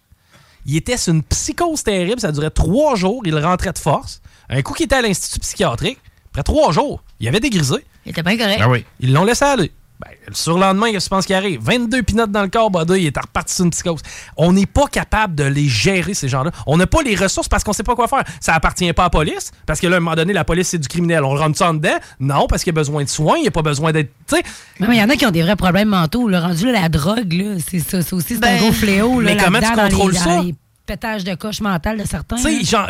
[0.65, 4.21] Il était sur une psychose terrible, ça durait trois jours, il rentrait de force.
[4.49, 5.99] Un coup qu'il était à l'Institut psychiatrique,
[6.29, 7.85] après trois jours, il avait dégrisé.
[8.05, 8.59] Il était bien correct.
[8.61, 8.85] Ah oui.
[8.99, 9.71] Ils l'ont laissé aller.
[10.03, 11.59] Ben, le surlendemain, qu'est-ce que tu penses qui arrive?
[11.61, 14.01] 22 pinottes dans le corps, Bada, il est reparti sur une psychose.
[14.35, 16.49] On n'est pas capable de les gérer, ces gens-là.
[16.65, 18.23] On n'a pas les ressources parce qu'on sait pas quoi faire.
[18.39, 20.69] Ça appartient pas à la police, parce que là, à un moment donné, la police,
[20.69, 21.23] c'est du criminel.
[21.23, 21.97] On le rentre ça en dedans?
[22.19, 24.09] Non, parce qu'il a besoin de soins, il a pas besoin d'être.
[24.27, 24.43] Tu sais,
[24.79, 26.27] Non, mais il y en a qui ont des vrais problèmes mentaux.
[26.27, 28.01] Le rendu là, la drogue, là, c'est ça.
[28.01, 29.21] C'est aussi c'est Ben, un gros fléau.
[29.21, 30.41] Là, mais comment tu contrôles les- ça?
[30.41, 30.55] les
[30.87, 32.37] pétages de coche mentale de certains.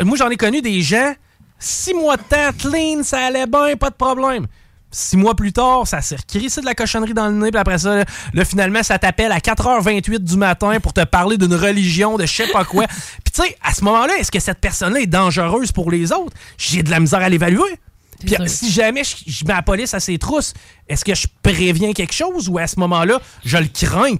[0.04, 1.12] Moi, j'en ai connu des gens,
[1.58, 4.46] six mois de temps, clean, ça allait bien, pas de problème.
[4.92, 7.78] Six mois plus tard, ça s'est recrissé de la cochonnerie dans le nez, puis après
[7.78, 12.18] ça, là, là, finalement, ça t'appelle à 4h28 du matin pour te parler d'une religion,
[12.18, 12.86] de je sais pas quoi.
[13.24, 16.36] Puis tu sais, à ce moment-là, est-ce que cette personne-là est dangereuse pour les autres?
[16.58, 17.78] J'ai de la misère à l'évaluer.
[18.20, 20.54] Puis si jamais je, je mets la police à ses trousses,
[20.88, 24.16] est-ce que je préviens quelque chose ou à ce moment-là, je le crains?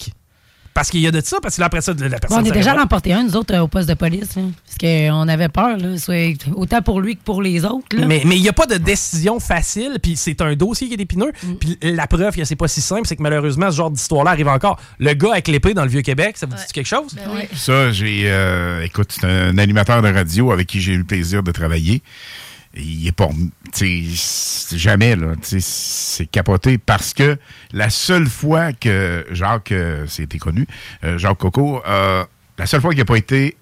[0.74, 2.38] Parce qu'il y a de ça, parce que là, après ça, la Bon, personne...
[2.42, 4.36] on est déjà emporter un, nous autres, euh, au poste de police.
[4.36, 7.94] là, parce qu'on avait peur, là, soit autant pour lui que pour les autres.
[7.94, 8.06] là.
[8.06, 11.32] Mais il n'y a pas de décision facile, puis c'est un dossier qui est épineux.
[11.42, 11.54] Mm.
[11.56, 14.48] Puis la preuve que c'est pas si simple, c'est que malheureusement, ce genre d'histoire-là arrive
[14.48, 14.80] encore.
[14.98, 17.14] Le gars avec l'épée dans le Vieux-Québec, ça vous dit quelque chose?
[17.14, 18.22] Ben Ça, j'ai.
[18.26, 22.02] euh, écoute, c'est un animateur de radio avec qui j'ai eu le plaisir de travailler.
[22.74, 23.28] Il est pas.
[23.76, 25.32] Jamais, là.
[25.42, 27.36] C'est capoté parce que
[27.72, 30.66] la seule fois que Jacques, euh, c'était connu,
[31.04, 32.24] euh, Jacques Coco, euh,
[32.58, 33.56] la seule fois qu'il n'a pas été.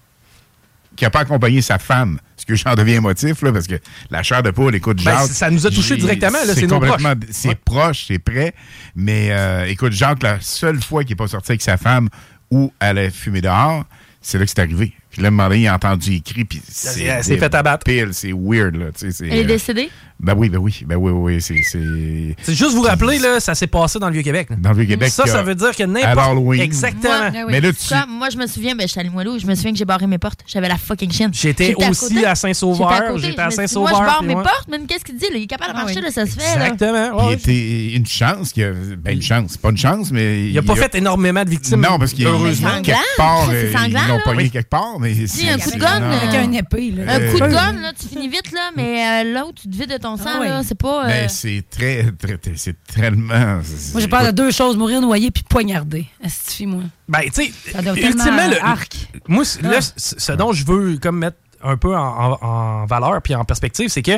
[0.97, 3.75] qu'il n'a pas accompagné sa femme, ce que j'en deviens émotif, là, parce que
[4.09, 5.29] la chair de poule, écoute, Ben, Jacques.
[5.31, 7.15] ça nous a touchés j'ai- directement, là, c'est complètement-.
[7.31, 7.55] C'est Ouais.
[7.63, 8.53] proche, c'est prêt.
[8.93, 12.09] Mais euh, écoute, Jacques, la seule fois qu'il n'est pas sorti avec sa femme
[12.51, 13.85] ou elle a fumé dehors,
[14.21, 14.93] c'est là que c'est arrivé.
[15.11, 17.21] Puis là, un moment donné, il a entendu les cris, puis c'est.
[17.21, 17.83] S'est fait abattre.
[17.85, 18.85] débile, C'est weird, là.
[18.97, 19.89] tu sais, c'est, Elle est euh, décédée?
[20.19, 21.61] Ben oui, ben oui, ben oui, oui, oui, c'est.
[21.63, 24.49] c'est- C'est juste vous rappeler, là, ça s'est passé dans le Vieux-Québec.
[24.59, 25.09] Dans le Vieux-Québec.
[25.09, 26.59] Ça, il ça veut dire que à n'importe...
[26.59, 27.31] Exactement.
[27.31, 27.93] Moi, Mais là, tu.
[28.07, 30.19] Moi, je me souviens, ben, j'étais à Limoilou, je me souviens que j'ai barré mes
[30.19, 30.41] portes.
[30.45, 31.31] J'avais la fucking chienne.
[31.33, 34.43] J'étais aussi à Saint-Sauveur, J'étais à Je suis Saint-Sauveur, Moi, je barre mes ouais.
[34.43, 35.25] portes, mais qu'est-ce qu'il dit?
[35.25, 35.37] là?
[35.37, 36.03] Il est capable de Ah marcher, oui.
[36.03, 36.55] là, ça se fait.
[36.57, 36.65] là.
[36.67, 37.19] Exactement.
[37.23, 37.33] Il ouais.
[37.33, 38.71] était une chance qu'il y a.
[38.97, 39.51] Ben, une chance.
[39.53, 40.47] C'est pas une chance, mais.
[40.49, 41.81] Il a pas fait énormément de victimes.
[41.81, 42.81] Non, parce qu'il y a Heureusement.
[42.83, 43.47] quelque part.
[43.49, 45.11] c'est euh, sanglant, ils l'ont pogné quelque part, mais.
[45.13, 45.95] Dis, c'est- un coup de là.
[45.95, 46.91] Avec un épée.
[46.91, 47.13] Là.
[47.15, 49.75] Un coup de Euh, gun, là, tu finis vite, là, mais euh, l'autre, tu te
[49.75, 50.47] vides de ton sang, Ah oui.
[50.47, 50.61] là.
[50.63, 51.05] C'est pas.
[51.05, 53.55] euh, Ben, c'est très, très, très- c'est tellement.
[53.91, 56.05] Moi, j'ai peur de deux choses mourir noyé puis poignardé.
[56.23, 56.83] Astifie, moi.
[57.09, 58.95] Ben, tu sais, Ça doit ultimement, le- arc.
[59.27, 59.81] moi, là, Ah.
[59.97, 62.01] ce dont je veux comme mettre un peu en,
[62.39, 64.17] en- en valeur puis en perspective, c'est que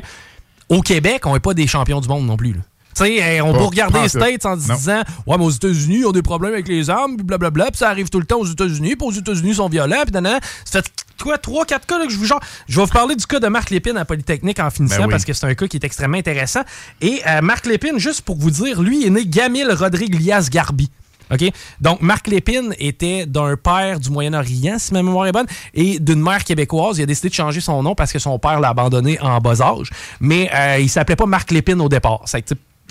[0.69, 2.53] au Québec, on n'est pas des champions du monde non plus.
[2.53, 2.59] là.
[2.95, 4.09] Tu sais, hey, on peut regarder les.
[4.09, 7.25] States en disant Ouais, mais aux États-Unis, ils ont des problèmes avec les armes, puis
[7.25, 10.03] blablabla, puis ça arrive tout le temps aux États-Unis, puis aux États-Unis, ils sont violents,
[10.03, 10.39] puis nanana.
[10.65, 10.91] Ça fait
[11.21, 12.41] quoi, 3-4 cas là, que je vous genre.
[12.67, 15.11] Je vais vous parler du cas de Marc Lépine à Polytechnique en finissant Ben oui.
[15.11, 16.61] parce que c'est un cas qui est extrêmement intéressant.
[17.01, 20.89] Et euh, Marc Lépine, juste pour vous dire, lui est né Gamil Rodriguez Garbi.
[21.31, 21.51] OK?
[21.81, 26.21] Donc, Marc Lépine était d'un père du Moyen-Orient, si ma mémoire est bonne, et d'une
[26.21, 26.97] mère québécoise.
[26.97, 29.61] Il a décidé de changer son nom parce que son père l'a abandonné en bas
[29.61, 29.89] âge.
[30.19, 32.21] Mais euh, il s'appelait pas Marc Lépine au départ.
[32.25, 32.39] Ça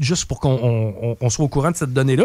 [0.02, 2.24] juste pour qu'on on- on- on soit au courant de cette donnée-là.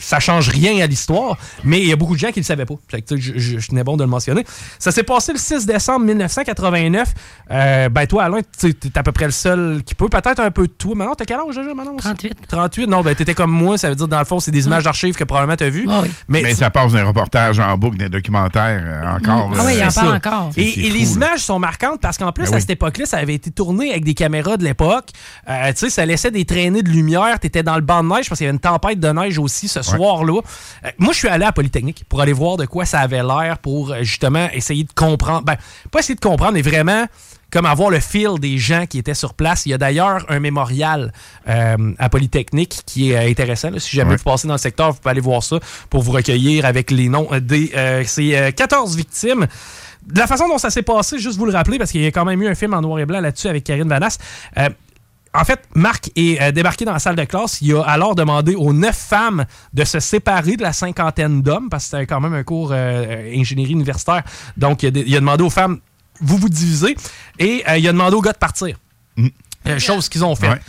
[0.00, 2.46] Ça change rien à l'histoire, mais il y a beaucoup de gens qui ne le
[2.46, 2.74] savaient pas.
[2.88, 4.44] Que, je, je, je tenais bon de le mentionner.
[4.78, 7.08] Ça s'est passé le 6 décembre 1989.
[7.50, 10.08] Euh, ben toi, Alain, tu es à peu près le seul qui peut.
[10.08, 10.94] Peut-être un peu de tout.
[10.94, 11.96] Manon, t'as quel âge déjà, Manon?
[11.96, 12.34] 38.
[12.48, 12.86] 38?
[12.88, 13.78] Non, ben t'étais comme moi.
[13.78, 15.86] Ça veut dire, dans le fond, c'est des images d'archives que probablement t'as vues.
[16.28, 19.52] Mais, Mais, ça passe d'un reportage en boucle, des documentaires euh, encore.
[19.56, 20.50] Ah oui, il en c'est parle encore.
[20.56, 21.10] Et, C'est et fou, les là.
[21.12, 22.60] images sont marquantes parce qu'en plus, Ben à oui.
[22.60, 25.08] cette époque-là, ça avait été tourné avec des caméras de l'époque.
[25.48, 27.38] Euh, tu sais, ça laissait des traînées de lumière.
[27.40, 29.38] Tu étais dans le banc de neige parce qu'il y avait une tempête de neige
[29.38, 30.40] aussi ce soir-là.
[30.84, 33.58] Euh, moi, je suis allé à Polytechnique pour aller voir de quoi ça avait l'air
[33.62, 35.42] pour euh, justement essayer de comprendre.
[35.44, 35.56] Ben,
[35.90, 37.06] pas essayer de comprendre, mais vraiment
[37.52, 39.66] comme avoir le feel des gens qui étaient sur place.
[39.66, 41.12] Il y a d'ailleurs un mémorial
[41.48, 43.70] euh, à Polytechnique qui est intéressant.
[43.70, 43.78] là.
[43.78, 44.16] Si jamais Ouais.
[44.16, 47.08] vous passez dans le secteur, vous pouvez aller voir ça pour vous recueillir avec les
[47.08, 49.46] noms des euh, ces euh, 14 victimes.
[50.06, 52.10] De la façon dont ça s'est passé, juste vous le rappeler, parce qu'il y a
[52.12, 54.18] quand même eu un film en noir et blanc là-dessus avec Karine Vanasse.
[55.38, 57.58] En fait, Marc est euh, débarqué dans la salle de classe.
[57.60, 61.84] Il a alors demandé aux neuf femmes de se séparer de la cinquantaine d'hommes, parce
[61.84, 64.22] que c'était quand même un cours euh, ingénierie universitaire.
[64.56, 65.80] Donc, il a, il a demandé aux femmes,
[66.20, 66.96] vous vous divisez,
[67.38, 68.76] et euh, il a demandé aux gars de partir.
[69.18, 70.48] Euh, chose qu'ils ont fait.
[70.48, 70.60] Ouais.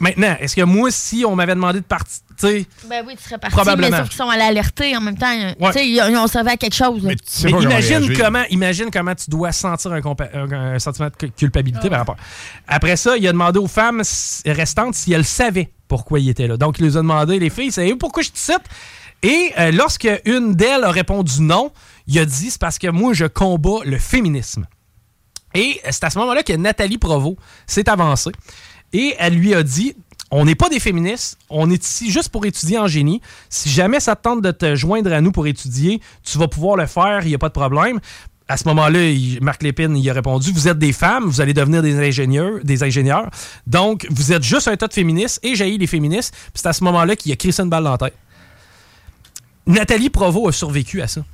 [0.00, 3.22] Maintenant, est-ce que moi, si on m'avait demandé de partir, tu sais, Ben oui, tu
[3.24, 3.90] serais parti, Probablement.
[3.90, 5.32] mais sauf qu'ils sont allés alerter en même temps.
[5.32, 5.54] Ouais.
[5.72, 7.02] Tu sais, ils, ils ont servi à quelque chose.
[7.02, 11.88] Mais imagine comment, imagine comment tu dois sentir un, un- un sentiment de cu- culpabilité
[11.88, 12.16] par rapport.
[12.68, 14.02] Après ça, il a demandé aux femmes
[14.46, 16.56] restantes si elles savaient pourquoi il était là.
[16.56, 18.62] Donc, il les a demandé, les filles, savez-vous pourquoi je te cite?
[19.22, 21.72] Et euh, lorsque une d'elles a répondu non,
[22.06, 24.66] il a dit c'est parce que moi, je combats le féminisme.
[25.54, 28.32] Et c'est à ce moment-là que Nathalie Provost s'est avancée
[28.92, 29.94] et elle lui a dit
[30.30, 33.20] on n'est pas des féministes, on est ici juste pour étudier en génie.
[33.48, 36.76] Si jamais ça te tente de te joindre à nous pour étudier, tu vas pouvoir
[36.76, 38.00] le faire, il n'y a pas de problème.
[38.46, 39.00] À ce moment-là,
[39.40, 42.82] Marc Lépine il a répondu Vous êtes des femmes, vous allez devenir des ingénieurs, des
[42.82, 43.30] ingénieurs.
[43.66, 46.34] Donc, vous êtes juste un tas de féministes et j'ai les féministes.
[46.54, 48.14] C'est à ce moment-là qu'il a crissé une dans la tête.
[49.66, 51.24] Nathalie Provost a survécu à ça.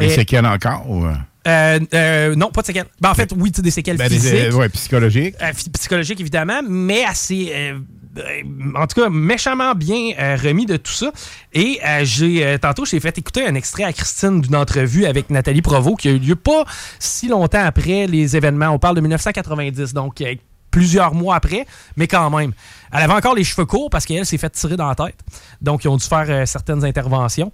[0.00, 0.88] C'est qu'elle encore?
[0.88, 1.14] ou, euh?
[1.46, 2.86] Euh, euh, non, pas de séquelles.
[3.00, 4.54] Ben, en fait, oui, tu sais, des séquelles Ben, des- physiques.
[4.54, 5.34] ouais, psychologiques.
[5.42, 7.74] Euh, phy- psychologique, évidemment, mais assez.
[8.76, 11.12] en tout cas, méchamment bien euh, remis de tout ça.
[11.52, 15.28] Et euh, j'ai euh, tantôt, j'ai fait écouter un extrait à Christine d'une entrevue avec
[15.30, 16.64] Nathalie Provost qui a eu lieu pas
[16.98, 18.68] si longtemps après les événements.
[18.70, 20.22] On parle de 1990, donc
[20.70, 21.66] plusieurs mois après,
[21.96, 22.52] mais quand même.
[22.92, 25.18] Elle avait encore les cheveux courts parce qu'elle s'est fait tirer dans la tête.
[25.60, 27.52] Donc, ils ont dû faire certaines interventions.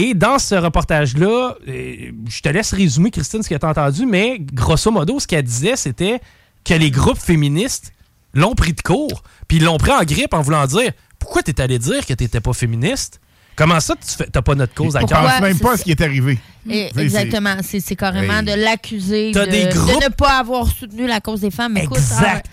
[0.00, 4.06] Et dans ce reportage-là, euh, je te laisse résumer, Christine, ce que tu as entendu,
[4.06, 6.20] mais grosso modo, ce qu'elle disait, c'était
[6.64, 7.92] que les groupes féministes
[8.32, 11.60] l'ont pris de court, puis ils l'ont pris en grippe en voulant dire Pourquoi t'es
[11.60, 13.20] allé dire que t'étais pas féministe?
[13.56, 15.90] Comment ça, tu t'as pas notre cause à cœur pense même pas à ce qui
[15.90, 16.38] est arrivé.
[16.70, 17.56] Et- exactement.
[17.64, 21.72] C'est carrément de l'accuser de, ne pas avoir soutenu la cause des femmes.
[21.72, 22.46] Mais écoute, ah Exact.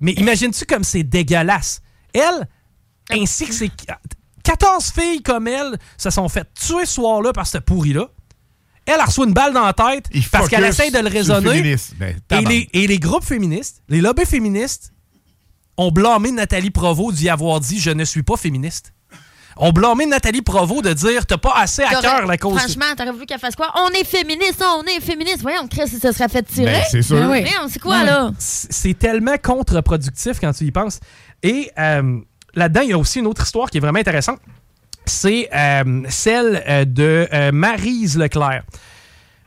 [0.00, 1.82] Mais imagines-tu comme c'est dégueulasse?
[2.14, 2.46] Elle,
[3.10, 3.70] ainsi que ses
[4.56, 8.08] 14 filles comme elle se sont fait tuer ce soir-là par ce pourri-là.
[8.84, 11.76] Elle a reçu une balle dans la tête parce qu'elle essaye de le raisonner.
[11.98, 14.92] Ben, et, les, et les groupes féministes, les lobbies féministes,
[15.76, 18.92] ont blâmé Nathalie Provost d'y avoir dit «Je ne suis pas féministe».
[19.56, 22.58] Ont blâmé Nathalie Provost de dire «T'as pas assez à cœur la cause».
[22.58, 23.72] Franchement, t'aurais voulu qu'elle fasse quoi?
[23.76, 25.42] On est féministe, on est féministe.
[25.42, 26.72] Voyons, Chris, il se serait fait tirer.
[26.72, 27.16] Ben, c'est sûr.
[27.16, 27.42] Ben oui.
[27.42, 28.32] Voyons, c'est quoi, là?
[28.38, 31.00] C'est c'est tellement contre-productif quand tu y penses.
[31.42, 32.18] Et euh,
[32.54, 34.40] là-dedans, il y a aussi une autre histoire qui est vraiment intéressante.
[35.06, 38.62] C'est euh, celle euh, de euh, Maryse Leclerc.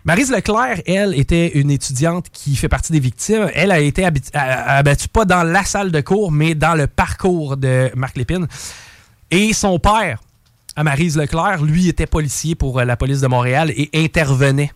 [0.03, 3.49] Maryse Leclerc, elle, était une étudiante qui fait partie des victimes.
[3.55, 7.89] Elle a été abattue pas dans la salle de cours, mais dans le parcours de
[7.95, 8.47] Marc Lépine.
[9.31, 10.21] Et son père,
[10.75, 14.71] à Maryse Leclerc, lui était policier pour euh, la police de Montréal et intervenait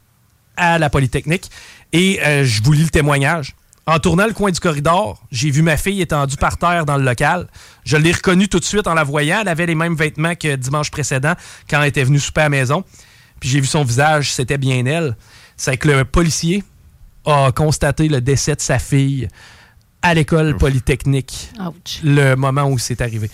[0.58, 1.52] à la Polytechnique.
[1.94, 3.56] Et je vous lis le témoignage.
[3.92, 7.04] En tournant le coin du corridor, j'ai vu ma fille étendue par terre dans le
[7.04, 7.48] local.
[7.86, 9.40] Je l'ai reconnue tout de suite en la voyant.
[9.42, 11.34] Elle avait les mêmes vêtements que dimanche précédent
[11.68, 12.84] quand elle était venue souper à la maison.
[13.40, 15.18] Puis j'ai vu son visage, c'était bien elle.
[15.58, 16.64] C'est que le policier
[17.26, 19.28] a constaté le décès de sa fille
[20.04, 21.50] à l'école polytechnique.
[21.60, 22.00] Ouch.
[22.04, 23.30] Le moment où c'est arrivé.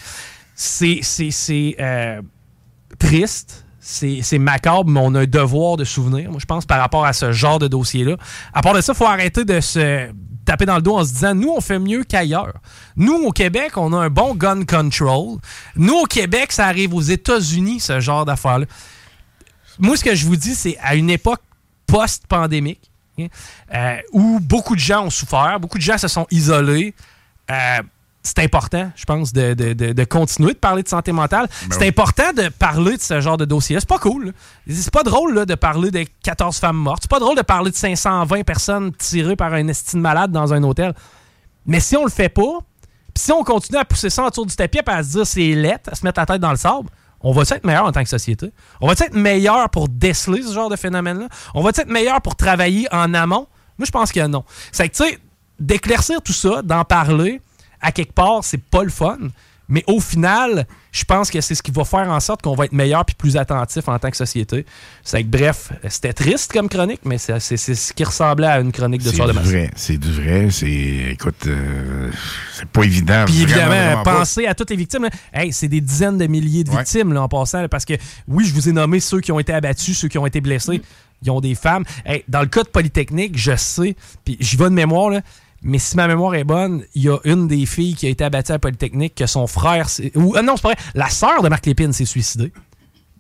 [0.56, 2.22] C'est c'est- c'est, euh,
[2.98, 3.66] triste.
[3.82, 7.06] C'est c'est macabre, mais on a un devoir de souvenir, moi, je pense, par rapport
[7.06, 8.16] à ce genre de dossier-là.
[8.54, 10.10] À part de ça, il faut arrêter de se
[10.46, 12.54] taper dans le dos en se disant nous, on fait mieux qu'ailleurs.
[12.96, 15.38] Nous, au Québec, on a un bon gun control.
[15.76, 18.66] Nous, au Québec, ça arrive aux États-Unis, ce genre d'affaires-là.
[19.80, 21.42] Moi, ce que je vous dis, c'est à une époque
[21.88, 23.28] post-pandémique, hein,
[23.74, 26.94] euh, où beaucoup de gens ont souffert, beaucoup de gens se sont isolés.
[27.52, 27.82] Euh,
[28.28, 31.48] c'est important, je pense, de, de- de- de continuer de parler de santé mentale.
[31.72, 31.88] c'est oui.
[31.88, 33.80] important de parler de ce genre de dossier.
[33.80, 34.34] C'est pas cool.
[34.68, 37.04] C'est pas drôle là, de parler de 14 femmes mortes.
[37.04, 40.64] C'est pas drôle de parler de 520 personnes tirées par un estime malade dans un
[40.64, 40.94] hôtel.
[41.66, 42.60] Mais si on le fait pas,
[43.14, 45.54] puis si on continue à pousser ça autour du tapis et à se dire c'est
[45.54, 46.90] lettre, à se mettre la tête dans le sable,
[47.22, 48.52] on va être meilleur en tant que société?
[48.82, 51.28] On va être meilleur pour déceler ce genre de phénomène-là?
[51.54, 53.48] On va être meilleur pour travailler en amont?
[53.78, 54.44] Moi, je pense que non.
[54.72, 55.20] C'est que, tu sais,
[55.60, 57.42] d'éclaircir tout ça, d'en parler,
[57.82, 59.18] à quelque part, c'est pas le fun.
[59.68, 62.66] Mais au final, je pense que c'est ce qui va faire en sorte qu'on va
[62.66, 64.66] être meilleur puis plus attentif en tant que société.
[65.04, 69.04] C'est que, bref, c'était triste comme chronique, mais c'est ce qui ressemblait à une chronique
[69.04, 70.50] de soir de vrai, c'est du vrai.
[70.52, 70.68] C'est,
[71.12, 72.12] écoute, euh,
[72.54, 73.26] c'est pas évident.
[73.26, 74.20] Puis vraiment, évidemment, pas.
[74.20, 75.10] pensez à toutes les victimes.
[75.34, 77.62] Hey, c'est des dizaines de milliers de victimes là, en passant.
[77.62, 77.96] là, parce que
[78.28, 80.82] oui, je vous ai nommé ceux qui ont été abattus, ceux qui ont été blessés.
[81.24, 81.86] Ils ont des femmes.
[82.06, 85.22] Hey, dans le cas de Polytechnique, je sais, puis j'y vais de mémoire, là,
[85.66, 88.24] mais si ma mémoire est bonne, il y a une des filles qui a été
[88.24, 89.88] abattue à Polytechnique que son frère.
[90.16, 90.78] Ou, ah non, c'est pas vrai.
[90.94, 92.54] La sœur de Marc Lépine s'est suicidée.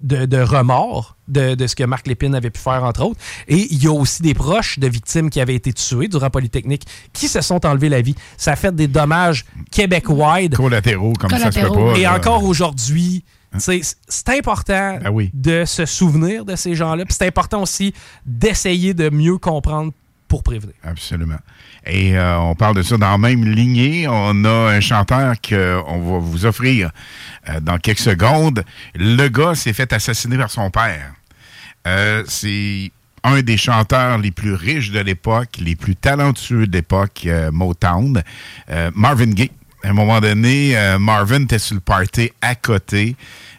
[0.04, 3.20] De, de remords de, de ce que Marc Lépine avait pu faire, entre autres.
[3.48, 6.86] Et il y a aussi des proches de victimes qui avaient été tuées durant Polytechnique
[7.14, 8.14] qui se sont enlevés la vie.
[8.38, 10.56] Ça a fait des dommages Québec-wide.
[10.56, 11.98] Collatéraux, comme ça se peut pas.
[11.98, 12.16] Et là.
[12.16, 13.24] encore aujourd'hui,
[13.58, 15.00] c- c'est important
[15.34, 17.06] de se souvenir de ces gens-là.
[17.06, 17.94] Puis c'est important aussi
[18.26, 19.92] d'essayer de mieux comprendre
[20.28, 20.74] pour prévenir.
[20.84, 21.38] Absolument.
[21.86, 24.08] Et euh, on parle de ça dans la même lignée.
[24.08, 26.92] On a un chanteur qu'on va vous offrir
[27.50, 28.64] euh, dans quelques secondes.
[28.96, 31.14] Le gars s'est fait assassiner par son père.
[31.88, 32.92] Euh, c'est
[33.24, 38.22] un des chanteurs les plus riches de l'époque, les plus talentueux de l'époque, euh, Motown,
[38.70, 39.52] euh, Marvin Gaye.
[39.84, 43.16] À un moment donné, euh, Marvin était sur le party à côté.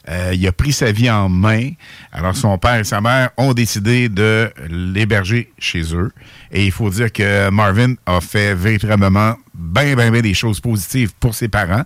[0.08, 1.70] Euh, il a pris sa vie en main.
[2.12, 6.12] Alors, son père et sa mère ont décidé de l'héberger chez eux.
[6.52, 11.12] Et il faut dire que Marvin a fait véritablement bien, bien, bien des choses positives
[11.18, 11.84] pour ses parents.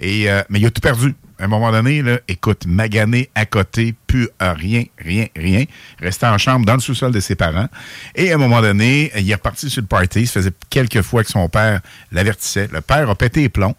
[0.00, 1.14] Et, euh, mais il a tout perdu.
[1.38, 5.64] À un moment donné, là, écoute, magané à côté, plus euh, rien, rien, rien.
[6.00, 7.68] Restait en chambre dans le sous-sol de ses parents.
[8.14, 10.26] Et à un moment donné, il est reparti sur le party.
[10.26, 11.80] Ça faisait quelques fois que son père
[12.12, 12.68] l'avertissait.
[12.72, 13.74] Le père a pété les plombs.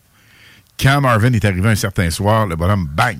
[0.78, 3.18] Quand Marvin est arrivé un certain soir, le bonhomme, bang,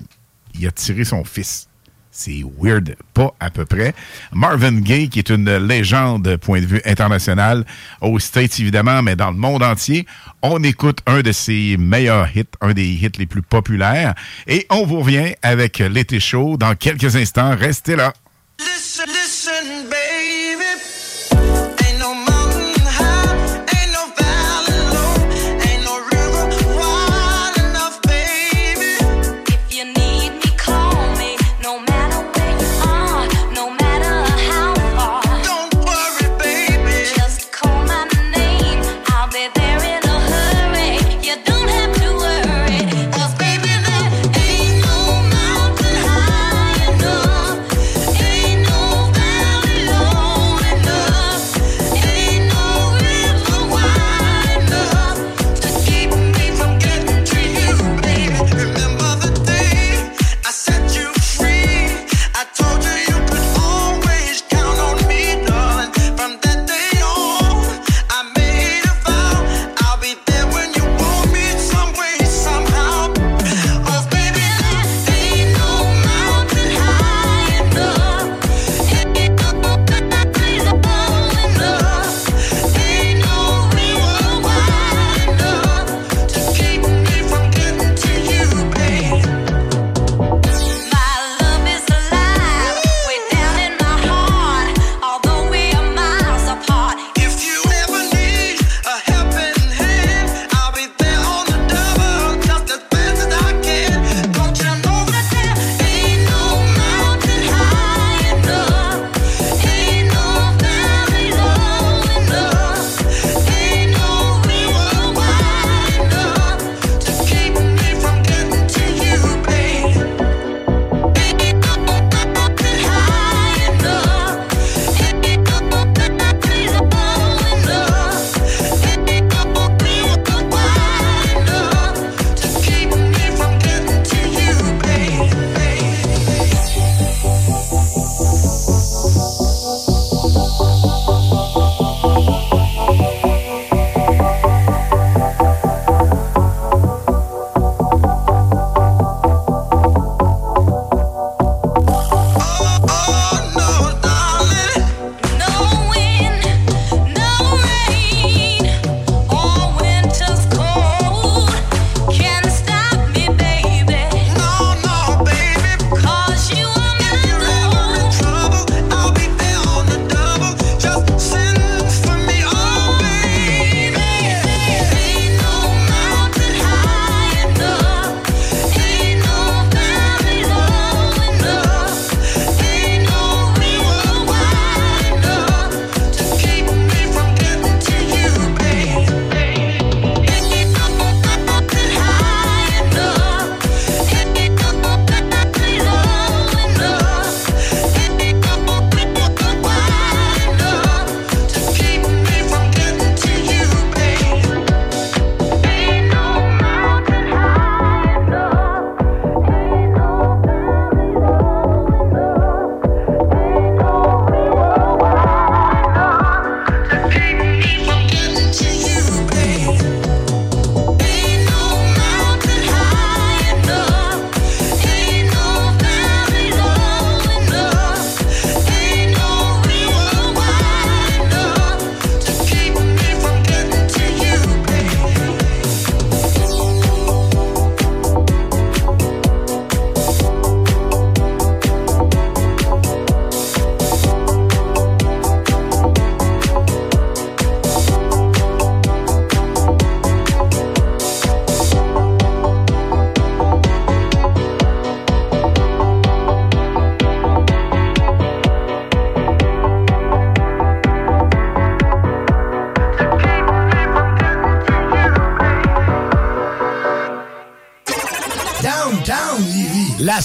[0.54, 1.68] il a tiré son fils.
[2.16, 3.92] C'est weird, pas à peu près.
[4.32, 7.64] Marvin Gaye, qui est une légende point de vue international,
[8.00, 10.06] aux States évidemment, mais dans le monde entier,
[10.40, 14.14] on écoute un de ses meilleurs hits, un des hits les plus populaires.
[14.46, 17.56] Et on vous revient avec l'été chaud dans quelques instants.
[17.56, 18.12] Restez là.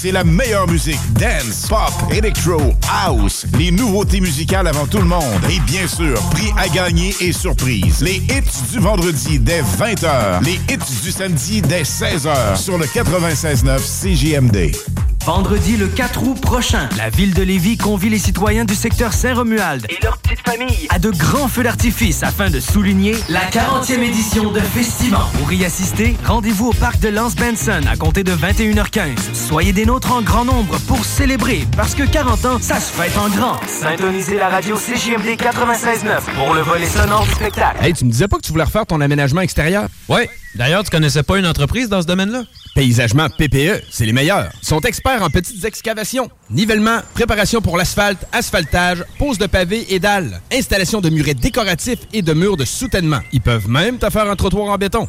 [0.00, 1.00] c'est la meilleure musique.
[1.14, 3.46] Dance, pop, electro, house.
[3.58, 5.24] Les nouveautés musicales avant tout le monde.
[5.50, 8.00] Et bien sûr, prix à gagner et surprise.
[8.00, 10.44] Les hits du vendredi dès 20h.
[10.44, 14.72] Les hits du samedi dès 16h sur le 96.9 CJMD.
[15.24, 19.84] Vendredi le 4 août prochain, la ville de Lévis convie les citoyens du secteur Saint-Romuald
[19.90, 20.16] et leurs
[20.88, 25.20] à de grands feux d'artifice afin de souligner la 40e édition de Festival.
[25.38, 29.34] Pour y assister, rendez-vous au parc de Lance Benson à compter de 21h15.
[29.34, 33.16] Soyez des nôtres en grand nombre pour célébrer parce que 40 ans, ça se fête
[33.18, 33.60] en grand.
[33.66, 37.84] Syntonisez la radio CJMD 96.9 pour le volet sonore du spectacle.
[37.84, 39.88] Hey, tu me disais pas que tu voulais refaire ton aménagement extérieur?
[40.08, 40.30] Ouais.
[40.54, 42.44] D'ailleurs, tu connaissais pas une entreprise dans ce domaine-là?
[42.74, 44.50] Paysagement PPE, c'est les meilleurs.
[44.62, 49.98] Ils sont experts en petites excavations, nivellement, préparation pour l'asphalte, asphaltage, pose de pavés et
[49.98, 53.20] dalles, installation de murets décoratifs et de murs de soutènement.
[53.32, 55.08] Ils peuvent même te faire un trottoir en béton.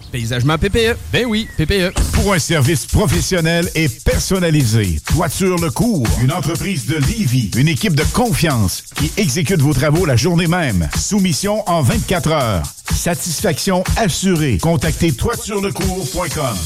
[0.11, 0.97] Paysagement PPE.
[1.13, 1.93] Ben oui, PPE.
[2.13, 7.95] Pour un service professionnel et personnalisé, Toiture Le Cours, une entreprise de Livy, une équipe
[7.95, 10.89] de confiance qui exécute vos travaux la journée même.
[10.97, 12.63] Soumission en 24 heures.
[12.93, 14.57] Satisfaction assurée.
[14.61, 16.57] Contactez toiturelecours.com.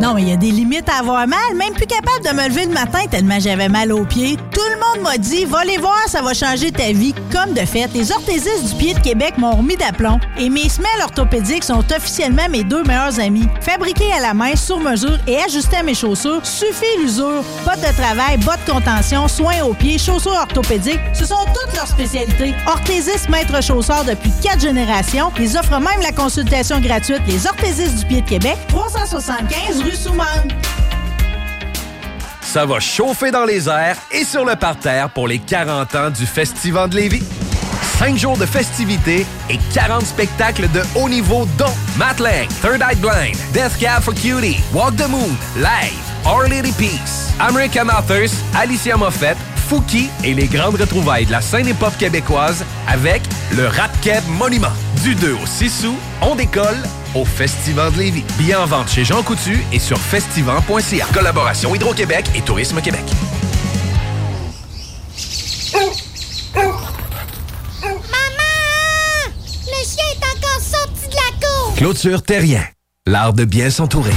[0.00, 1.54] Non, mais il y a des limites à avoir mal.
[1.54, 4.36] Même plus capable de me lever le matin tellement j'avais mal aux pieds.
[4.52, 7.14] Tout le monde m'a dit, va les voir, ça va changer ta vie.
[7.32, 10.18] Comme de fait, les orthésistes du pied de Québec m'ont remis d'aplomb.
[10.38, 13.48] Et mes semelles orthopédiques sont officiellement mes deux meilleurs amis.
[13.60, 17.42] Fabriqués à la main, sur mesure et ajustés à mes chaussures, suffit l'usure.
[17.64, 21.86] Bottes de travail, bottes de contention, soins aux pieds, chaussures orthopédiques, ce sont toutes leurs
[21.88, 22.54] spécialités.
[22.66, 25.32] Orthésistes maître chausseur depuis quatre générations.
[25.38, 30.48] Ils offrent même la consultation gratuite Les orthésistes du pied de Québec, 375 rue Soumane.
[32.42, 36.24] Ça va chauffer dans les airs et sur le parterre pour les 40 ans du
[36.24, 37.22] Festival de Lévis.
[37.98, 42.96] 5 jours de festivités et 40 spectacles de haut niveau dont Matt Lang, Third Eye
[42.96, 45.96] Blind, Death Cab for Cutie, Walk the Moon, Live,
[46.26, 49.36] Our Lady Peace, American Authors, Alicia Moffett,
[49.68, 53.22] Fouki et les grandes retrouvailles de la scène hip-hop québécoise avec
[53.56, 53.90] le Rap
[54.28, 54.72] Monument.
[55.02, 56.82] Du 2 au 6 août, on décolle
[57.14, 58.24] au Festival de Lévis.
[58.38, 61.06] Billets en vente chez Jean Coutu et sur festival.ca.
[61.12, 63.04] Collaboration Hydro-Québec et Tourisme Québec.
[67.82, 69.32] Maman!
[69.66, 71.56] Le chien est encore sorti de la cour!
[71.76, 72.64] Clôture Terrien.
[73.06, 74.14] L'art de bien s'entourer.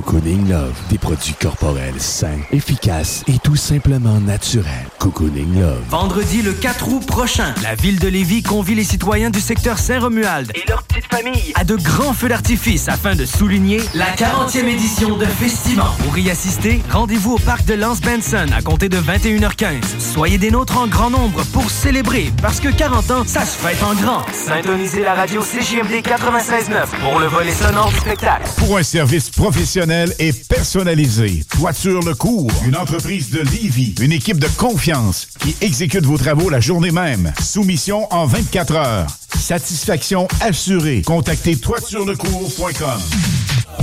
[0.00, 4.86] Cocooning Love, des produits corporels sains, efficaces et tout simplement naturels.
[4.98, 5.82] Cocooning Love.
[5.90, 10.52] Vendredi le 4 août prochain, la ville de Lévis convie les citoyens du secteur Saint-Romuald
[10.54, 15.18] et leurs petites familles à de grands feux d'artifice afin de souligner la 40e édition
[15.18, 15.84] de Festival.
[16.02, 19.82] Pour y assister, rendez-vous au parc de Lance Benson à compter de 21h15.
[19.98, 23.82] Soyez des nôtres en grand nombre pour célébrer parce que 40 ans, ça se fête
[23.82, 24.22] en grand.
[24.32, 28.48] Syntonisez la radio CJMD 96.9 pour le volet sonore du spectacle.
[28.56, 34.38] Pour un service professionnel et personnalisé, Toiture Le Cours, une entreprise de Livy, une équipe
[34.38, 37.32] de confiance qui exécute vos travaux la journée même.
[37.42, 39.06] Soumission en 24 heures.
[39.36, 41.02] Satisfaction assurée.
[41.02, 43.00] Contactez toiturelecours.com.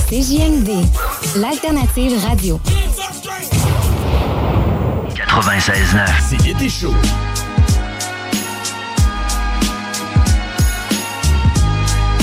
[0.09, 0.69] CJMD,
[1.35, 2.61] l'alternative radio.
[5.09, 6.07] 96.9.
[6.29, 6.93] C'est chaud.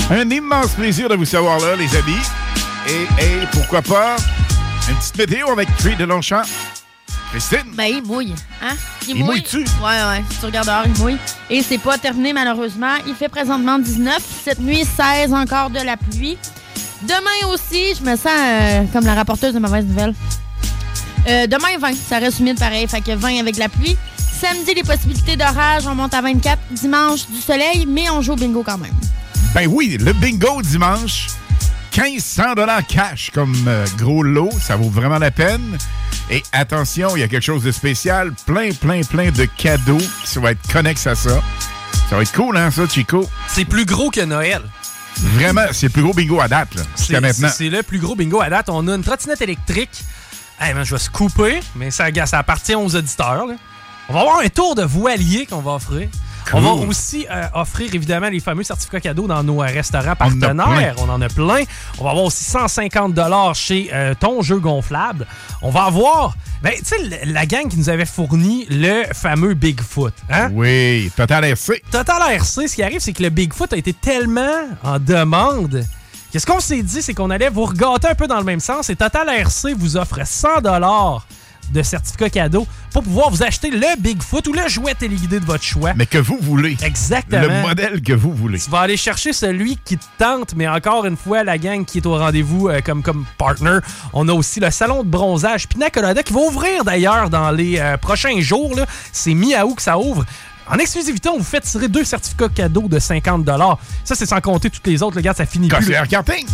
[0.09, 2.44] Un immense plaisir de vous savoir là, les amis.
[2.87, 4.15] Et, et pourquoi pas,
[4.89, 6.43] une petite météo avec Tree de Longchamp.
[7.31, 7.71] Christine?
[7.73, 8.33] Ben, il mouille.
[8.61, 8.75] Hein?
[9.07, 9.57] Il mouille-tu?
[9.57, 10.23] Ouais, ouais.
[10.29, 11.17] Si tu regardes dehors, il mouille.
[11.49, 12.95] Et c'est pas terminé, malheureusement.
[13.07, 14.21] Il fait présentement 19.
[14.43, 16.37] Cette nuit, 16 encore de la pluie.
[17.01, 20.13] Demain aussi, je me sens euh, comme la rapporteuse de mauvaise nouvelle.
[21.27, 21.93] Euh, demain, 20.
[21.95, 22.87] Ça reste humide pareil.
[22.87, 23.97] Fait que 20 avec la pluie.
[24.39, 26.59] Samedi, les possibilités d'orage, on monte à 24.
[26.71, 28.93] Dimanche, du soleil, mais on joue au bingo quand même.
[29.53, 31.27] Ben oui, le bingo dimanche.
[31.95, 35.77] 1500 dollars cash comme euh, gros lot, ça vaut vraiment la peine.
[36.29, 40.39] Et attention, il y a quelque chose de spécial, plein, plein, plein de cadeaux qui
[40.39, 41.41] vont être connexes à ça.
[42.09, 43.29] Ça va être cool, hein, ça, Chico?
[43.47, 44.61] C'est plus gros que Noël.
[45.35, 47.49] Vraiment, c'est le plus gros bingo à date, là, jusqu'à C'est maintenant.
[47.55, 48.69] c'est le plus gros bingo à date.
[48.69, 50.03] On a une trottinette électrique.
[50.59, 53.45] Hey, man, je vais se couper, mais ça, ça appartient aux auditeurs.
[53.47, 53.55] là.
[54.09, 56.09] On va avoir un tour de voilier qu'on va offrir.
[56.53, 60.95] On va aussi euh, offrir évidemment les fameux certificats cadeaux dans nos euh, restaurants partenaires.
[60.99, 61.63] On en a plein.
[61.99, 63.19] On va avoir aussi 150
[63.53, 65.27] chez euh, ton jeu gonflable.
[65.61, 70.13] On va avoir, ben, tu sais, la gang qui nous avait fourni le fameux Bigfoot.
[70.29, 70.49] Hein?
[70.53, 71.81] Oui, Total RC.
[71.91, 75.83] Total RC, ce qui arrive, c'est que le Bigfoot a été tellement en demande.
[76.31, 78.89] Qu'est-ce qu'on s'est dit, c'est qu'on allait vous regarder un peu dans le même sens.
[78.89, 80.61] Et Total RC vous offre 100
[81.71, 85.63] de certificat cadeau pour pouvoir vous acheter le Bigfoot ou le jouet téléguidé de votre
[85.63, 85.93] choix.
[85.95, 86.77] Mais que vous voulez.
[86.83, 87.41] Exactement.
[87.41, 88.59] Le modèle que vous voulez.
[88.59, 91.99] Tu vas aller chercher celui qui te tente, mais encore une fois, la gang qui
[91.99, 93.79] est au rendez-vous euh, comme, comme partner.
[94.13, 97.79] On a aussi le salon de bronzage Pina Colada qui va ouvrir d'ailleurs dans les
[97.79, 98.75] euh, prochains jours.
[99.11, 100.25] C'est mi-août que ça ouvre.
[100.67, 103.47] En exclusivité, on vous fait tirer deux certificats cadeaux de 50
[104.03, 105.17] Ça, c'est sans compter toutes les autres.
[105.17, 105.93] Regarde, ça finit plus.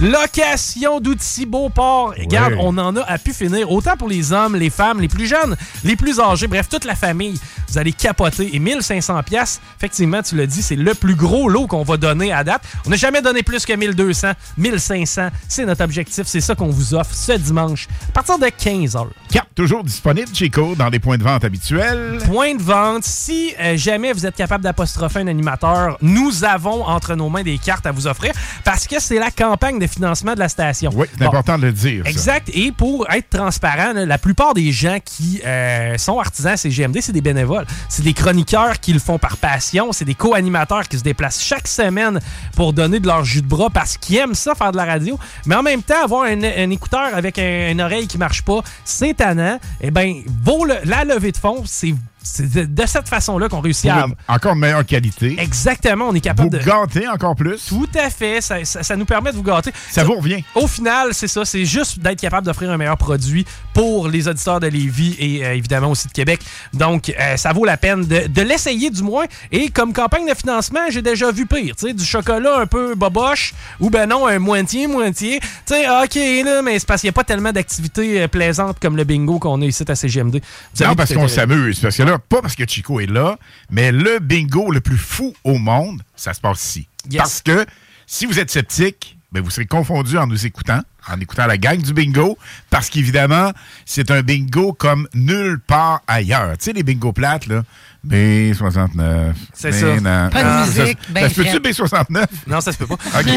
[0.02, 2.14] Location d'outils Beauport.
[2.20, 3.72] Regarde, on en a à pu finir.
[3.72, 6.48] Autant pour les hommes, les femmes, les plus jeunes, les plus âgés.
[6.48, 7.40] Bref, toute la famille.
[7.70, 8.54] Vous allez capoter.
[8.54, 12.34] Et 1500 pièces, effectivement, tu l'as dit, c'est le plus gros lot qu'on va donner
[12.34, 12.64] à date.
[12.86, 14.32] On n'a jamais donné plus que 1200.
[14.58, 16.24] 1500, c'est notre objectif.
[16.26, 19.08] C'est ça qu'on vous offre ce dimanche à partir de 15 h.
[19.32, 22.20] Carte toujours disponible, Chico, dans les points de vente habituels.
[22.26, 23.04] Point de vente.
[23.04, 27.58] Si euh, jamais vous êtes capable d'apostropher un animateur, nous avons entre nos mains des
[27.58, 28.34] cartes à vous offrir
[28.64, 30.92] parce que c'est la campagne de financement de la station.
[30.96, 31.28] Oui, c'est Bon.
[31.28, 32.04] important de le dire.
[32.06, 32.10] ça.
[32.10, 32.50] Exact.
[32.54, 37.22] Et pour être transparent, la plupart des gens qui euh, sont artisans CGMD, c'est des
[37.22, 37.66] bénévoles.
[37.90, 39.92] C'est des chroniqueurs qui le font par passion.
[39.92, 42.20] C'est des co-animateurs qui se déplacent chaque semaine
[42.56, 45.20] pour donner de leur jus de bras parce qu'ils aiment ça, faire de la radio.
[45.46, 48.62] Mais en même temps, avoir un, un écouteur avec un- une oreille qui marche pas,
[48.86, 49.60] c'est tannant.
[49.82, 53.62] Eh bien, vaut le- la levée de fonds, c'est c'est de, de cette façon-là qu'on
[53.62, 54.06] réussit Pour à...
[54.08, 55.36] une encore meilleure qualité.
[55.40, 56.64] Exactement, on est capable Vous de...
[56.64, 57.66] gâter encore plus.
[57.68, 58.42] Tout à fait.
[58.42, 59.72] Ça, ça- ça nous permet de vous gâter.
[59.90, 60.44] Ça vous revient.
[60.56, 61.46] Au final, c'est ça.
[61.46, 65.54] C'est juste d'être capable d'offrir un meilleur produit pour les auditeurs de Lévis et euh,
[65.56, 66.42] évidemment aussi de Québec.
[66.74, 69.26] Donc, euh, ça vaut la peine de, de l'essayer du moins.
[69.52, 71.76] Et comme campagne de financement, j'ai déjà vu pire.
[71.76, 75.40] Tu sais, du chocolat un peu boboche ou ben non, un moitié-moitié.
[75.40, 76.16] Tu sais, OK,
[76.46, 79.40] là, mais c'est parce qu'il n'y a pas tellement d'activités euh, plaisantes comme le bingo
[79.40, 80.42] qu'on a ici à CGMD.
[80.76, 81.80] Vous Non, parce qu'on s'amuse.
[81.80, 83.38] Parce que là, pas parce que Chico est là,
[83.70, 86.88] mais le bingo le plus fou au monde, ça se passe ici.
[87.10, 87.18] Yes.
[87.18, 87.66] Parce que
[88.08, 91.82] si vous êtes sceptique, ben vous serez confondu en nous écoutant, en écoutant la gang
[91.82, 92.38] du bingo,
[92.70, 93.52] parce qu'évidemment,
[93.86, 96.58] c'est un bingo comme nulle part ailleurs.
[96.58, 97.64] Tu sais, les bingos plates, là,
[98.06, 99.34] B69.
[99.54, 99.96] C'est ça.
[99.96, 100.30] non.
[100.30, 101.64] Pas de Ah, musique, Ça, ben ça se peut-tu frette.
[102.10, 102.26] B69?
[102.48, 102.96] Non, ça se peut pas.
[102.96, 103.26] OK.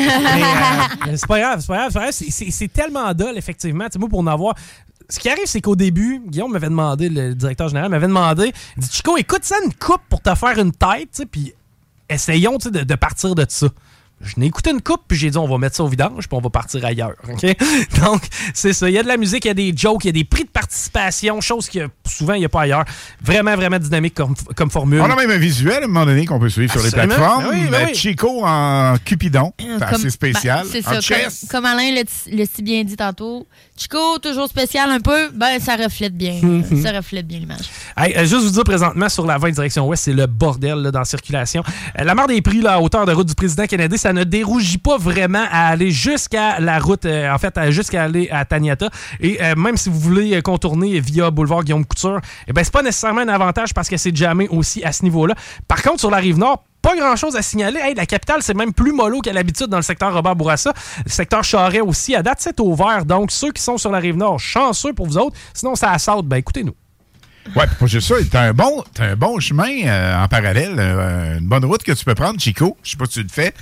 [1.06, 1.88] Euh, c'est pas grave, c'est pas grave.
[1.90, 2.12] c'est pas grave.
[2.12, 3.84] C'est- C'est c'est tellement dole, effectivement.
[3.86, 4.54] Tu sais, moi, pour en avoir.
[5.08, 8.82] Ce qui arrive, c'est qu'au début, Guillaume m'avait demandé, le directeur général m'avait demandé, il
[8.82, 11.52] dit Chico, écoute ça une coupe pour te faire une tête, tu sais, puis
[12.08, 13.68] essayons de, de partir de ça.
[14.20, 16.38] Je n'ai écouté une coupe, puis j'ai dit on va mettre ça au vidange, puis
[16.38, 17.14] on va partir ailleurs.
[18.02, 18.22] Donc,
[18.54, 18.88] c'est ça.
[18.88, 20.24] Il y a de la musique, il y a des jokes, il y a des
[20.24, 22.84] prix de participation, chose que souvent, il n'y a pas ailleurs.
[23.20, 25.00] Vraiment, vraiment dynamique comme, comme formule.
[25.00, 27.44] On a même un visuel à un moment donné qu'on peut suivre sur les plateformes.
[27.44, 27.94] Ben oui, ben Euh, oui.
[27.94, 29.52] Chico en Cupidon.
[29.58, 30.64] C'est Comme- assez spécial.
[30.64, 31.00] ben, c'est ça.
[31.00, 31.90] Comme, comme Alain
[32.30, 33.46] le si bien dit tantôt.
[33.76, 36.38] Chico, toujours spécial un peu, ben ça reflète bien.
[36.40, 36.80] Mhm.
[36.80, 37.64] ça reflète bien l'image.
[37.96, 40.90] Hey, euh, juste vous dire présentement sur la 20 direction ouest, c'est le bordel là,
[40.92, 41.64] dans la circulation.
[41.98, 44.22] Euh, la mare des prix là, à hauteur de route du président canadien, ça ne
[44.22, 48.44] dérougit pas vraiment à aller jusqu'à la route, euh, en fait, à- jusqu'à aller à
[48.44, 48.90] Taniata.
[49.18, 52.82] Et euh, même si vous voulez contourner via boulevard Guillaume Couture, eh ben c'est pas
[52.82, 55.34] nécessairement un avantage parce que c'est jamais aussi à ce niveau-là.
[55.66, 57.80] Par contre, sur la rive nord, pas grand chose à signaler.
[57.80, 60.74] Hey, la capitale, c'est même plus mollo qu'à l'habitude dans le secteur Robert Bourassa.
[61.06, 63.06] Le secteur Charret aussi, à date, c'est ouvert.
[63.06, 65.34] Donc, ceux qui sont sur la rive nord, chanceux pour vous autres.
[65.54, 66.26] Sinon, ça assaute.
[66.26, 66.74] Ben, écoutez-nous.
[67.54, 71.46] Pas juste ça, t'as un bon, t'as un bon chemin euh, en parallèle, euh, une
[71.46, 72.76] bonne route que tu peux prendre, Chico.
[72.82, 73.54] Je sais pas si tu le fais.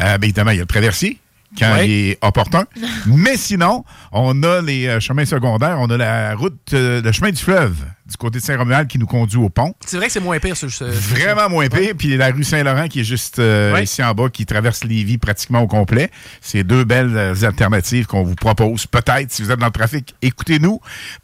[0.00, 1.18] Euh, ben, évidemment, il y a le traversier
[1.58, 1.88] quand Ouais.
[1.88, 2.64] il est opportun.
[3.06, 7.30] Mais sinon, on a les euh, chemins secondaires, on a la route, euh, le chemin
[7.30, 7.76] du fleuve
[8.08, 9.74] du côté de Saint-Romuald qui nous conduit au pont.
[9.86, 10.84] C'est vrai que c'est moins pire ce.
[10.84, 11.92] Vraiment moins pire.
[11.96, 13.84] Puis la rue Saint-Laurent qui est juste euh, Ouais.
[13.84, 16.10] ici en bas, qui traverse Lévis pratiquement au complet.
[16.40, 18.86] C'est deux belles euh, alternatives qu'on vous propose.
[18.86, 20.80] Peut-être, si vous êtes dans le trafic, écoutez-nous.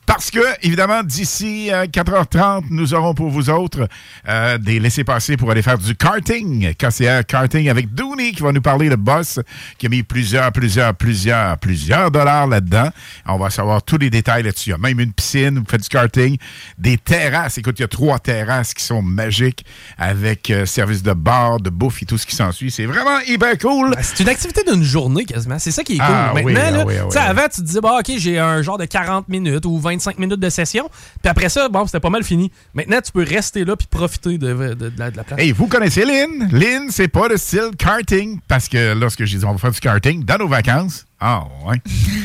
[0.07, 3.89] Parce que, évidemment, d'ici euh, 4h30, nous aurons pour vous autres
[4.29, 6.75] euh, des laissés-passer pour aller faire du karting.
[6.75, 9.41] KCR Karting avec Dooney qui va nous parler, le boss,
[9.79, 12.91] qui a mis plusieurs, plusieurs, plusieurs, plusieurs dollars là-dedans.
[13.27, 14.69] On va savoir tous les détails là-dessus.
[14.71, 16.37] Il y a même une piscine, vous faites du karting,
[16.79, 17.59] des terrasses.
[17.59, 19.65] Écoute, il y a trois terrasses qui sont magiques
[19.99, 22.71] avec euh, service de bar, de bouffe et tout ce qui s'ensuit.
[22.71, 23.95] C'est vraiment hyper cool.
[24.03, 25.59] C'est une activité d'une journée quasiment.
[25.59, 26.07] C'est ça qui est cool.
[26.09, 27.17] Ah Maintenant, oui, ah là, oui, ah oui.
[27.17, 30.41] avant, tu te disais, bah, OK, j'ai un genre de 40 minutes ou 25 minutes
[30.41, 30.89] de session.
[31.23, 32.51] Puis après ça, bon, c'était pas mal fini.
[32.75, 35.41] Maintenant, tu peux rester là puis profiter de, de- de la, de la place.
[35.41, 36.49] Hey, vous connaissez Lynn?
[36.53, 39.81] Lynn, c'est pas le style karting parce que lorsque j'ai dit on va faire du
[39.81, 41.81] karting dans nos vacances, Ah, ouais.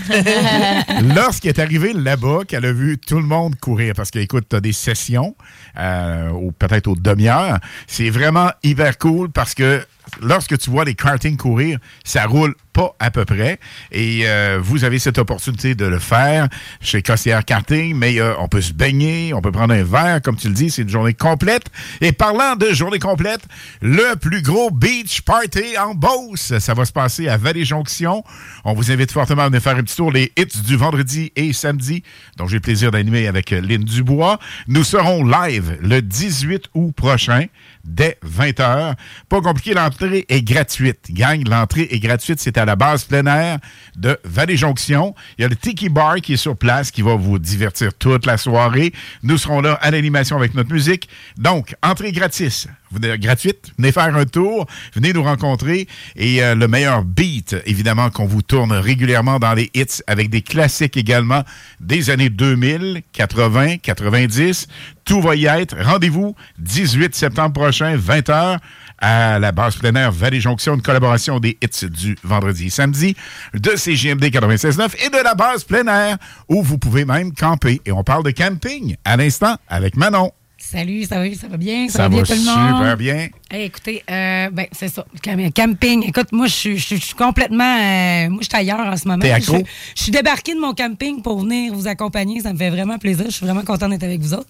[1.15, 4.57] Lorsqu'elle est arrivée là-bas, qu'elle a vu tout le monde courir, parce que, écoute, tu
[4.57, 5.37] as des sessions,
[5.77, 9.81] euh, ou peut-être aux demi-heures, c'est vraiment hyper cool parce que
[10.21, 13.59] lorsque tu vois les karting courir, ça roule pas à peu près.
[13.91, 16.47] Et euh, vous avez cette opportunité de le faire
[16.81, 20.35] chez Cossière Karting, mais euh, on peut se baigner, on peut prendre un verre, comme
[20.35, 21.65] tu le dis, c'est une journée complète.
[22.01, 23.41] Et parlant de journée complète,
[23.81, 28.23] le plus gros beach party en Beauce, ça va se passer à Vallée-Jonction.
[28.65, 31.53] On vous invite fortement à venir faire un petit tour les hits du vendredi et
[31.53, 32.03] samedi,
[32.37, 34.39] dont j'ai le plaisir d'animer avec euh, Lynn Dubois.
[34.67, 37.45] Nous serons live le 18 août prochain
[37.83, 38.95] dès 20h.
[39.27, 40.99] Pas compliqué, l'entrée est gratuite.
[41.11, 42.39] Gang, l'entrée est gratuite.
[42.39, 43.59] C'est à la base plein air
[43.95, 45.15] de Vallée-Jonction.
[45.37, 48.25] Il y a le Tiki Bar qui est sur place, qui va vous divertir toute
[48.25, 48.93] la soirée.
[49.23, 51.09] Nous serons là à l'animation avec notre musique.
[51.37, 52.67] Donc, entrée gratis.
[52.91, 53.71] Gratuite.
[53.77, 54.65] Venez faire un tour.
[54.95, 55.87] Venez nous rencontrer.
[56.15, 60.41] Et euh, le meilleur beat, évidemment, qu'on vous tourne régulièrement dans les hits, avec des
[60.41, 61.43] classiques également
[61.79, 64.67] des années 2000, 80, 90.
[65.05, 65.75] Tout va y être.
[65.79, 68.57] Rendez-vous 18 septembre prochain, 20h,
[69.01, 73.15] à la base plein air Vallée-Jonction, une collaboration des hits du vendredi et samedi,
[73.53, 76.17] de CGMD 96.9 et de la base plein air,
[76.47, 77.81] où vous pouvez même camper.
[77.85, 80.31] Et on parle de camping à l'instant avec Manon.
[80.71, 81.87] Salut, ça va, ça va bien?
[81.87, 82.75] Ça, Ça va bien tout le monde?
[82.77, 83.27] super bien.
[83.49, 85.03] Hey, écoutez, euh, ben, c'est ça.
[85.23, 86.03] Cam- Camping.
[86.07, 87.63] Écoute, moi, je suis- complètement.
[87.79, 89.19] euh, moi, je suis ailleurs en ce moment.
[89.21, 89.55] T'es Je accro?
[89.55, 89.65] suis-
[89.97, 92.41] je suis débarqué de mon camping pour venir vous accompagner.
[92.41, 93.25] Ça me fait vraiment plaisir.
[93.25, 94.49] Je suis vraiment content d'être avec vous autres.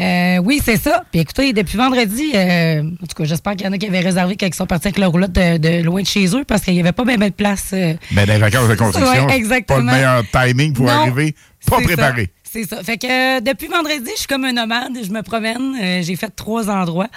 [0.00, 1.04] Euh, oui, c'est ça.
[1.12, 4.00] Puis écoutez, depuis vendredi, euh, en tout cas, j'espère qu'il y en a qui avaient
[4.00, 6.62] réservé quand ils sont partis avec leur roulotte de, de loin de chez eux parce
[6.62, 7.70] qu'il n'y avait pas bien de place.
[7.72, 9.78] euh, Ben, dans les vacances de construction, Ouais, exactement.
[9.78, 11.36] pas le meilleur timing pour Non, arriver
[11.68, 12.24] pas préparé.
[12.24, 12.82] ça, C'est ça.
[12.82, 14.92] Fait que euh, depuis vendredi, je suis comme un nomade.
[15.02, 15.74] Je me promène.
[15.80, 17.08] Euh, j'ai fait trois endroits.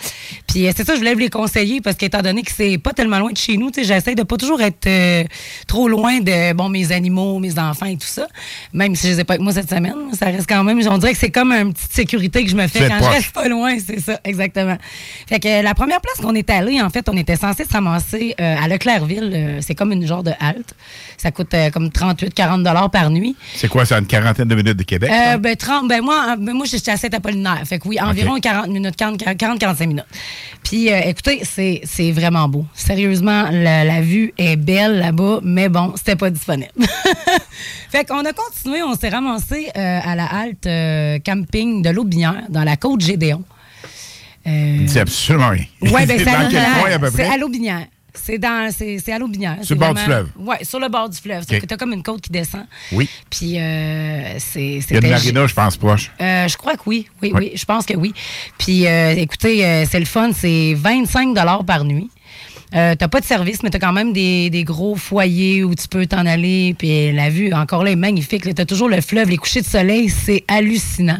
[0.47, 2.93] Puis euh, c'est ça, je voulais vous les conseiller parce qu'étant donné que c'est pas
[2.93, 4.87] tellement loin de chez nous, tu sais, j'essaie de pas toujours être
[5.67, 8.27] trop loin de bon mes animaux, mes enfants et tout ça.
[8.71, 10.79] Même si je les ai pas avec moi cette semaine, ça reste quand même.
[10.87, 13.33] On dirait que c'est comme une petite sécurité que je me fais quand je reste
[13.33, 14.77] pas loin, c'est ça, exactement.
[15.27, 18.35] Fait que la première place qu'on est allé, en fait, on était censé se ramasser
[18.37, 19.57] à Leclercville.
[19.59, 20.75] C'est comme une genre de halte.
[21.17, 23.35] Ça coûte comme 38-40 dollars par nuit.
[23.55, 25.11] C'est quoi, ça, une quarantaine de minutes de Québec?
[25.25, 27.61] Euh, ben, 30, ben, moi, euh, ben, moi, j'étais à Saint-Apollinaire.
[27.65, 30.05] Fait que oui, environ 40 minutes, 40-45 minutes.
[30.63, 32.65] Puis, euh, écoutez, c'est vraiment beau.
[32.73, 36.71] Sérieusement, la, la vue est belle là-bas, mais bon, c'était pas disponible.
[37.89, 42.63] fait qu'on a continué, on s'est ramassé euh, à la halte camping de l'Aubinière, dans
[42.63, 43.43] la côte Gédéon.
[44.45, 45.65] C'est absolument rien.
[45.81, 46.19] Ouais, ben,
[47.15, 47.87] C'est à à l'Aubinière.
[48.15, 49.57] C'est dans, c'est, c'est à l'Aubinière.
[49.61, 50.29] Sur le bord du fleuve.
[50.37, 51.43] Ouais, sur le bord du fleuve.
[51.49, 51.67] OK.
[51.67, 52.65] Tu as comme une côte qui descend.
[52.91, 53.07] Oui.
[53.29, 56.11] Puis euh, c'est, Il y a une marina, je pense, proche.
[56.21, 57.39] euh, je crois que oui, oui, Oui.
[57.39, 58.13] oui, je pense que oui.
[58.57, 61.35] Puis, euh, écoutez, euh, c'est le fun, c'est 25
[61.65, 62.09] par nuit.
[62.73, 65.87] Euh, t'as pas de service, mais t'as quand même des, des gros foyers où tu
[65.87, 66.75] peux t'en aller.
[66.77, 68.43] Puis la vue, encore là, est magnifique.
[68.53, 71.19] T'as toujours le fleuve, les couchers de soleil, c'est hallucinant.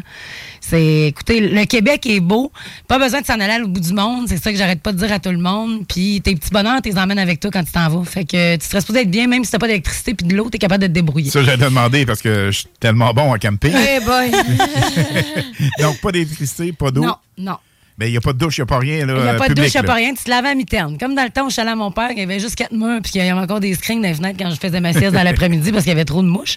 [0.68, 2.50] C'est, écoutez, le Québec est beau.
[2.88, 4.26] Pas besoin de s'en aller au bout du monde.
[4.28, 5.86] C'est ça que j'arrête pas de dire à tout le monde.
[5.86, 8.04] Puis tes petits bonheurs, tu les emmènes avec toi quand tu t'en vas.
[8.04, 10.50] Fait que tu serais supposé être bien, même si t'as pas d'électricité puis de l'eau,
[10.50, 11.30] t'es capable de te débrouiller.
[11.30, 13.72] Ça, j'allais demander parce que je suis tellement bon en camping.
[13.74, 14.32] Eh boy!
[15.80, 17.02] Donc, pas d'électricité, pas d'eau.
[17.04, 17.56] non, non.
[17.98, 19.06] Mais il n'y a pas de douche, il n'y a pas rien.
[19.06, 20.12] Là, Il n'y a pas de douche, il n'y a pas rien.
[20.14, 20.98] Tu te lavais à mi-terme.
[20.98, 22.54] Comme dans le temps où je suis allée à mon père, il y avait juste
[22.54, 24.80] quatre murs, puis il y avait encore des screens dans les fenêtres quand je faisais
[24.80, 26.56] ma sieste dans l'après-midi parce qu'il y avait trop de mouches.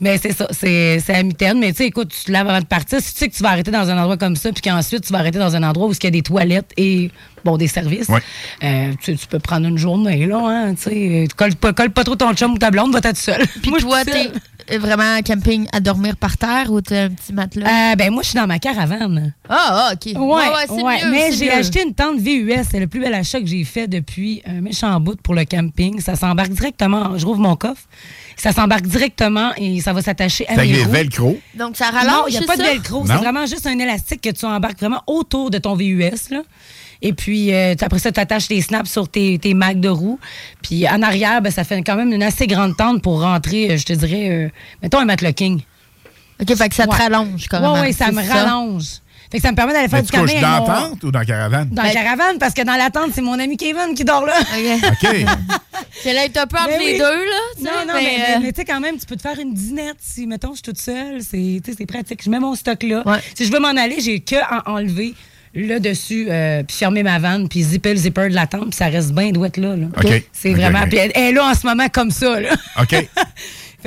[0.00, 1.60] Mais c'est ça, c'est à mi-terme.
[1.60, 3.00] Mais tu sais, écoute, tu te laves avant de partir.
[3.00, 5.12] Si tu sais que tu vas arrêter dans un endroit comme ça, puis qu'ensuite tu
[5.12, 7.10] vas arrêter dans un endroit où il y a des toilettes et
[7.42, 8.20] bon, des services, Ouais.
[8.64, 11.28] euh, tu, tu peux prendre une journée, là, hein, tu sais.
[11.36, 13.42] Colle, pas- colle pas trop ton chum ou ta blonde, va t'être seul.
[13.62, 14.30] Puis toi, t'es
[14.78, 17.92] vraiment camping à dormir par terre ou t'as un petit matelas?
[17.92, 19.32] Euh, ben moi, je suis dans ma caravane.
[19.48, 20.12] Ah, ah, OK.
[20.12, 21.04] Ouais, Ouais, ouais, c'est ouais.
[21.04, 22.52] mieux, Mais j'ai acheté une tente VUS.
[22.70, 26.00] C'est le plus bel achat que j'ai fait depuis un méchant bout pour le camping.
[26.00, 27.16] Ça s'embarque directement.
[27.18, 27.84] Je rouvre mon coffre.
[28.36, 31.38] Ça s'embarque directement et ça va s'attacher à mes des velcro.
[31.54, 33.00] Donc, ça Non, rallonge, il n'y a c'est pas de velcro.
[33.00, 33.06] Non?
[33.06, 36.10] C'est vraiment juste un élastique que tu embarques vraiment autour de ton VUS.
[36.30, 36.42] Là.
[37.02, 40.18] Et puis, euh, après ça, tu attaches tes snaps sur tes, tes mags de roues.
[40.62, 43.76] Puis, en arrière, ben, ça fait quand même une assez grande tente pour rentrer, euh,
[43.76, 44.48] je te dirais, euh,
[44.82, 45.60] mettons un matelas king.
[46.40, 46.96] OK, fait que ça te Ouais.
[46.96, 47.74] rallonge, carrément.
[47.74, 48.84] Oui, oui, ça me rallonge.
[49.30, 51.04] Fait que ça me permet d'aller faire du tu couches camping dans la mon- tente
[51.04, 51.68] ou dans la caravane?
[51.70, 54.34] Dans la caravane, parce que dans la tente, c'est mon ami Kevin qui dort là.
[54.38, 55.08] OK.
[56.02, 56.98] C'est là, t'as peur entre Ben les oui.
[56.98, 57.40] deux, là.
[57.62, 59.38] Non, non, mais, mais, euh, mais, mais tu sais, quand même, tu peux te faire
[59.40, 61.20] une dînette si, mettons, je suis toute seule.
[61.22, 62.22] C'est tu sais, c'est pratique.
[62.22, 63.02] Je mets mon stock là.
[63.34, 65.14] Si je veux m'en aller, j'ai que à enlever
[65.56, 68.76] le dessus, euh, puis fermer ma vanne, puis zipper le zipper de la tente, puis
[68.76, 69.74] ça reste bien douette là.
[69.76, 69.86] là.
[70.32, 70.86] C'est vraiment.
[70.86, 72.38] Puis elle, elle est là en ce moment comme ça.
[72.40, 72.50] Là.
[72.80, 72.94] OK.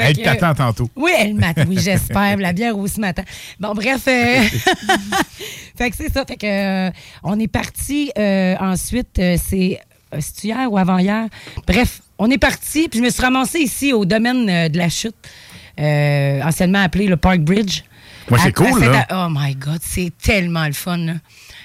[0.01, 0.89] Elle que, t'attend tantôt.
[0.95, 1.65] Oui, elle m'attend.
[1.67, 2.37] Oui, j'espère.
[2.37, 3.23] La bière aussi m'attend.
[3.59, 3.99] Bon, bref.
[4.07, 4.43] euh,
[5.77, 6.23] fait que c'est ça.
[6.25, 6.45] Fait que
[6.87, 6.91] euh,
[7.23, 9.19] on est parti euh, ensuite.
[9.19, 9.79] euh, c'est
[10.13, 11.27] euh, c'est-tu hier ou avant-hier?
[11.67, 14.87] Bref, on est parti, puis je me suis ramassée ici au domaine euh, de la
[14.89, 15.15] chute,
[15.79, 17.81] euh, anciennement appelé le Park Bridge.
[18.31, 19.05] Ouais, c'est cool, là.
[19.11, 21.13] Oh my God, c'est tellement le fun, là.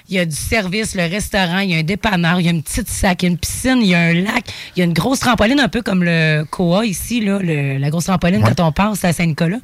[0.07, 2.51] Il y a du service, le restaurant, il y a un dépanneur, il y a
[2.51, 4.45] une petite sac, il y a une piscine, il y a un lac,
[4.75, 7.89] il y a une grosse trampoline, un peu comme le Koa ici, là, le- la
[7.89, 9.57] grosse trampoline quand on passe à Saint-Nicolas.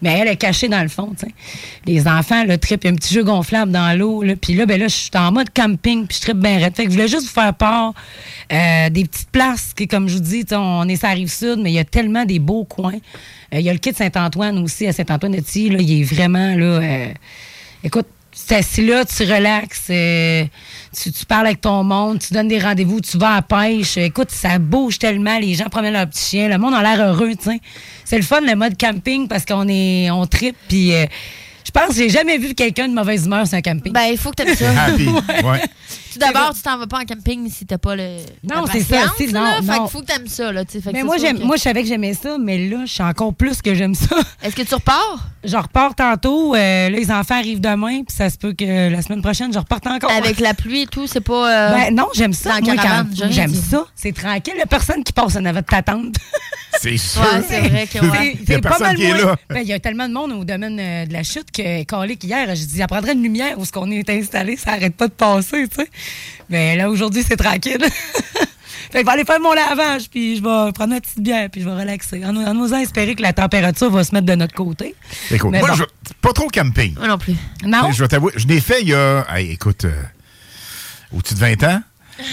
[0.00, 1.12] Mais elle est cachée dans le fond.
[1.84, 4.34] Les enfants, le trip, il y a un petit jeu gonflable dans l'eau, là.
[4.34, 6.74] Puis là, ben là, je suis en mode camping, puis je tripe bien raide.
[6.74, 7.92] Fait que je voulais juste vous faire part
[8.50, 11.58] euh, des petites places, qui, comme je vous dis, on est sur la rive sud,
[11.62, 12.98] mais il y a tellement des beaux coins.
[13.52, 16.64] Euh, Il y a le de Saint-Antoine aussi, à Saint-Antoine-de-Tilly, là, il est vraiment, là...
[16.64, 17.08] euh,
[17.84, 20.44] écoute, tu assis là, tu relaxes, euh,
[20.96, 23.96] tu, tu parles avec ton monde, tu donnes des rendez-vous, tu vas à pêche.
[23.98, 27.34] Écoute, ça bouge tellement, les gens promènent leur petit chien, le monde a l'air heureux,
[27.36, 27.60] tu sais.
[28.04, 31.06] C'est le fun, le mode camping, parce qu'on est, on tripe, puis euh,
[31.72, 33.92] pense que j'ai jamais vu quelqu'un de mauvaise humeur sur un camping?
[33.92, 34.70] Ben, il faut que t'aimes ça.
[34.86, 35.62] Happy, ouais.
[36.12, 38.18] Tout d'abord, tu t'en vas pas en camping si t'as pas le.
[38.44, 39.06] Non, la c'est ça, là.
[39.32, 39.88] non, Fait non.
[39.88, 40.62] faut que t'aimes ça, là.
[40.68, 42.92] Fait Mais moi, sûr j'aime, que- moi, je savais que j'aimais ça, mais là, je
[42.92, 44.16] suis encore plus que j'aime ça.
[44.42, 45.28] Est-ce que tu repars?
[45.42, 46.54] Je repars tantôt.
[46.54, 49.58] euh, là, les enfants arrivent demain, puis ça se peut que la semaine prochaine, je
[49.58, 50.10] reparte encore.
[50.10, 51.70] Avec la pluie et tout, c'est pas.
[51.70, 52.56] euh, Ben non, j'aime ça.
[52.56, 53.60] la moi, caravane, quand- J'aime dit.
[53.70, 53.86] ça.
[53.94, 54.52] C'est tranquille.
[54.54, 56.14] Il y a personne qui passe en avant de ta tente.
[56.80, 57.20] C'est sûr.
[57.22, 58.36] Ouais, c'est vrai que ouais.
[58.46, 59.36] Il est moins- là.
[59.48, 62.24] Ben, Il y a tellement de monde au domaine euh, de la chute que, calique,
[62.24, 65.08] hier, j'ai dit, ça prendrait une lumière où ce qu'on est installé, ça arrête pas
[65.08, 65.90] de passer, tu sais.
[66.48, 67.78] Mais là, aujourd'hui, c'est tranquille.
[67.84, 71.48] fait que je vais aller faire mon lavage, puis je vais prendre ma petite bière,
[71.50, 72.24] puis je vais relaxer.
[72.24, 74.94] En, en osant espérer que la température va se mettre de notre côté.
[75.30, 75.76] Écoute, Mais moi, bon.
[75.76, 75.84] je
[76.20, 76.94] pas trop camping.
[76.94, 77.34] Moi non plus.
[77.64, 77.90] Non?
[77.92, 80.02] Je vais t'avouer, je l'ai fait il y a, hey, écoute, euh,
[81.12, 81.82] au-dessus de 20 ans,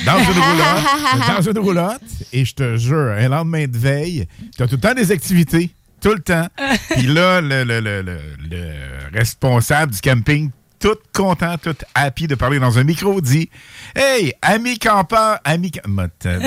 [0.05, 2.01] dans une roulotte, dans une roulotte,
[2.33, 5.71] et je te jure, un lendemain de veille, tu as tout le temps des activités,
[6.01, 6.47] tout le temps.
[6.91, 8.19] Puis là, le, le- le- le-
[8.49, 10.49] le responsable du camping,
[10.79, 13.49] tout content, tout happy de parler dans un micro, dit
[13.93, 15.71] Hey, ami campeur, ami.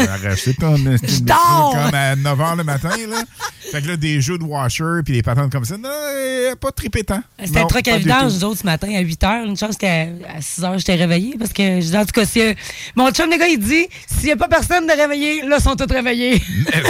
[0.08, 0.74] arraché ton
[1.72, 3.24] comme à 9 h le matin, là.
[3.70, 6.70] Fait que là, des jeux de washer, puis des patentes comme ça, non, euh, pas
[6.72, 7.22] trippé tant.
[7.38, 8.24] C'était Non, le truc tout.
[8.24, 9.44] nous autres, ce matin, à 8 h.
[9.46, 10.02] Une chance qu'à
[10.34, 11.36] à 6 h, j'étais réveillée.
[11.38, 12.54] Parce que, je dis, en tout cas, si, euh,
[12.96, 15.62] mon chum, les gars, il dit s'il n'y a pas personne de réveillé, là, ils
[15.62, 16.42] sont tous réveillés.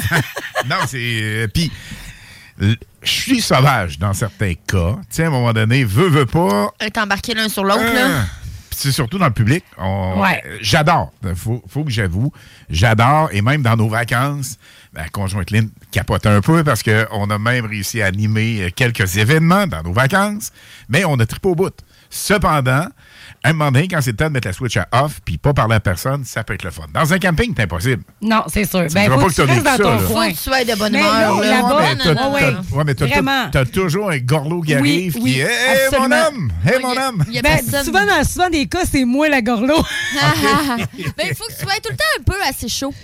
[0.68, 0.98] non, c'est.
[1.00, 1.70] euh, Puis,
[3.02, 4.96] je suis sauvage dans certains cas.
[5.00, 6.70] Tu sais, à un moment donné, veux, veux pas.
[6.80, 8.24] Être embarqué l'un sur l'autre, Hein, là.
[8.70, 9.64] puis c'est surtout dans le public.
[9.78, 10.42] Ouais.
[10.46, 11.12] euh, J'adore.
[11.34, 12.32] Faut, faut que j'avoue.
[12.70, 13.28] J'adore.
[13.32, 14.58] Et même dans nos vacances,
[14.94, 19.16] la conjointe Lynn capote un peu parce qu'on a même réussi à animer euh, quelques
[19.16, 20.52] événements dans nos vacances,
[20.88, 21.74] mais on a trippé au bout.
[22.10, 22.86] Cependant,
[23.44, 25.52] un moment donné, quand c'est le temps de mettre la switch à off puis pas
[25.52, 26.84] parler à personne, ça peut être le fun.
[26.92, 28.02] Dans un camping, c'est impossible.
[28.20, 28.86] Non, c'est sûr.
[28.92, 30.24] Ben, faut pas que tu restes dans ça, ton coin.
[30.26, 31.50] Faut que tu sois de bonne Mais humeur, là.
[31.50, 36.04] là-bas, Ouais, mais t'as- mais toujours un gorlot qui arrive oui, qui est Hey, mon
[36.12, 36.52] homme!
[36.64, 37.24] Hey, mon homme!
[37.42, 39.82] Ben, souvent, dans souvent des cas, c'est moi la gorlot.
[41.16, 42.94] ben, il faut que tu sois tout le temps un peu assez chaud.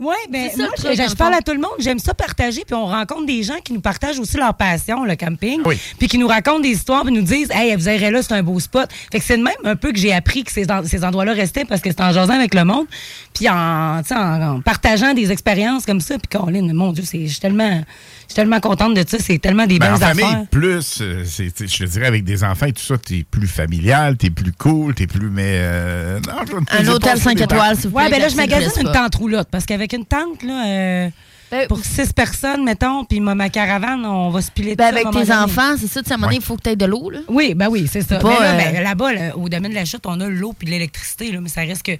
[0.00, 1.72] Oui, ben, moi, je, truc, je- dans je le parle à tout le monde.
[1.78, 5.14] J'aime ça partager, puis on rencontre des gens qui nous partagent aussi leur passion, le
[5.14, 5.78] camping, Oui.
[5.98, 8.42] puis qui nous racontent des histoires, puis nous disent Hey, vous irez là, c'est un
[8.42, 8.88] beau spot.
[9.12, 11.66] Fait que c'est de même un peu que j'ai appris que ces, ces endroits-là restaient
[11.66, 12.86] parce que c'est en jasant avec le monde,
[13.34, 16.14] puis en, tu sais, en, en partageant des expériences comme ça.
[16.18, 19.18] Puis, Caroline, mon Dieu, c'est- je suis tellement, je suis tellement contente de ça.
[19.18, 20.46] C'est tellement des Ben, en belles famille, affaires.
[20.50, 24.30] plus, euh, je te dirais, avec des enfants et tout ça, t'es plus familial, t'es
[24.30, 25.58] plus cool, t'es plus, mais...
[25.60, 28.16] euh, non, je Un hôtel passer 5 des étoiles, s'il vous Ouais, plaît.
[28.18, 31.08] ben là, je magasine une tente roulotte parce qu'avec une tente, là, euh,
[31.52, 35.04] Ben, pour six personnes, mettons, puis ma, ma caravane, on va se piler Ben, avec
[35.10, 35.32] tes donné.
[35.34, 36.86] enfants, c'est ça, tu sais, à un moment donné, il faut que tu aies de
[36.86, 37.18] l'eau, là.
[37.26, 38.18] Oui, ben oui, c'est ça.
[38.20, 40.52] Pas, Mais là, euh, ben, là-bas, là, au domaine de la chute, on a l'eau
[40.56, 41.92] puis l'électricité, là, mais ça reste que.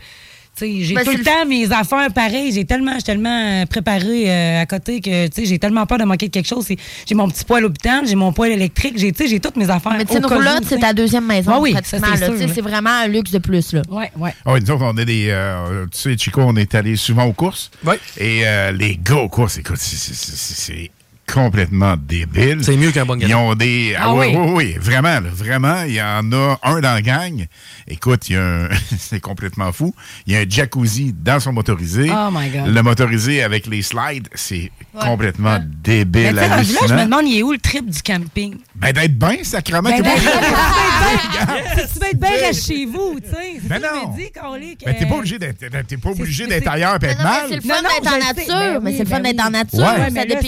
[0.66, 2.52] J'ai Ben, tout le temps mes affaires pareilles.
[2.52, 5.98] J'ai tellement, je tellement euh, préparée euh, à côté que tu sais, j'ai tellement peur
[5.98, 6.64] de manquer de quelque chose.
[6.66, 6.76] C'est-
[7.06, 9.70] J'ai mon petit poêle l'hôpital, j'ai mon poêle électrique, j'ai tu sais, j'ai toutes mes
[9.70, 9.92] affaires.
[9.96, 13.72] Mais une roulotte, c'est ta deuxième maison, Ah oui, c'est vraiment un luxe de plus,
[13.72, 13.82] là.
[13.90, 14.34] Ouais, ouais.
[14.44, 15.28] Ah oui, nous autres, on a des...
[15.30, 17.70] euh, tu sais, Chico, on est allé souvent aux courses.
[17.84, 17.94] Oui.
[18.18, 20.90] Et euh, les gars aux courses, écoute, c'est
[21.32, 22.58] complètement débile.
[22.62, 23.94] C'est mieux qu'un bon Ils ont des...
[23.98, 24.36] Ah oui, oui.
[24.36, 25.82] oui, oui, vraiment, là, vraiment.
[25.86, 27.46] Il y en a un dans la gang.
[27.88, 28.68] Écoute, il y a un...
[28.98, 29.94] c'est complètement fou.
[30.26, 32.10] Il y a un jacuzzi dans son motorisé.
[32.10, 32.66] Oh my God.
[32.74, 35.06] Le motorisé avec les slides, c'est Ouais.
[35.06, 38.56] complètement Mais débile, là, je me demande, il est où le trip du camping?
[38.74, 39.88] Ben, d'être bien, sacrément.
[39.88, 43.60] Ben, ben, tu veux être bien reste chez vous, tu sais.
[43.62, 44.12] Ben non.
[44.12, 47.18] que- Ben, t'es pas obligé d'être t'es pas obligé d'être c'est- ailleurs et Mais être
[47.18, 47.46] non, mais mal.
[47.48, 48.54] c'est le fun d'être en nature.
[48.56, 49.78] Ben mais c'est le fun ben d'être en nature.
[49.78, 50.40] Ça mais là,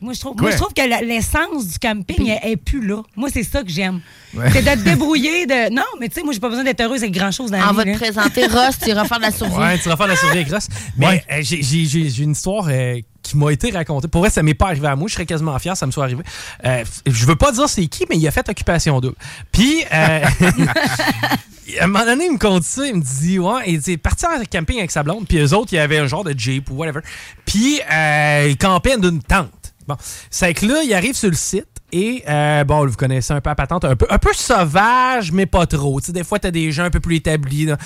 [0.00, 3.02] Moi, je trouve, moi, je trouve que l'essence du camping est, est plus là.
[3.16, 4.00] Moi, c'est ça que j'aime.
[4.34, 4.50] Ouais.
[4.52, 5.46] C'est de te débrouiller.
[5.46, 5.72] De...
[5.72, 7.70] Non, mais tu sais, moi, j'ai pas besoin d'être heureuse avec grand-chose dans la On
[7.70, 7.76] vie.
[7.76, 7.96] va te là.
[7.96, 9.54] présenter Ross, tu iras faire de la survie.
[9.56, 10.68] Ouais, tu vas faire la survie avec Ross.
[10.96, 11.24] Mais Ouais.
[11.32, 14.08] euh, j'ai- j'ai j'ai- j'ai une histoire euh, qui m'a été raconté.
[14.08, 15.08] Pour vrai, ça m'est pas arrivé à moi.
[15.08, 16.22] Je serais quasiment fier que ça me soit arrivé.
[16.64, 19.16] Euh, je veux pas dire c'est qui, mais il a fait Occupation double.
[19.52, 20.24] Puis, euh,
[21.80, 22.86] à un moment donné, il me compte ça.
[22.86, 25.26] Il me dit, ouais, il est parti en camping avec sa blonde.
[25.28, 27.00] Puis eux autres, il y avait un genre de Jeep ou whatever.
[27.44, 29.50] Puis, euh, il campait d'une tente.
[29.88, 29.96] Bon,
[30.30, 31.66] c'est que là, il arrive sur le site.
[31.90, 35.46] Et euh, bon, vous connaissez un peu la patente, un peu, un peu sauvage, mais
[35.46, 35.98] pas trop.
[36.00, 37.64] Tu sais, des fois, t'as des gens un peu plus établis.
[37.64, 37.78] là.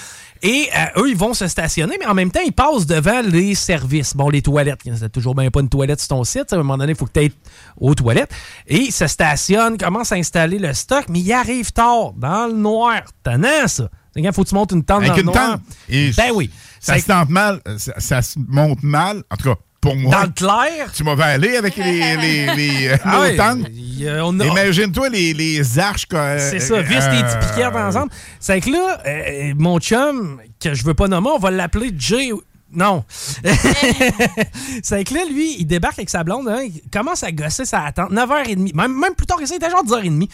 [0.42, 3.54] Et euh, eux, ils vont se stationner, mais en même temps, ils passent devant les
[3.54, 4.16] services.
[4.16, 4.80] Bon, les toilettes.
[4.98, 6.52] C'est toujours bien pas une toilette sur ton site.
[6.52, 7.32] À un moment donné, il faut que tu
[7.76, 8.32] aux toilettes.
[8.66, 12.54] Et ils se stationnent, commencent à installer le stock, mais ils arrivent tard, dans le
[12.54, 13.02] noir.
[13.22, 13.88] Tannant, ça.
[14.16, 15.50] Il faut que tu montes une tente Avec dans le une noir.
[15.52, 15.60] tente.
[15.88, 16.50] Et Ben oui.
[16.80, 17.60] Ça se tente mal.
[17.78, 19.22] Ça, ça se monte mal.
[19.30, 20.14] En tout cas, pour moi.
[20.14, 20.92] Dans le clair?
[20.94, 23.26] Tu m'avais allé avec les, les, les, euh, Ah
[24.22, 26.06] on a- Imagine-toi les, les arches.
[26.06, 28.10] quoi, C'est euh, ça, vis euh, petits piquettes ensemble.
[28.40, 32.30] C'est que là, euh, mon chum, que je veux pas nommer, on va l'appeler Jay.
[32.72, 33.04] Non.
[34.82, 37.82] c'est que là, lui, il débarque avec sa blonde, hein, il commence à gosser sa
[37.82, 38.10] attente.
[38.12, 40.28] 9h30, même, même plus tard que ça, il était genre 10h30.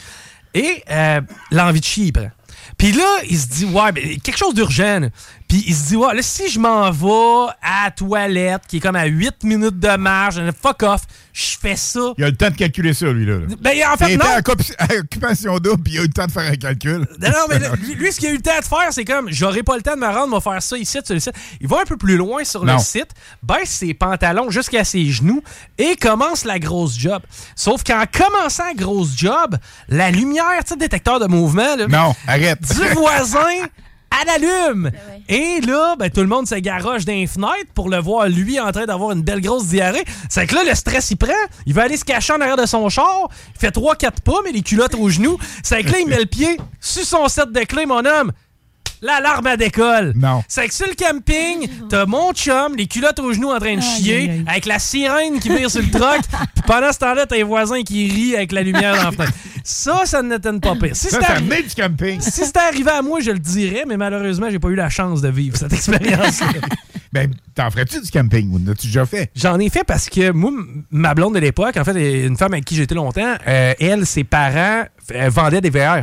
[0.54, 1.20] Et euh,
[1.50, 2.30] l'envie de chier, il prend.
[2.76, 5.00] Puis là, il se dit, ouais, ben, quelque chose d'urgent.
[5.48, 8.80] Puis il se dit, ouais, là, si je m'en vais à la toilette, qui est
[8.80, 11.00] comme à 8 minutes de marge, fuck off,
[11.32, 12.12] je fais ça.
[12.18, 13.24] Il a le temps de calculer ça, lui.
[13.24, 13.38] Là.
[13.58, 14.30] Ben, en fait, il était non.
[14.34, 17.06] à occup- à occupation double, puis il a eu le temps de faire un calcul.
[17.18, 19.28] Non, non, mais lui, lui, ce qu'il a eu le temps de faire, c'est comme
[19.30, 21.32] j'aurais pas le temps de me rendre, me faire ça ici, sur le site.
[21.62, 22.74] Il va un peu plus loin sur Non.
[22.74, 23.08] le site,
[23.42, 25.42] baisse ses pantalons jusqu'à ses genoux
[25.78, 27.22] et commence la grosse job.
[27.56, 29.56] Sauf qu'en commençant la grosse job,
[29.88, 32.60] la lumière, tu sais, détecteur de mouvement, là, Non, arrête.
[32.60, 33.38] du voisin,
[34.20, 34.90] elle allume.
[35.28, 38.58] Et là, ben, tout le monde se garoche dans les fenêtres pour le voir, lui,
[38.58, 40.04] en train d'avoir une belle grosse diarrhée.
[40.28, 41.32] C'est que là, le stress, il prend.
[41.66, 43.28] Il va aller se cacher en arrière de son char.
[43.54, 45.38] Il fait 3-4 pas, mais les culottes aux genoux.
[45.62, 48.32] C'est que là, il met le pied sur son set de clés, mon homme.
[49.02, 50.12] L'alarme à décolle.
[50.16, 50.42] Non.
[50.48, 53.80] C'est que sur le camping, t'as mon chum, les culottes aux genoux en train de
[53.82, 56.20] chier, avec la sirène qui vire sur le truck,
[56.54, 59.32] puis pendant ce temps-là, t'as les voisins qui rient avec la lumière dans la fenêtre.
[59.64, 60.96] Ça, ça n'étonne pas pire.
[60.96, 62.20] Si Ça, c'était ça venait du camping.
[62.20, 65.20] si c'était arrivé à moi, je le dirais, mais malheureusement, j'ai pas eu la chance
[65.20, 66.40] de vivre cette expérience.
[67.10, 68.52] Ben, t'en ferais-tu du camping?
[68.52, 69.30] ou L'as-tu déjà fait?
[69.34, 70.50] J'en ai fait parce que moi,
[70.90, 74.24] ma blonde de l'époque, en fait, une femme avec qui j'étais longtemps, euh, elle, ses
[74.24, 76.02] parents euh, vendaient des VR.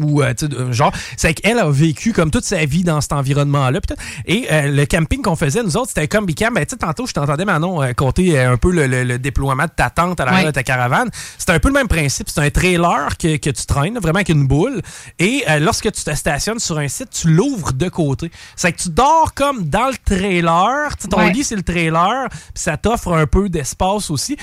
[0.00, 3.00] Ou, euh, tu sais, de- genre, c'est qu'elle a vécu comme toute sa vie dans
[3.00, 3.80] cet environnement-là.
[3.80, 4.02] puis tout.
[4.26, 6.52] Et euh, le camping qu'on faisait, nous autres, c'était comme Bicam.
[6.52, 9.18] Ben, tu sais, tantôt, je t'entendais, Manon, euh, compter euh, un peu le, le- le
[9.20, 10.50] déploiement de ta tente à l'arrière Ouais.
[10.50, 11.10] de ta caravane.
[11.38, 12.28] C'est un peu le même principe.
[12.28, 14.82] C'est un trailer que, que tu traînes, vraiment avec une boule.
[15.20, 18.32] Et euh, lorsque tu te stationnes sur un site, tu l'ouvres de côté.
[18.56, 20.96] C'est que tu dors comme dans le trailer.
[20.96, 21.30] Tu sais, ton Ouais.
[21.32, 22.28] lit, c'est le trailer.
[22.30, 24.36] Puis ça t'offre un peu d'espace aussi.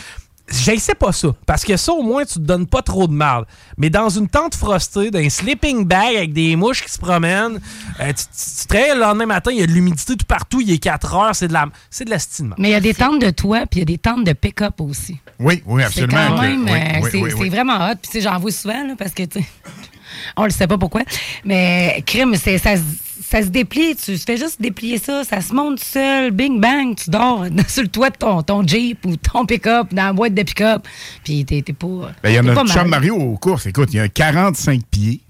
[0.52, 1.30] J'essaie pas ça.
[1.46, 3.46] Parce que ça, au moins, tu te donnes pas trop de mal.
[3.78, 7.60] Mais dans une tente frostée, dans un sleeping bag avec des mouches qui se promènent,
[8.00, 10.26] euh, tu, tu- tu te réveilles le lendemain matin, il y a de l'humidité tout
[10.26, 12.12] partout, il est 4 heures, c'est de la, c'est de.
[12.58, 14.34] Mais il y a des tentes de toit, puis il y a des tentes de
[14.34, 15.18] pick-up aussi.
[15.40, 16.28] Oui, oui, C'est absolument.
[16.30, 17.50] quand que- même, oui, euh, oui, c'est oui, c'est oui.
[17.50, 17.96] vraiment hot.
[18.02, 19.46] Puis tu sais, j'en vois souvent, là, parce que, tu sais,
[20.38, 21.02] on le sait pas pourquoi.
[21.46, 22.82] Mais crime, c'est- ça, se-
[23.32, 23.96] ça se déplie.
[23.96, 25.24] Tu fais juste déplier ça.
[25.24, 26.32] Ça se monte tout seul.
[26.32, 30.08] Bing, bang, tu dors sur le toit de ton, ton Jeep ou ton pick-up, dans
[30.08, 30.86] la boîte de pick-up.
[31.24, 32.12] Puis t'es pas.
[32.22, 33.68] Ben, il y a notre chum Mario aux courses.
[33.68, 35.22] Écoute, il y a un 45 pieds.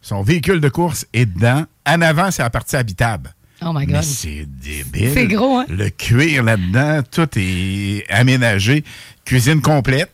[0.00, 1.64] Son véhicule de course est dedans.
[1.84, 3.34] En avant, c'est la partie habitable.
[3.60, 4.02] Oh my God.
[4.02, 5.10] c'est débile.
[5.12, 5.66] C'est gros, hein?
[5.68, 8.84] Le cuir là-dedans, tout est aménagé.
[9.24, 10.12] Cuisine complète.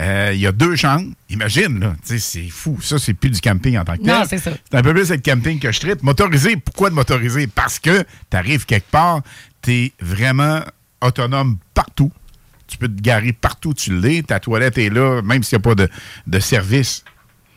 [0.00, 1.12] Euh, Il y a deux chambres.
[1.28, 1.96] Imagine, là.
[2.02, 2.78] C'est fou.
[2.82, 4.06] Ça, c'est plus du camping en tant que tel.
[4.14, 4.52] Non, c'est ça.
[4.70, 6.02] C'est un peu plus le camping que je tripe.
[6.02, 7.46] Motorisé, pourquoi de motoriser?
[7.46, 9.20] Parce que tu arrives quelque part,
[9.62, 10.60] tu es vraiment
[11.00, 12.10] autonome partout.
[12.66, 14.22] Tu peux te garer partout où tu l'es.
[14.22, 15.88] Ta toilette est là, même s'il n'y a pas de,
[16.26, 17.04] de service.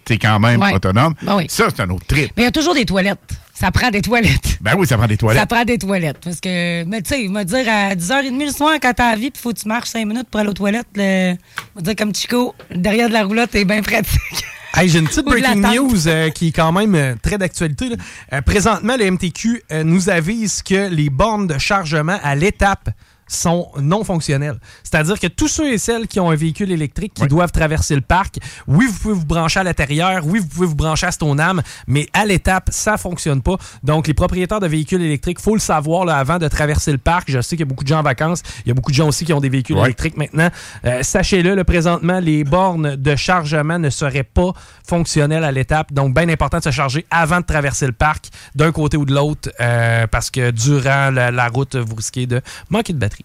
[0.06, 0.74] Tu es quand même Ouais.
[0.74, 1.14] autonome.
[1.22, 1.46] Ben oui.
[1.50, 2.32] Ça, c'est un autre trip.
[2.36, 3.20] Mais il y a toujours des toilettes.
[3.54, 4.58] Ça prend des toilettes.
[4.62, 5.50] Ben oui, ça prend des Ça toilettes.
[5.50, 6.18] prend des toilettes.
[6.24, 9.16] Parce que, mais tu sais, il m'a dire à 10h30 le soir, quand t'as la
[9.18, 11.34] vie, puis faut que tu marches 5 minutes pour aller aux toilettes, le,
[11.76, 14.20] on va dire comme Chico, derrière de la roulotte, c'est bien pratique.
[14.76, 17.14] Hey, J'ai une petite Ou de la breaking news euh, qui est quand même euh,
[17.22, 17.90] très d'actualité.
[18.34, 22.90] Euh, présentement, le MTQ euh, nous avise que les bornes de chargement à l'étape
[23.34, 24.60] sont non fonctionnelles.
[24.84, 28.02] C'est-à-dire que tous ceux et celles qui ont un véhicule électrique qui doivent traverser le
[28.02, 28.38] parc,
[28.68, 32.08] oui, vous pouvez vous brancher à l'intérieur, oui, vous pouvez vous brancher à Stoneham, mais
[32.14, 33.58] à l'étape, ça fonctionne pas.
[33.84, 37.30] Donc, les propriétaires de véhicules électriques, faut le savoir là, avant de traverser le parc.
[37.30, 38.42] Je sais qu'il y a beaucoup de gens en vacances.
[38.66, 40.50] Il y a beaucoup de gens aussi qui ont des véhicules électriques maintenant.
[40.86, 44.54] Euh, Sachez-le, là, présentement, les bornes de chargement ne seraient pas
[44.88, 45.94] fonctionnelles à l'étape.
[45.94, 49.14] Donc, bien important de se charger avant de traverser le parc, d'un côté ou de
[49.14, 53.23] l'autre, euh, parce que durant la, la route, vous risquez de manquer de batterie.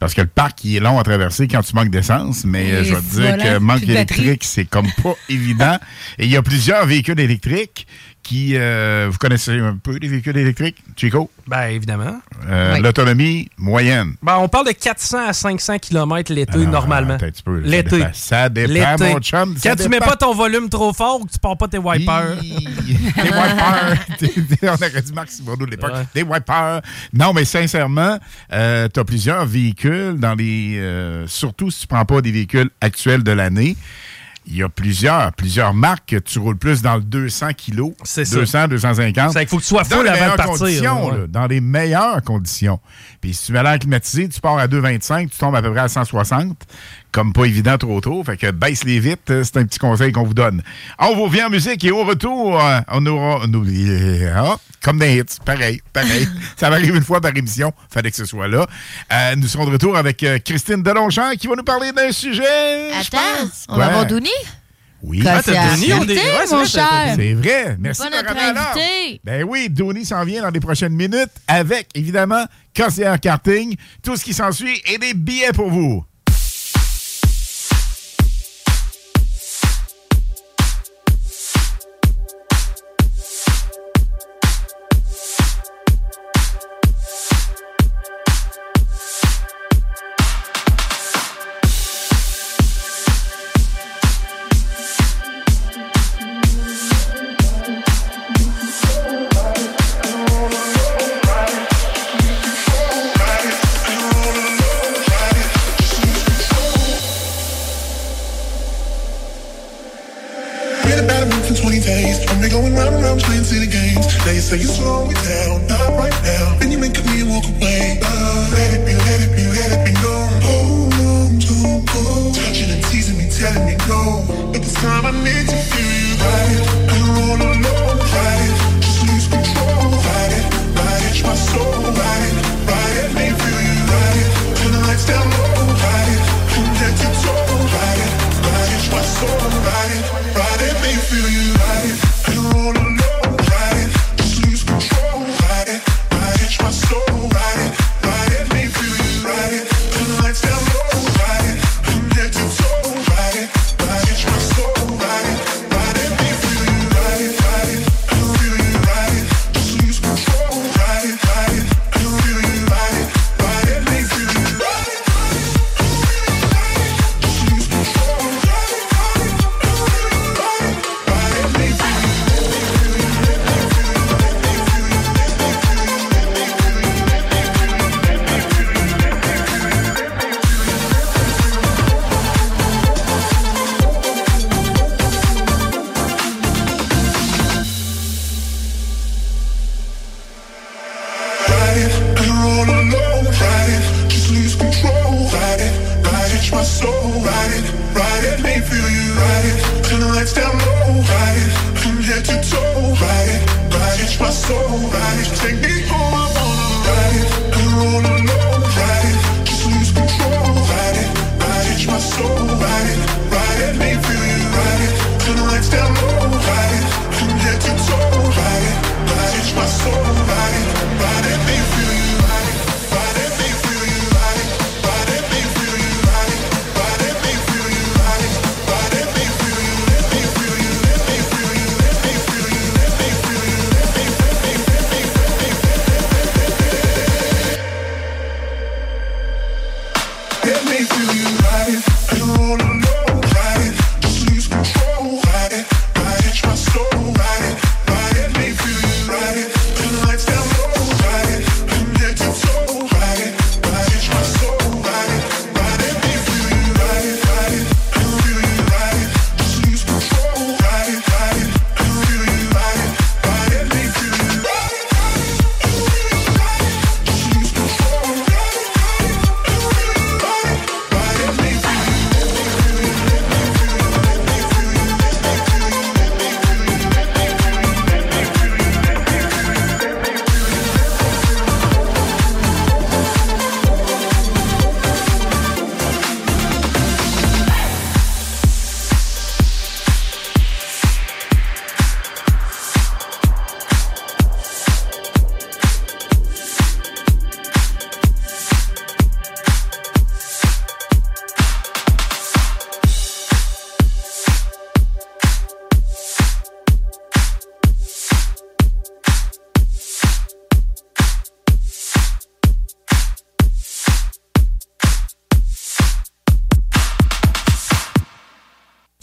[0.00, 2.84] Parce que le parc, il est long à traverser quand tu manques d'essence, mais euh,
[2.84, 5.76] je vais te dire voilà, que manque électrique, c'est comme pas évident.
[6.18, 7.86] Et il y a plusieurs véhicules électriques
[8.22, 11.30] qui, euh, vous connaissez un peu les véhicules électriques, Chico?
[11.46, 12.20] Ben, évidemment.
[12.48, 12.80] Euh, Oui.
[12.82, 14.14] L'autonomie moyenne.
[14.22, 17.14] Ben, on parle de 400 à 500 km l'été, Alors, normalement.
[17.14, 17.98] attends un petit peu, ça L'été.
[17.98, 18.10] dépend.
[18.12, 19.12] Ça dépend, L'été.
[19.14, 21.56] mon chum, ça Quand tu mets pas ton volume trop fort ou que tu pars
[21.56, 22.36] pas tes wipers.
[22.40, 22.48] Des
[23.22, 23.96] wipers.
[24.62, 25.92] on aurait dit Marc Simoneau de l'époque.
[26.14, 26.82] Des wipers.
[27.12, 28.18] Non, mais sincèrement,
[28.50, 30.76] tu as plusieurs véhicules dans les.
[30.78, 33.76] euh, surtout si tu prends pas des véhicules actuels de l'année.
[34.46, 37.92] Il y a plusieurs, plusieurs marques que tu roules plus dans le 200 kilos.
[38.02, 38.36] C'est ça.
[38.36, 39.32] 200, 250.
[39.32, 41.18] C'est qu'il faut que tu sois full les avant de partir, conditions, ouais.
[41.18, 42.80] là, dans les meilleures conditions.
[43.20, 45.80] Puis si tu mets l'air climatisé, tu pars à 2,25, tu tombes à peu près
[45.80, 46.56] à 160.
[47.12, 48.22] Comme pas évident trop tôt.
[48.24, 50.62] Fait que baisse les vite, euh, c'est un petit conseil qu'on vous donne.
[50.98, 53.40] On vous revient en musique et au retour, euh, on aura.
[53.44, 55.24] on oublie- ah, comme des hits.
[55.44, 56.28] Pareil, pareil.
[56.56, 57.72] Ça m'arrive une fois par émission.
[57.92, 58.64] Fallait que ce soit là.
[59.12, 62.42] Euh, nous serons de retour avec euh, Christine Delongchamp qui va nous parler d'un sujet.
[63.02, 63.92] je Attends, on va Ouais.
[63.92, 64.28] voir Douni?
[65.02, 65.22] Oui.
[65.26, 67.14] Ah, t'as c'est Dooney, on Invité, est- ouais, c'est mon cher.
[67.16, 67.76] C'est vrai.
[67.80, 69.20] Merci Pas de invité.
[69.24, 72.44] Ben oui, Dooney s'en vient dans les prochaines minutes avec, évidemment,
[72.76, 76.04] conseillère karting, tout ce qui s'ensuit et des billets pour vous.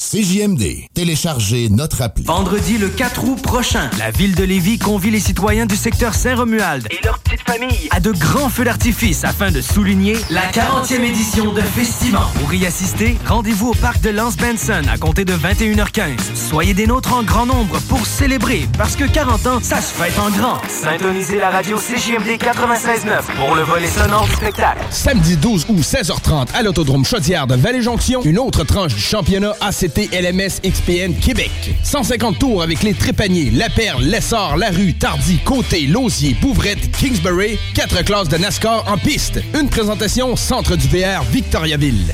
[0.09, 0.85] CJMD.
[0.93, 2.23] Téléchargez notre appli.
[2.23, 6.87] Vendredi le 4 août prochain, la ville de Lévis convie les citoyens du secteur Saint-Romuald
[6.91, 11.51] et leurs petites familles à de grands feux d'artifice afin de souligner la 40e édition
[11.51, 12.21] de Festival.
[12.39, 16.15] Pour y assister, rendez-vous au parc de Lance Benson à compter de 21h15.
[16.35, 20.17] Soyez des nôtres en grand nombre pour célébrer parce que 40 ans, ça se fête
[20.19, 20.61] en grand.
[20.69, 24.79] Syntonisez la radio CJMD 96.9 pour le volet sonore du spectacle.
[24.89, 29.97] Samedi 12 août, 16h30, à l'Autodrome Chaudière de Vallée-Jonction, une autre tranche du championnat ACT
[30.11, 31.51] LMS XPN Québec.
[31.83, 37.57] 150 tours avec les Trépaniers, La Perle, Lessard, La Rue, Tardy, Côté, Lausier, Bouvrette, Kingsbury,
[37.73, 39.39] quatre classes de NASCAR en piste.
[39.59, 42.13] Une présentation Centre du VR Victoriaville.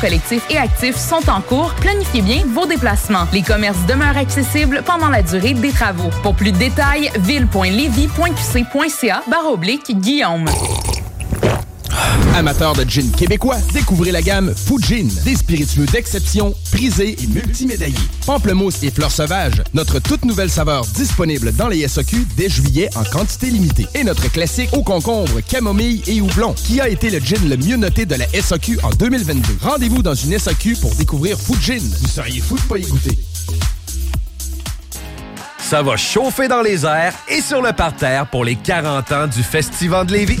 [0.00, 1.74] collectif et actif sont en cours.
[1.80, 3.26] Planifiez bien vos déplacements.
[3.32, 6.10] Les commerces demeurent accessibles pendant la durée des travaux.
[6.22, 10.48] Pour plus de détails, ville.levy.qc.ca barre oblique Guillaume.
[12.34, 17.94] Amateurs de gin québécois, découvrez la gamme Fujin, des spiritueux d'exception, prisés et multimédaillés.
[18.24, 23.04] Pamplemousse et fleurs sauvages, notre toute nouvelle saveur disponible dans les SAQ dès juillet en
[23.04, 23.86] quantité limitée.
[23.94, 27.76] Et notre classique au concombre, camomille et houblon, qui a été le gin le mieux
[27.76, 29.58] noté de la SAQ en 2022.
[29.62, 31.80] Rendez-vous dans une SAQ pour découvrir Fujin.
[32.00, 32.86] Vous seriez fou de pas y.
[35.58, 39.42] Ça va chauffer dans les airs et sur le parterre pour les 40 ans du
[39.42, 40.40] Festival de Lévis.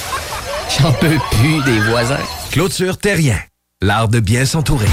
[0.79, 2.17] j'en peux plus des voisins.
[2.51, 3.39] Clôture Terrien,
[3.81, 4.87] l'art de bien s'entourer.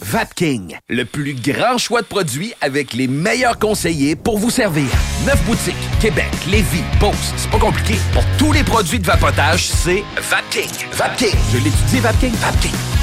[0.00, 4.88] Vapking, le plus grand choix de produits avec les meilleurs conseillers pour vous servir.
[5.24, 7.94] Neuf boutiques, Québec, Lévis, Beauce, c'est pas compliqué.
[8.12, 10.68] Pour tous les produits de vapotage, c'est Vapking.
[10.92, 12.32] Vapking, je l'étudie, Vapking.
[12.32, 13.01] Vapking.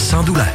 [0.00, 0.46] sans douleur.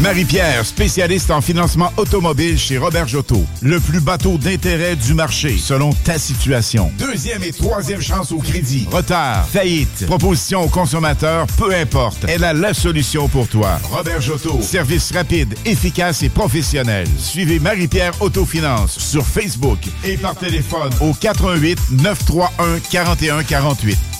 [0.00, 3.44] Marie-Pierre, spécialiste en financement automobile chez Robert Jotto.
[3.62, 6.90] Le plus bateau d'intérêt du marché, selon ta situation.
[6.98, 8.86] Deuxième et troisième chance au crédit.
[8.90, 12.26] Retard, faillite, proposition au consommateur, peu importe.
[12.28, 13.80] Elle a la solution pour toi.
[13.90, 14.60] Robert Jotto.
[14.62, 17.06] Service rapide, efficace et professionnel.
[17.18, 24.17] Suivez Marie-Pierre Autofinance sur Facebook et par téléphone au 88 931 4148.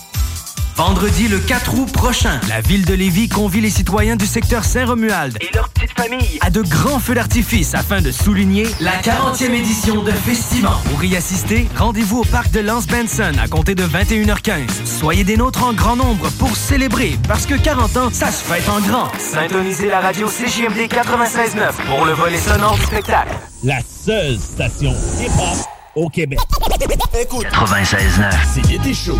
[0.78, 5.36] Vendredi le 4 août prochain, la ville de Lévis convie les citoyens du secteur Saint-Romuald
[5.40, 10.04] et leurs petites familles à de grands feux d'artifice afin de souligner la 40e édition
[10.04, 10.70] de Festival.
[10.88, 14.68] Pour y assister, rendez-vous au parc de Lance Benson à compter de 21h15.
[14.84, 18.68] Soyez des nôtres en grand nombre pour célébrer parce que 40 ans, ça se fête
[18.68, 19.10] en grand.
[19.18, 23.34] Syntonisez la radio CJMD 96.9 pour le volet sonore du spectacle.
[23.64, 25.58] La seule station hip-hop
[25.96, 26.38] au Québec.
[27.20, 27.46] Écoute.
[27.46, 28.32] 96.9.
[28.54, 29.18] C'est l'été chaud.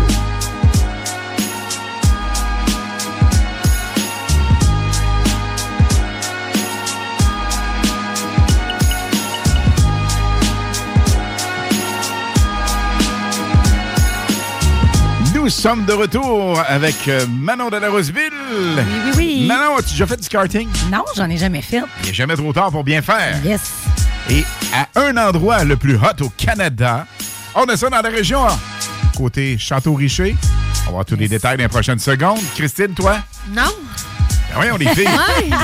[15.41, 18.33] Nous sommes de retour avec euh, Manon de la Roseville.
[18.51, 19.45] Oui, oui, oui.
[19.47, 20.67] Manon, as-tu déjà fait du karting?
[20.91, 21.81] Non, j'en ai jamais fait.
[22.03, 23.39] Il n'est jamais trop tard pour bien faire.
[23.43, 23.61] Yes.
[24.29, 24.43] Et
[24.73, 27.07] à un endroit le plus hot au Canada,
[27.55, 28.59] on a ça dans la région, hein,
[29.17, 30.35] côté Château-Richer.
[30.83, 32.39] On va voir tous les détails dans les prochaines secondes.
[32.55, 33.19] Christine, toi?
[33.49, 33.71] Non.
[34.53, 35.07] Ben oui, on est filles.
[35.07, 35.55] Ouais.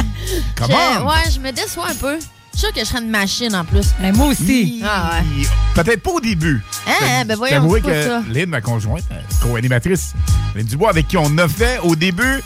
[0.61, 1.05] On.
[1.05, 2.17] Ouais, je me déçois un peu.
[2.55, 3.87] Je suis sûr que je serais une machine en plus.
[4.13, 4.81] moi aussi.
[4.81, 5.45] Ah ouais.
[5.73, 6.63] Peut-être pas au début.
[6.87, 8.23] Hein, ben voyons, c'est pas ça.
[8.25, 10.13] que Lynn, ma conjointe, euh, co-animatrice,
[10.55, 12.41] Lynn Dubois, avec qui on a fait au début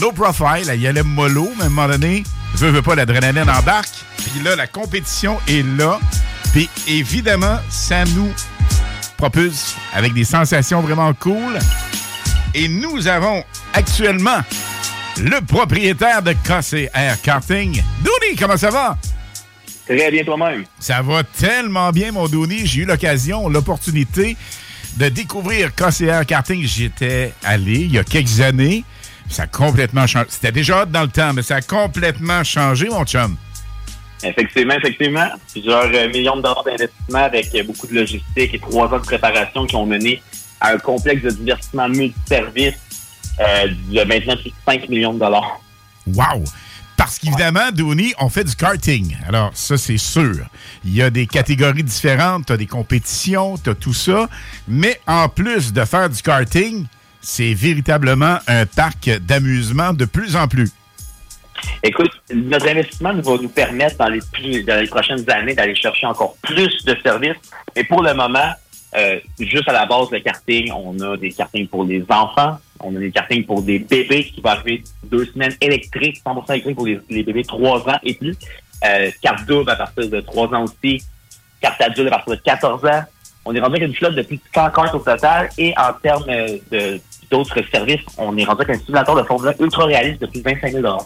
[0.00, 3.50] low profile, elle y allait mollo, mais à un moment donné, veut, veut pas, l'adrénaline
[3.50, 3.90] embarque.
[4.16, 6.00] Puis là, la compétition est là.
[6.52, 8.32] Puis évidemment, ça nous
[9.18, 11.58] propulse avec des sensations vraiment cool.
[12.54, 13.44] Et nous avons
[13.74, 14.40] actuellement
[15.18, 17.82] le propriétaire de KCR Karting.
[18.02, 18.96] Dooney, comment ça va?
[19.86, 20.64] Très bien toi-même.
[20.80, 22.66] Ça va tellement bien, mon Dooney.
[22.66, 24.36] J'ai eu l'occasion, l'opportunité
[24.96, 26.62] de découvrir KCR Karting.
[26.64, 28.84] J'y étais allé il y a quelques années.
[29.28, 30.26] Ça a complètement changé.
[30.30, 33.36] C'était déjà hot dans le temps, mais ça a complètement changé, mon chum.
[34.22, 35.28] Effectivement, effectivement.
[35.52, 39.04] Plusieurs euh, millions de dollars d'investissement avec euh, beaucoup de logistique et trois ans de
[39.04, 40.22] préparation qui ont mené
[40.60, 42.74] à un complexe de divertissement multiservice
[43.40, 45.60] euh, de maintenant plus de 5 millions de dollars.
[46.06, 46.44] Wow!
[46.96, 49.16] Parce qu'évidemment, Dooney, on fait du karting.
[49.28, 50.46] Alors, ça, c'est sûr.
[50.84, 54.28] Il y a des catégories différentes, tu as des compétitions, tu as tout ça.
[54.66, 56.86] Mais en plus de faire du karting,
[57.20, 60.70] c'est véritablement un parc d'amusement de plus en plus.
[61.82, 66.96] Écoute, notre investissement va nous permettre dans les, prochaines années d'aller chercher encore plus de
[67.02, 67.36] services.
[67.74, 68.52] Mais pour le moment,
[68.96, 72.94] euh, juste à la base de karting, on a des kartings pour les enfants, on
[72.96, 76.86] a des kartings pour des bébés qui vont arriver deux semaines électriques, 100% électriques pour
[76.86, 78.36] les, les bébés 3 ans et plus.
[78.84, 81.02] Euh, carte double à partir de 3 ans aussi.
[81.60, 83.02] Carte adulte à partir de 14 ans.
[83.44, 85.48] On est rendu avec une flotte de plus de 100 cartes au total.
[85.56, 86.98] Et en termes euh,
[87.30, 90.40] d'autres services, on est rendu avec un simulateur de Formule 1 ultra réaliste de plus
[90.40, 90.98] de 25 000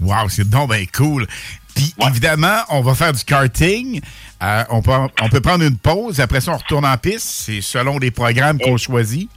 [0.00, 1.26] Wow, c'est donc bien cool.
[1.74, 4.00] Puis évidemment, on va faire du karting.
[4.42, 6.20] Euh, on, peut, on peut prendre une pause.
[6.20, 7.26] Après ça, on retourne en piste.
[7.26, 9.28] C'est selon les programmes qu'on choisit.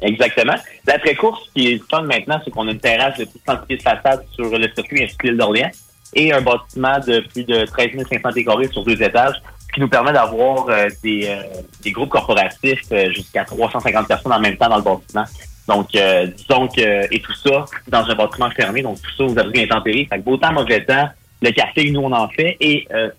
[0.00, 0.54] Exactement.
[0.86, 3.56] L'après-course, ce qui est fun maintenant, c'est qu'on a une terrasse de plus de 100
[3.66, 5.70] pieds de façade sur le circuit l'île d'Orléans
[6.14, 9.88] et un bâtiment de plus de 13 500 décorés sur deux étages, ce qui nous
[9.88, 11.42] permet d'avoir euh, des, euh,
[11.82, 15.24] des groupes corporatifs euh, jusqu'à 350 personnes en même temps dans le bâtiment.
[15.66, 19.38] Donc, euh, disons que, et tout ça dans un bâtiment fermé, donc tout ça aux
[19.38, 20.06] abris intempéries.
[20.06, 21.08] Fait que beau temps, mauvais temps,
[21.40, 22.56] le café, nous, on en fait.
[22.60, 23.10] Et euh,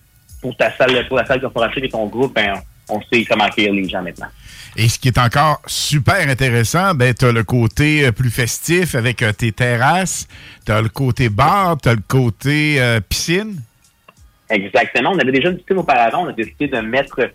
[0.42, 2.54] pour ta salle, pour la salle corporative et ton groupe, ben,
[2.90, 4.28] on sait comment accueillir les gens maintenant.
[4.78, 8.94] Et ce qui est encore super intéressant, ben, tu as le côté euh, plus festif
[8.96, 10.28] avec euh, tes terrasses,
[10.66, 13.56] tu as le côté bar, tu as le côté euh, piscine.
[14.50, 15.12] Exactement.
[15.14, 16.26] On avait déjà piscine auparavant.
[16.26, 17.32] On a décidé de mettre,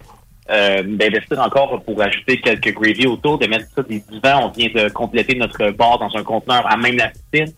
[0.49, 4.49] d'investir encore pour ajouter quelques gravy autour, de mettre ça des divans.
[4.49, 7.53] On vient de compléter notre bar dans un conteneur à même la piscine.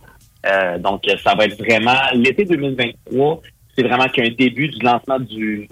[0.81, 3.41] Donc, ça va être vraiment l'été 2023.
[3.77, 5.69] C'est vraiment qu'un début du lancement du.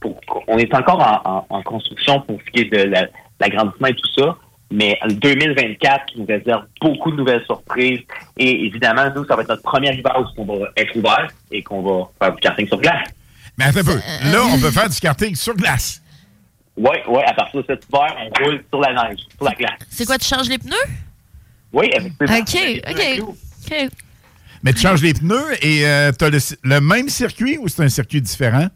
[0.00, 3.06] Pour- pour- on est encore en, en- en construction pour ce qui est de la-
[3.40, 4.36] l'agrandissement et tout ça.
[4.70, 8.00] Mais le 2024 qui nous réserve beaucoup de nouvelles surprises.
[8.36, 11.62] Et évidemment, nous, ça va être notre premier hiver où on va être ouvert et
[11.62, 13.08] qu'on va faire du karting sur glace.
[13.56, 13.96] Mais attends un peu.
[14.30, 16.02] Là, on peut faire du karting sur glace.
[16.76, 19.78] Oui, oui, à partir de cet hiver, on roule sur la neige, sur la glace.
[19.90, 20.76] C'est quoi, tu changes les pneus?
[21.72, 22.36] Oui, effectivement.
[22.38, 23.34] OK, OK.
[23.70, 23.88] OK.
[24.62, 25.82] Mais tu changes les pneus et
[26.18, 28.66] tu as le, le même circuit ou c'est un circuit différent?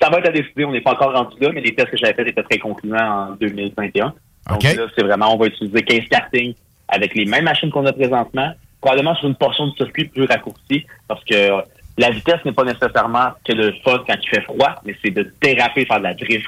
[0.00, 1.96] Ça va être à décider, on n'est pas encore rendu là, mais les tests que
[1.96, 4.06] j'avais faits étaient très concluants en 2021.
[4.48, 6.54] Donc là, c'est vraiment, on va utiliser 15 kartings
[6.88, 10.86] avec les mêmes machines qu'on a présentement, probablement sur une portion du circuit plus raccourcie,
[11.06, 11.50] parce que
[11.98, 15.30] la vitesse n'est pas nécessairement que le fun quand il fait froid, mais c'est de
[15.42, 16.46] déraper, faire de la drift.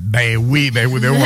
[0.00, 1.18] Ben oui, ben oui, ben oui.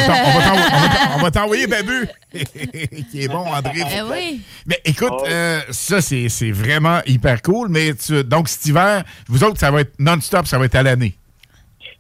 [1.17, 2.07] On va t'envoyer Babu,
[3.11, 3.87] qui est bon en drift.
[3.97, 4.41] Eh oui.
[4.67, 7.69] Mais écoute, euh, ça, c'est c'est vraiment hyper cool.
[7.71, 10.83] Mais tu- donc, cet hiver, vous autres, ça va être non-stop, ça va être à
[10.83, 11.15] l'année.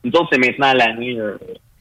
[0.05, 1.19] Nous autres, c'est maintenant à l'année.
[1.19, 1.37] euh,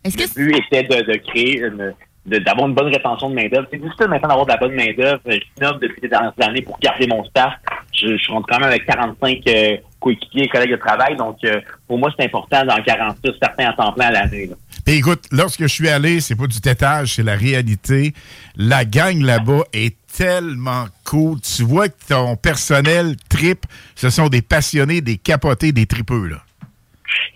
[0.05, 1.93] le but était de, de créer une
[2.25, 3.67] d'avoir une bonne rétention de main-d'œuvre.
[3.69, 5.19] C'est difficile maintenant d'avoir de la bonne main-d'œuvre.
[5.25, 7.53] Je innove depuis les dernières années pour garder mon staff.
[7.93, 11.17] Je, je rentre quand même avec 45 euh, coéquipiers et collègues de travail.
[11.17, 14.49] Donc, euh, pour moi, c'est important d'en garantir certains à temps plein à l'année.
[14.85, 18.13] Puis écoute, lorsque je suis allé, c'est pas du tétage, c'est la réalité.
[18.55, 21.41] La gang là-bas est tellement cool.
[21.41, 26.37] Tu vois que ton personnel trip, ce sont des passionnés, des capotés, des tripeux, là.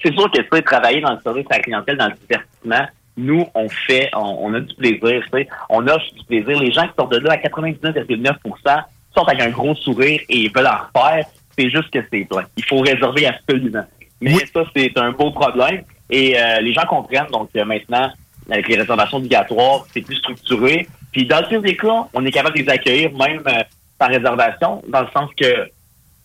[0.02, 2.88] C'est sûr que tu sais, travailler dans le service à la clientèle, dans le divertissement,
[3.18, 5.48] nous, on fait, on, on a du plaisir, tu sais.
[5.70, 6.60] On offre du plaisir.
[6.60, 8.84] Les gens qui sortent de là à 99,9%
[9.14, 11.26] sortent avec un gros sourire et ils veulent en refaire.
[11.58, 12.44] C'est juste que c'est plein.
[12.56, 13.84] Il faut réserver absolument.
[14.22, 15.84] Mais ça, c'est un beau problème.
[16.10, 17.28] Et euh, les gens comprennent.
[17.32, 18.10] Donc euh, maintenant,
[18.50, 20.88] avec les réservations obligatoires, c'est plus structuré.
[21.12, 23.64] Puis dans le pire des cas, on est capable de les accueillir même euh,
[23.98, 25.70] par réservation, dans le sens que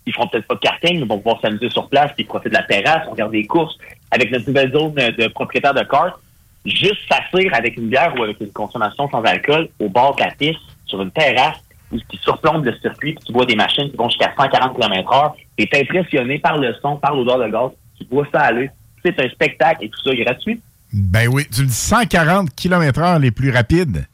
[0.07, 2.55] ils feront peut-être pas de karting, mais vont pouvoir s'amuser sur place, puis profiter de
[2.55, 3.77] la terrasse, on regarde des courses.
[4.11, 6.19] Avec notre nouvelle zone de propriétaires de cartes,
[6.65, 10.31] juste s'asseoir avec une bière ou avec une consommation sans alcool au bord de la
[10.33, 11.57] piste, sur une terrasse,
[11.91, 15.33] où qui surplombe le circuit, puis tu vois des machines qui vont jusqu'à 140 km/h.
[15.57, 17.71] Tu es impressionné par le son, par l'odeur de gaz.
[17.99, 18.71] Tu vois ça aller.
[19.05, 20.61] C'est un spectacle et tout ça est gratuit.
[20.93, 24.07] Ben oui, tu me dis 140 km/h les plus rapides.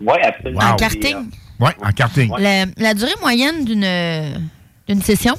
[0.00, 0.60] Oui, absolument.
[0.60, 1.16] En karting?
[1.60, 2.30] Oui, en karting.
[2.38, 3.84] La, la durée moyenne d'une
[4.88, 5.34] d'une session?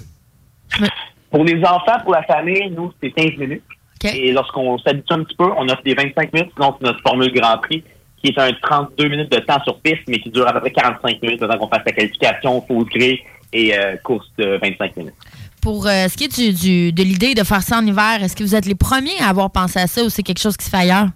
[1.31, 3.63] Pour les enfants, pour la famille, nous, c'est 15 minutes.
[4.03, 6.51] Et lorsqu'on s'habitue un petit peu, on offre des 25 minutes.
[6.55, 7.83] Sinon, c'est notre formule Grand Prix,
[8.21, 10.71] qui est un 32 minutes de temps sur piste, mais qui dure à peu près
[10.71, 13.19] 45 minutes, le temps qu'on fasse la qualification, fausse grille
[13.53, 15.13] et euh, course de 25 minutes.
[15.61, 18.35] Pour euh, ce qui est du, du- de l'idée de faire ça en hiver, est-ce
[18.35, 20.65] que vous êtes les premiers à avoir pensé à ça ou c'est quelque chose qui
[20.65, 21.07] se fait ailleurs?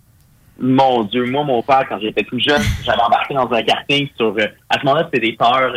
[0.60, 4.28] Mon Dieu, moi, mon père, quand j'étais tout jeune, j'avais embarqué dans un karting sur...
[4.38, 5.74] euh, à ce moment-là, c'était des peurs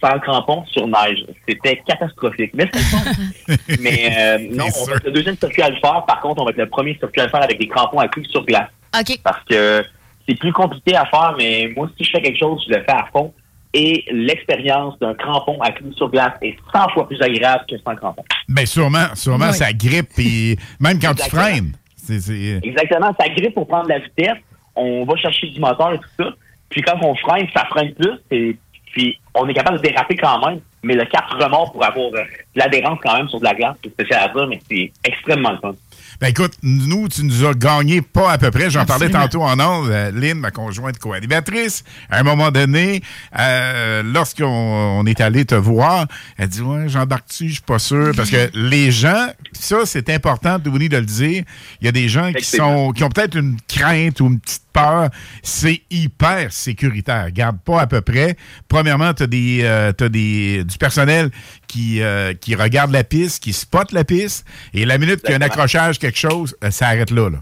[0.00, 1.24] sans crampons sur neige.
[1.48, 2.52] C'était catastrophique.
[2.54, 3.80] Mais c'est.
[3.80, 6.04] Mais euh, non, on va être le deuxième circuit à le faire.
[6.06, 8.08] Par contre, on va être le premier circuit à le faire avec des crampons à
[8.08, 8.68] clous sur glace.
[8.98, 9.18] OK.
[9.24, 9.84] Parce que
[10.28, 12.92] c'est plus compliqué à faire, mais moi, si je fais quelque chose, je le fais
[12.92, 13.32] à fond.
[13.74, 17.94] Et l'expérience d'un crampon à clous sur glace est 100 fois plus agréable que sans
[17.96, 18.24] crampon.
[18.48, 19.54] Ben sûrement, sûrement, Oui.
[19.54, 21.72] ça grippe, puis même quand tu freines.
[21.96, 24.38] c'est- c'est- Exactement, ça grippe pour prendre la vitesse.
[24.74, 26.30] On va chercher du moteur et tout ça.
[26.70, 28.12] Puis quand on freine, ça freine plus.
[28.30, 28.56] Et
[28.92, 30.60] puis on est capable de déraper quand même.
[30.82, 32.22] Mais le 4 remords pour avoir euh,
[32.54, 35.58] l'adhérence quand même sur de la glace, c'est spécial à dire, mais c'est extrêmement le
[35.58, 35.74] fun.
[36.20, 38.70] Ben écoute, nous, tu nous as gagné pas à peu près.
[38.70, 39.88] J'en parlais tantôt en ondes.
[39.88, 43.02] Euh, Lynn, ma conjointe co-animatrice, à un moment donné,
[43.38, 48.10] euh, lorsqu'on on est allé te voir, elle dit Ouais, j'embarque-tu, je suis pas sûr.
[48.16, 51.44] Parce que les gens, ça, c'est important, Tony, de le dire.
[51.80, 54.62] Il y a des gens qui sont qui ont peut-être une crainte ou une petite
[54.72, 55.10] peur.
[55.44, 57.26] C'est hyper sécuritaire.
[57.26, 58.36] Regarde pas à peu près.
[58.66, 61.30] Premièrement, tu as des, euh, t'as des du personnel
[61.68, 64.46] qui, euh, qui regarde la piste, qui spot la piste.
[64.74, 67.30] Et la minute qu'il y a un accrochage, quelque chose, euh, ça arrête là.
[67.30, 67.38] là.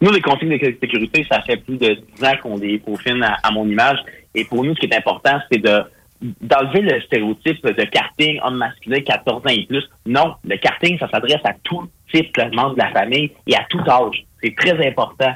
[0.00, 3.36] Nous, les consignes de sécurité, ça fait plus de 10 ans qu'on les peaufine à,
[3.42, 3.98] à mon image.
[4.34, 5.82] Et pour nous, ce qui est important, c'est de
[6.42, 9.88] d'enlever le stéréotype de karting homme masculin 14 ans et plus.
[10.04, 13.64] Non, le karting, ça s'adresse à tout type de membre de la famille et à
[13.70, 14.26] tout âge.
[14.42, 15.32] C'est très important.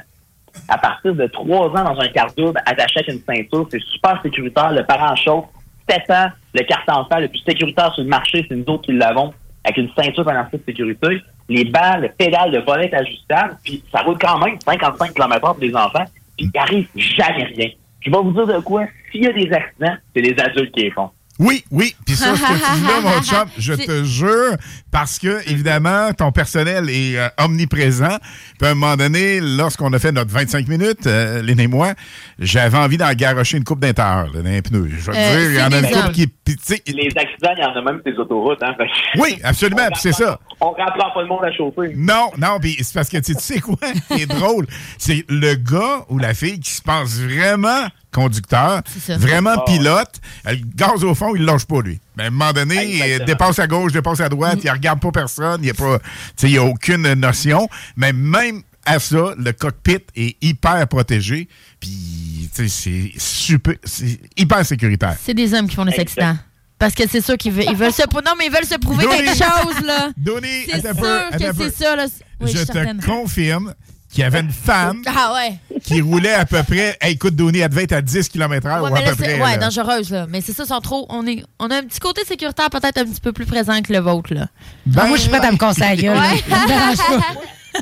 [0.69, 4.21] À partir de 3 ans dans un quart double, attaché avec une ceinture, c'est super
[4.21, 4.71] sécuritaire.
[4.71, 5.45] Le parent chauffe.
[5.89, 8.93] 7 ans, le carte enfant le plus sécuritaire sur le marché, c'est nous autres qui
[8.93, 9.33] l'avons,
[9.63, 11.21] avec une ceinture pendant de sécurité.
[11.49, 15.53] Les bancs, le pédale, le volet est ajustable, puis ça roule quand même 55 km
[15.53, 16.05] pour les enfants,
[16.37, 17.69] puis il arrive jamais rien.
[18.01, 20.81] Je vais vous dire de quoi, s'il y a des accidents, c'est les adultes qui
[20.81, 21.09] les font.
[21.37, 21.93] Oui, oui.
[22.05, 24.55] Puis ça, ce que tu dis là, mon chum, je te jure,
[24.89, 28.17] parce que, évidemment, ton personnel est euh, omniprésent.
[28.57, 31.93] Puis à un moment donné, lorsqu'on a fait notre 25 minutes, euh, Lynn et moi,
[32.39, 34.89] j'avais envie d'en garrocher une coupe d'intérieur, là, dans les pneus.
[34.97, 36.57] Je te Euh, dire, il y en a c'est une des coupe qui...
[36.63, 38.63] sais, Les accidents, il y en a même sur les autoroutes.
[38.63, 38.73] Hein,
[39.17, 40.39] Oui, absolument, puis c'est ça.
[40.61, 41.93] On reprend pas le monde à chauffer.
[41.97, 43.75] Non, non, puis c'est parce que tu sais- tu sais quoi?
[44.09, 44.67] Qui est drôle,
[44.97, 48.81] c'est le gars ou la fille qui se pense vraiment conducteur,
[49.19, 51.99] vraiment Ah pilote, le gaz au fond, il ne lâche pas lui.
[52.15, 53.15] Mais à un moment donné, Exactement.
[53.19, 55.99] il dépasse à gauche, dépasse à droite, il regarde pas personne, il n'y a pas,
[55.99, 56.05] tu
[56.37, 57.67] sais, il y a aucune notion,
[57.97, 64.19] mais même à ça, le cockpit est hyper protégé, puis tu sais, c'est super, c'est
[64.37, 65.17] hyper sécuritaire.
[65.21, 66.37] C'est des hommes qui font des accidents.
[66.77, 68.01] Parce que c'est sûr qu'ils veulent, ils veulent se...
[68.01, 70.09] Non, mais ils veulent se prouver quelque chose, là.
[70.17, 72.05] Donny, c'est sûr que c'est ça, là.
[72.41, 73.73] Oui, je te confirme
[74.15, 75.79] qu'il y avait une femme Ah ouais.
[75.83, 76.97] qui roulait à peu près.
[77.01, 79.33] Hey, écoute, elle devait être à 10 km/h Ouais, ou mais à là, peu c'est
[79.37, 79.43] près.
[79.43, 79.57] ouais, là.
[79.57, 80.25] dangereuse, là.
[80.29, 81.05] Mais c'est ça, ils sont trop.
[81.09, 83.91] On, est, on a un petit côté sécuritaire peut-être un petit peu plus présent que
[83.91, 84.47] le vôtre, là.
[84.85, 85.57] Ben, moi, je suis prête à me
[86.67, 87.27] dérange pas.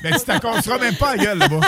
[0.01, 1.59] Ben, tu t'accorderas même pas la gueule là-bas.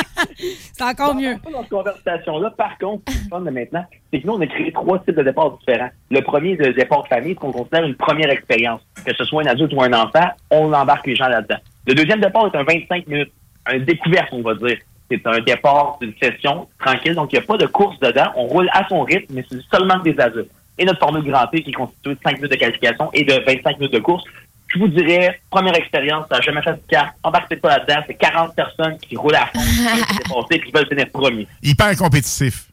[0.73, 1.35] C'est encore mieux.
[1.51, 4.41] Dans cette conversation-là, par contre, ce qui est fun de maintenant, c'est que nous, on
[4.41, 5.89] a créé trois types de départs différents.
[6.09, 8.81] Le premier, le départ de famille, ce qu'on considère une première expérience.
[9.05, 11.57] Que ce soit un adulte ou un enfant, on embarque les gens là-dedans.
[11.85, 13.31] Le deuxième départ est un 25 minutes.
[13.65, 14.77] Un découverte, on va dire.
[15.09, 18.31] C'est un départ d'une session tranquille, donc il n'y a pas de course dedans.
[18.35, 20.49] On roule à son rythme, mais c'est seulement des adultes.
[20.77, 23.33] Et notre formule Grand P qui est constituée de 5 minutes de qualification et de
[23.45, 24.23] 25 minutes de course.
[24.67, 27.15] Je vous dirais, première expérience, ça n'a jamais fait de carte.
[27.23, 31.47] Embarquez pas là-dedans, c'est 40 personnes qui roulent à fond, qui qui veulent finir premier.
[31.61, 32.67] Hyper compétitif.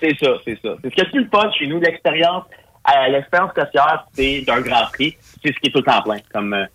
[0.00, 0.70] C'est ça, c'est ça.
[0.82, 2.44] C'est ce qui est le fun chez nous, l'expérience.
[2.88, 3.52] euh, l'expérience
[4.12, 5.16] c'est d'un grand prix.
[5.42, 6.18] C'est ce qui est tout le temps plein.
[6.32, 6.66] Comme euh,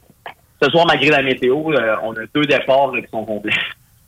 [0.61, 3.53] ce soir, malgré la météo, euh, on a deux départs qui sont complets.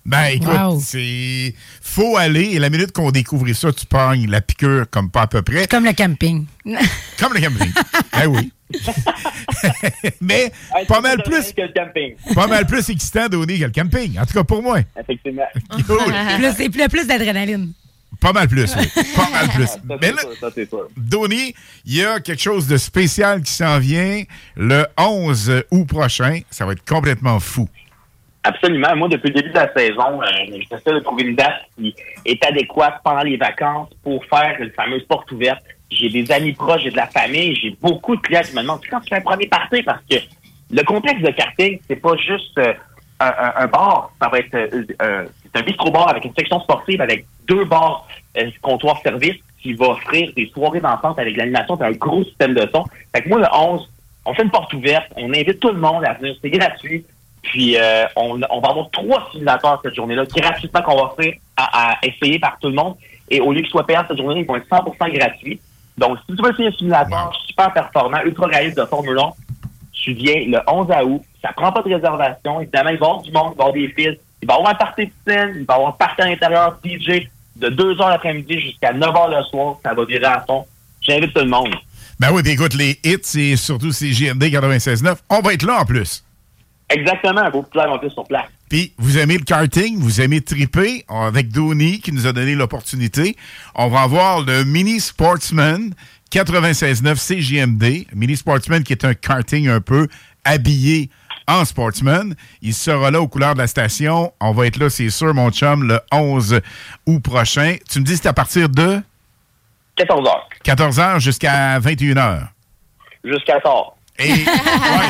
[0.05, 1.53] Ben, écoute, c'est.
[1.81, 5.27] Faut aller, et la minute qu'on découvre ça, tu pognes la piqûre comme pas à
[5.27, 5.67] peu près.
[5.67, 6.45] Comme le camping.
[7.19, 7.71] Comme le camping.
[8.13, 8.51] ben oui.
[10.21, 10.51] Mais
[10.87, 11.53] pas mal plus.
[11.53, 12.15] Que le camping.
[12.33, 14.17] Pas mal plus excitant donné que le camping.
[14.19, 14.79] En tout cas, pour moi.
[14.99, 15.47] Effectivement.
[15.69, 17.73] Plus, c'est plus, plus d'adrénaline.
[18.19, 18.85] Pas mal plus, oui.
[19.15, 19.67] Pas mal plus.
[19.67, 20.87] Ça, Mais là, ça, sûr.
[20.97, 21.53] Donny,
[21.85, 24.23] il y a quelque chose de spécial qui s'en vient
[24.55, 26.39] le 11 août prochain.
[26.49, 27.67] Ça va être complètement fou.
[28.43, 28.95] Absolument.
[28.95, 30.27] Moi, depuis le début de la saison, euh,
[30.69, 31.93] j'essaie de trouver une date qui
[32.25, 36.83] est adéquate pendant les vacances pour faire une fameuse porte ouverte j'ai des amis proches,
[36.83, 39.21] j'ai de la famille, j'ai beaucoup de clients qui me demandent quand tu fais un
[39.21, 39.81] premier party?
[39.81, 40.17] Parce que
[40.69, 42.73] le complexe de karting, c'est pas juste euh,
[43.19, 46.59] un, un- un bar, ça va être euh, euh, c'est un bistrot-bar avec une section
[46.61, 48.07] sportive avec deux bars
[48.37, 52.53] euh, comptoir service qui va offrir des soirées d'enfance avec l'animation et un gros système
[52.53, 52.85] de son.
[53.13, 53.89] Fait que moi, le 11,
[54.25, 57.05] on fait une porte ouverte, on invite tout le monde à venir, c'est gratuit.
[57.41, 61.91] Puis euh, on, on va avoir trois simulateurs cette journée-là, gratuitement qu'on va offrir à,
[61.91, 62.95] à essayer par tout le monde.
[63.29, 65.59] Et au lieu qu'ils soient payants cette journée, ils vont être 100% gratuits.
[65.97, 69.29] Donc, si tu veux essayer un simulateur super performant, ultra réaliste de Formule 1,
[69.91, 71.21] tu viens le 11 août.
[71.41, 72.61] Ça prend pas de réservation.
[72.61, 74.17] Évidemment, il va y avoir du monde, il va y avoir des fils.
[74.41, 76.25] Il va y avoir un party de scène, il va y avoir un party à
[76.25, 79.77] l'intérieur, DJ, de 2 h l'après-midi jusqu'à 9 h le soir.
[79.83, 80.65] Ça va virer à fond.
[81.01, 81.73] J'invite tout le monde.
[82.19, 85.81] Ben oui, puis écoute, les hits et surtout ces JMD 96.9, on va être là
[85.81, 86.23] en plus.
[86.89, 88.47] Exactement, live en plus sur place.
[88.67, 93.35] Puis, vous aimez le karting, vous aimez triper avec Dooney qui nous a donné l'opportunité.
[93.75, 95.93] On va avoir le Mini Sportsman
[96.31, 98.07] 96.9 CJMD.
[98.15, 100.07] Mini Sportsman qui est un karting un peu
[100.43, 101.09] habillé
[101.49, 102.35] en sportsman.
[102.61, 104.31] Il sera là aux couleurs de la station.
[104.39, 106.61] On va être là, c'est sûr, mon chum, le 11
[107.07, 107.75] août prochain.
[107.89, 109.01] Tu me dis c'est à partir de?
[109.95, 110.31] 14 h
[110.63, 112.47] 14 h jusqu'à 21 h.
[113.23, 113.95] Jusqu'à tard.
[114.17, 114.37] Et, ouais,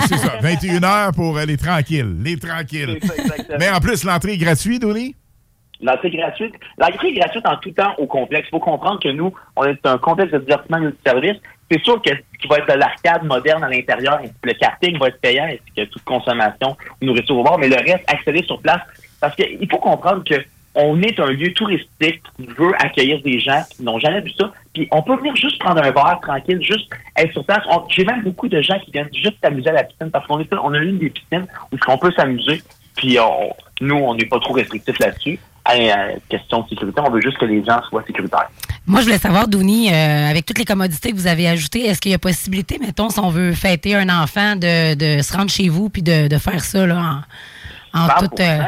[0.07, 0.38] c'est ça.
[0.41, 2.16] 21 h pour les tranquilles.
[2.22, 2.99] Les tranquilles.
[3.06, 3.57] Ça.
[3.60, 5.16] Mais en plus, l'entrée est gratuite, Dooney?
[5.81, 6.56] L'entrée gratuite.
[6.77, 8.47] L'entrée gratuite en tout temps au complexe.
[8.47, 11.38] Il faut comprendre que nous, on est un complexe de divertissement et de service.
[11.72, 15.19] C'est sûr que qui va être de l'arcade moderne à l'intérieur, le karting va être
[15.22, 18.81] payant, ainsi que toute consommation ou nourriture au bar, mais le reste, accéder sur place.
[19.19, 20.35] Parce qu'il faut comprendre que
[20.76, 24.51] on est un lieu touristique qui veut accueillir des gens qui n'ont jamais vu ça.
[24.73, 27.64] Puis on peut venir juste prendre un verre tranquille, juste être sur place.
[27.89, 30.53] J'ai même beaucoup de gens qui viennent juste s'amuser à la piscine parce qu'on est
[30.53, 32.61] on a une des piscines où on peut s'amuser.
[32.95, 33.18] Puis
[33.81, 35.39] nous, on n'est pas trop restrictif là-dessus.
[35.68, 38.49] Euh, question de sécurité, on veut juste que les gens soient sécuritaires.
[38.88, 42.02] Moi, je voulais savoir, Douni, euh, avec toutes les commodités que vous avez ajoutées, est-ce
[42.02, 45.52] qu'il y a possibilité, mettons, si on veut fêter un enfant, de, de se rendre
[45.52, 47.22] chez vous puis de, de faire ça là,
[47.94, 48.19] en, en 100%.
[48.19, 48.40] toute.
[48.40, 48.60] euh,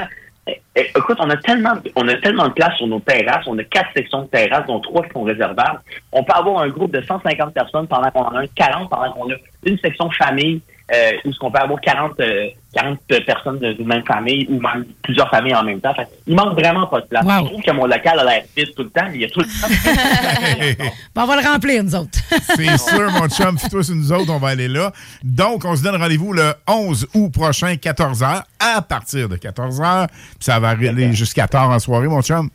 [0.47, 3.45] Eh, eh, Écoute, on a tellement, on a tellement de place sur nos terrasses.
[3.47, 5.79] On a quatre sections de terrasses, dont trois qui sont réservables.
[6.11, 9.11] On peut avoir un groupe de 150 personnes pendant qu'on en a un 40, pendant
[9.13, 9.35] qu'on a
[9.65, 10.61] une section famille,
[10.93, 14.85] euh, où on peut avoir 40, euh, 40 personnes de- d'une même famille ou même
[15.03, 15.93] plusieurs familles en même temps.
[15.93, 17.25] Fait, il manque vraiment pas de place.
[17.25, 19.29] Je trouve que mon local a l'air vide tout le temps, mais il y a
[19.29, 20.83] tout le temps.
[21.15, 22.19] bon, on va le remplir, nous autres.
[22.55, 23.57] C'est sûr, mon chum.
[23.57, 24.91] Fais-toi sur nous autres, on va aller là.
[25.23, 30.07] Donc, on se donne rendez-vous le 11 août prochain, 14h, à partir de 14h.
[30.07, 32.49] Puis ça va aller jusqu'à tard en soirée, mon chum.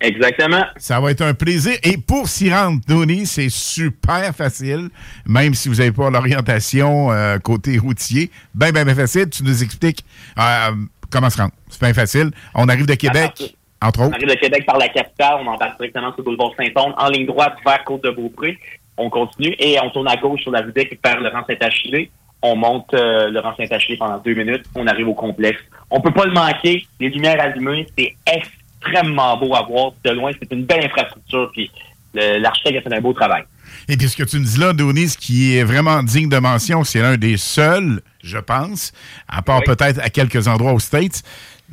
[0.00, 0.64] Exactement.
[0.76, 1.74] Ça va être un plaisir.
[1.82, 4.90] Et pour s'y rendre, Tony, c'est super facile.
[5.26, 8.30] Même si vous n'avez pas l'orientation euh, côté routier.
[8.54, 9.30] Ben, ben, ben facile.
[9.30, 10.04] Tu nous expliques
[10.38, 10.72] euh,
[11.10, 11.52] comment se rendre.
[11.70, 12.30] C'est bien facile.
[12.54, 14.16] On arrive de Québec, entre On autres.
[14.16, 17.26] arrive de Québec par la capitale, on embarque directement sur le boulevard Saint-Onge, en ligne
[17.26, 18.58] droite vers Côte-de-Beaupré.
[18.98, 22.10] On continue et on tourne à gauche sur la Deck vers Laurent Saint-Achillé.
[22.42, 24.64] On monte euh, Laurent Saint-Achillé pendant deux minutes.
[24.74, 25.60] On arrive au complexe.
[25.90, 26.86] On peut pas le manquer.
[27.00, 28.14] Les lumières allumées, c'est
[28.80, 29.92] extrêmement beau à voir.
[30.04, 31.50] De loin, c'est une belle infrastructure.
[31.52, 31.70] Puis
[32.14, 33.44] l'architecte a fait un beau travail.
[33.88, 36.38] Et puis ce que tu nous dis là, Denis, ce qui est vraiment digne de
[36.38, 38.92] mention, c'est l'un des seuls, je pense,
[39.28, 41.22] à part peut-être à quelques endroits aux States,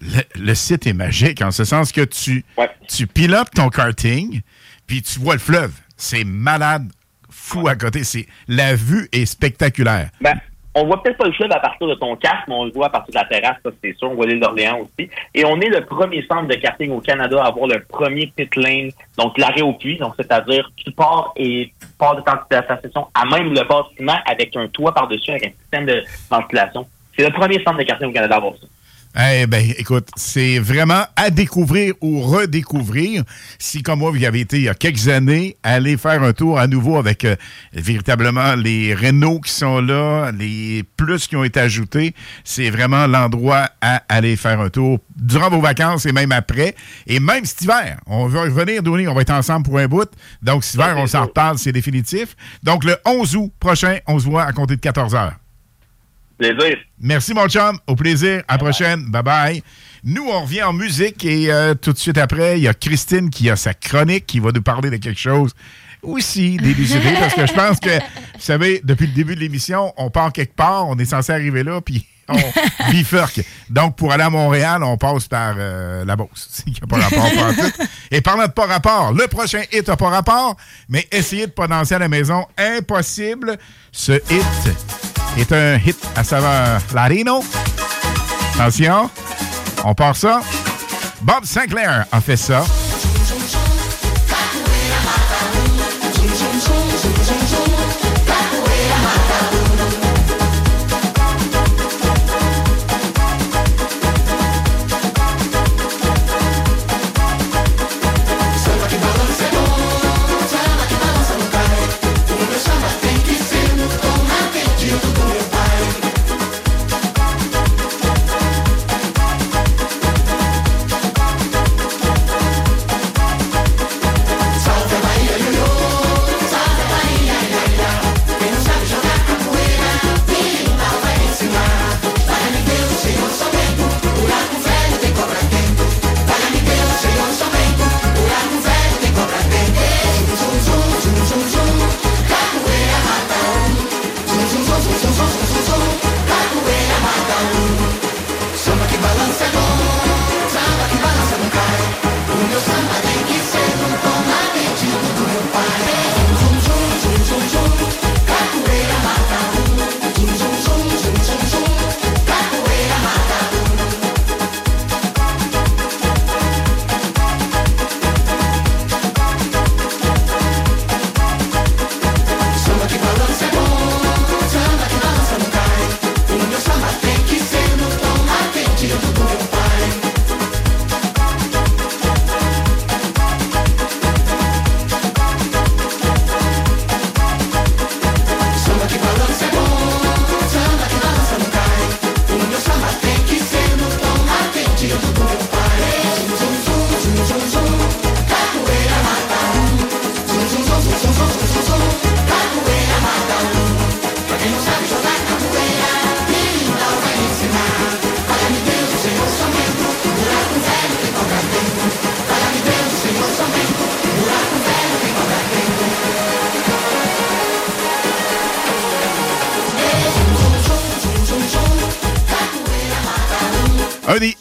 [0.01, 2.43] le, le site est magique en ce sens que tu,
[2.88, 4.41] tu pilotes ton karting,
[4.88, 5.71] puis tu vois le fleuve.
[5.97, 6.91] C'est malade,
[7.30, 8.03] fou à côté.
[8.03, 10.09] C'est La vue est spectaculaire.
[10.19, 10.39] Ben,
[10.76, 12.88] on voit peut-être pas le fleuve à partir de ton casque, mais on le voit
[12.88, 14.10] à partir de la terrasse, ça c'est sûr.
[14.12, 15.10] On voit l'île d'Orléans aussi.
[15.34, 18.56] Et on est le premier centre de karting au Canada à avoir le premier pit
[18.56, 22.90] lane, donc l'arrêt au puits, donc c'est-à-dire tu pars et tu pars de ta, de
[23.14, 26.88] à même le bâtiment avec un toit par-dessus, avec un système de ventilation.
[27.16, 28.68] C'est le premier centre de karting au Canada à avoir ça.
[29.15, 33.23] Eh ben, écoute, c'est vraiment à découvrir ou redécouvrir.
[33.60, 36.34] Si, comme moi, vous y avez été il y a quelques années, allez faire un
[36.34, 37.35] tour à nouveau avec euh,
[37.73, 42.15] véritablement les Renault qui sont là, les plus qui ont été ajoutés.
[42.44, 46.73] C'est vraiment l'endroit à aller faire un tour durant vos vacances et même après.
[47.06, 50.10] Et même cet hiver, on va revenir, Donny, on va être ensemble pour un bout.
[50.41, 52.35] Donc, cet hiver, on s'en reparle, c'est définitif.
[52.64, 55.43] Donc, le 11 août prochain, on se voit à compter de 14 heures.
[56.44, 56.78] Plaisir.
[56.99, 57.80] Merci, mon chum.
[57.88, 58.44] Au plaisir.
[58.49, 59.06] À la prochaine.
[59.10, 59.61] Bye-bye.
[60.03, 63.30] Nous, on revient en musique et euh, tout de suite après, il y a Christine
[63.30, 65.53] qui a sa chronique qui va nous parler de quelque chose
[66.02, 70.10] aussi d'élucidé parce que je pense que, vous savez, depuis le début de l'émission, on
[70.10, 72.36] part quelque part, on est censé arriver là, puis on
[72.91, 73.40] bifurque.
[73.70, 76.28] Donc, pour aller à Montréal, on passe par euh, la Beauce.
[76.49, 77.88] C'est qu'il n'y a pas rapport pantoute.
[78.11, 80.57] Et parlant de pas rapport, le prochain hit n'a pas rapport,
[80.90, 83.57] mais essayez de pas danser à la maison, impossible.
[83.94, 87.43] Ce hit est un hit à saveur latino.
[88.55, 89.10] Attention,
[89.84, 90.41] on part ça.
[91.22, 92.64] Bob Sinclair a fait ça.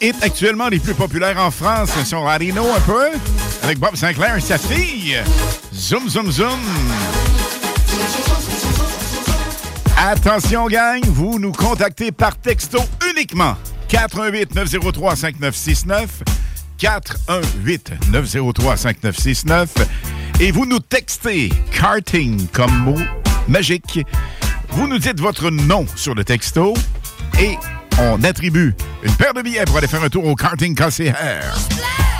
[0.03, 3.07] Hits actuellement les plus populaires en France, si on Rino un peu,
[3.63, 5.17] avec Bob Sinclair et sa fille.
[5.73, 6.59] Zoom, zoom, zoom.
[9.97, 13.55] Attention, gang, vous nous contactez par texto uniquement.
[13.87, 16.23] 418 903 5969
[16.77, 19.69] 418 903 5969
[20.41, 22.99] et vous nous textez karting comme mot
[23.47, 24.01] magique.
[24.69, 26.73] Vous nous dites votre nom sur le texto
[27.39, 27.57] et
[27.99, 32.12] on attribue une paire de billets pour aller faire un tour au karting KCR.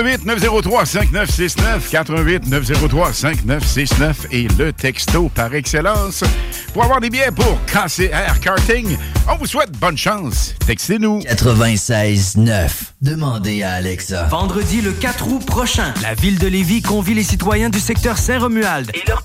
[0.00, 6.24] 88 903 5969 88 903 5969 et le texto par excellence
[6.72, 8.96] pour avoir des billets pour KCR Karting.
[9.30, 10.54] On vous souhaite bonne chance.
[10.66, 11.20] Textez-nous.
[11.20, 12.70] 96.9.
[13.02, 14.24] Demandez à Alexa.
[14.28, 18.90] Vendredi le 4 août prochain, la ville de Lévis convie les citoyens du secteur Saint-Romuald
[18.94, 19.22] et leurs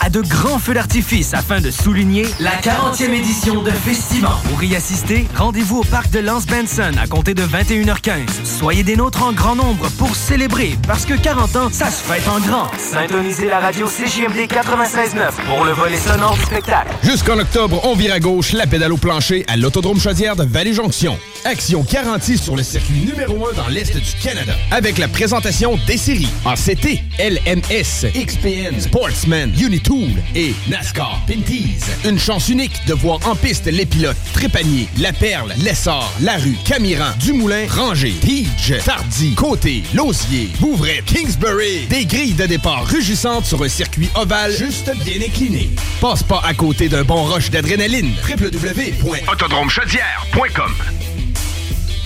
[0.00, 4.30] à de grands feux d'artifice afin de souligner la 40e édition de Festival.
[4.50, 8.26] Pour y assister, rendez-vous au parc de Lance Benson à compter de 21h15.
[8.44, 12.28] Soyez des nôtres en grand nombre pour célébrer parce que 40 ans, ça se fête
[12.28, 12.70] en grand.
[12.78, 16.90] Syntonisez la radio CJMD 96.9 pour le volet sonore du spectacle.
[17.02, 21.18] Jusqu'en octobre, on vire à gauche la pédale au plancher à l'Autodrome Chaudière de Vallée-Jonction.
[21.44, 24.52] Action garantie sur le circuit numéro 1 dans l'Est du Canada.
[24.70, 31.80] Avec la présentation des séries en CT, LMS, XPN, Sportsman, Unitool et NASCAR Pinties.
[32.04, 37.10] Une chance unique de voir en piste les pilotes Trépanier, La Perle, Lessard, Larue, Camiran,
[37.20, 41.86] Dumoulin, Ranger, Pidge, Tardy, Côté, Lausier, Bouvray, Kingsbury.
[41.88, 45.70] Des grilles de départ rugissantes sur un circuit ovale juste bien incliné.
[46.00, 48.12] Passe pas à côté d'un bon rush d'adrénaline.
[48.28, 50.95] www.autodromechaudière.com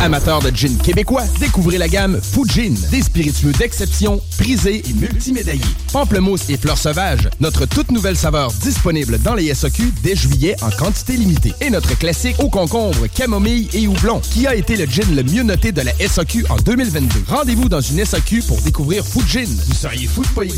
[0.00, 5.60] Amateurs de gin québécois, découvrez la gamme Fujin, des spiritueux d'exception, prisés et multimédaillés.
[5.92, 10.70] Pamplemousse et fleurs sauvages, notre toute nouvelle saveur disponible dans les SOQ dès juillet en
[10.70, 11.52] quantité limitée.
[11.60, 15.42] Et notre classique au concombre, camomille et houblon, qui a été le gin le mieux
[15.42, 17.24] noté de la SOQ en 2022.
[17.28, 19.44] Rendez-vous dans une SOQ pour découvrir Fujin.
[19.66, 20.52] Vous seriez fou de pas y.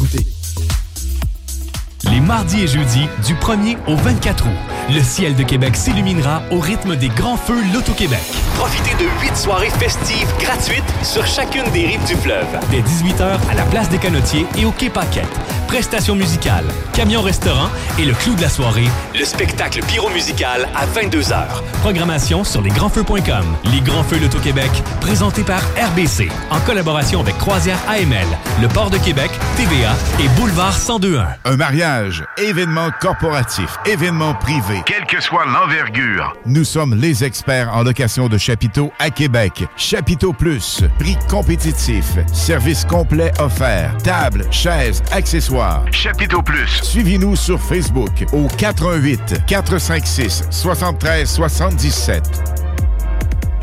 [2.11, 4.53] Les mardis et jeudis, du 1er au 24 août,
[4.93, 8.21] le ciel de Québec s'illuminera au rythme des grands feux Loto-Québec.
[8.57, 12.47] Profitez de huit soirées festives gratuites sur chacune des rives du fleuve.
[12.71, 15.27] Dès 18h à la place des Canotiers et au Quai Paquette.
[15.67, 18.89] Prestations musicales, camion-restaurant et le clou de la soirée,
[19.19, 21.47] Le spectacle pyro-musical à 22h.
[21.81, 23.45] Programmation sur lesgrandsfeux.com.
[23.73, 24.71] Les Grands Feux Loto-Québec,
[25.01, 25.63] présentés par
[25.93, 28.27] RBC, en collaboration avec Croisière AML,
[28.61, 31.27] le Port de Québec, TVA et Boulevard 1021.
[31.47, 37.83] Un mariage, événement corporatif, événement privé, quelle que soit l'envergure, nous sommes les experts en
[37.83, 39.65] location de chapiteaux à Québec.
[39.77, 45.85] Chapiteau Plus, prix compétitif, service complet offert, table, chaises, accessoires.
[45.93, 46.81] Chapiteau Plus.
[46.83, 52.23] Suivez-nous sur Facebook au 418 456 73 77.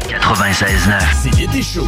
[0.07, 1.01] 96.9.
[1.21, 1.87] C'est l'été chaud.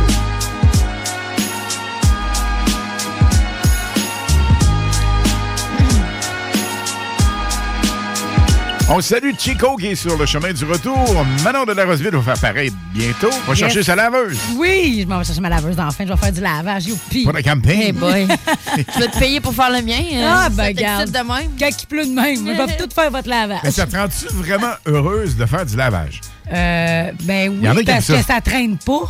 [8.94, 11.26] On salue Chico qui est sur le chemin du retour.
[11.46, 13.30] Manon de la Roseville va faire pareil bientôt.
[13.30, 13.60] Va Yes.
[13.60, 14.38] chercher sa laveuse.
[14.58, 16.04] Oui, je m'en vais chercher ma laveuse d'enfin.
[16.06, 16.88] Je vais faire du lavage.
[16.88, 17.24] Youpi.
[17.24, 17.72] Pour le camping.
[17.82, 18.28] Hey boy.
[18.94, 20.02] Je vais te payer pour faire le mien.
[20.14, 21.10] euh, Ah, ça ben, regarde.
[21.10, 21.52] de même?
[21.58, 23.60] Quand il pleut de même, je vais tout faire votre lavage.
[23.64, 26.20] Mais ça te rend-tu vraiment heureuse de faire du lavage?
[26.52, 28.18] Euh, ben en oui, parce ça.
[28.18, 29.10] que ça traîne pas.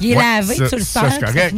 [0.00, 1.50] Il est Ouais, lavé, ça- tu le ça, ça là.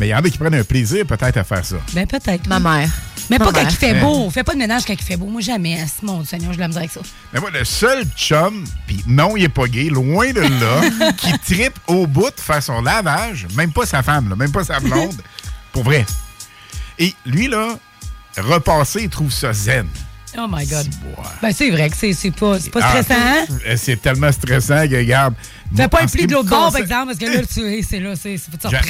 [0.00, 1.76] Mais il y en a qui prennent un plaisir peut-être à faire ça.
[1.92, 2.46] Ben peut-être.
[2.48, 2.88] Ma mère.
[3.30, 4.28] Mais pas quand il fait beau.
[4.30, 5.26] Fais pas de ménage quand il fait beau.
[5.26, 5.80] Moi, jamais.
[5.80, 5.86] hein.
[6.02, 7.00] Mon Seigneur, je l'aime avec ça.
[7.32, 11.32] Mais moi, le seul chum, puis non, il est pas gay, loin de là, qui
[11.38, 14.78] tripe au bout de faire son lavage, même pas sa femme, là, même pas sa
[14.80, 15.20] blonde,
[15.72, 16.04] pour vrai.
[16.98, 17.78] Et lui, là,
[18.38, 19.86] repasser, il trouve ça zen.
[20.36, 20.86] Oh my God.
[21.40, 23.20] Ben c'est vrai que c'est pas, pas Ah, stressant.
[23.20, 23.44] hein?
[23.68, 25.34] euh, C'est tellement stressant que, regarde.
[25.76, 28.00] Fais pas un pli de l'autre bord, par exemple, parce que là, tu es, c'est
[28.00, 28.36] là, c'est,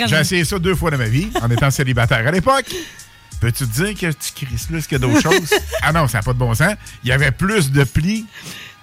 [0.08, 2.64] j'ai essayé ça deux fois dans ma vie, en étant célibataire à l'époque.
[3.44, 5.52] Peux-tu te dire que tu crises plus que d'autres choses?
[5.82, 6.72] Ah non, ça n'a pas de bon sens.
[7.02, 8.24] Il y avait plus de plis.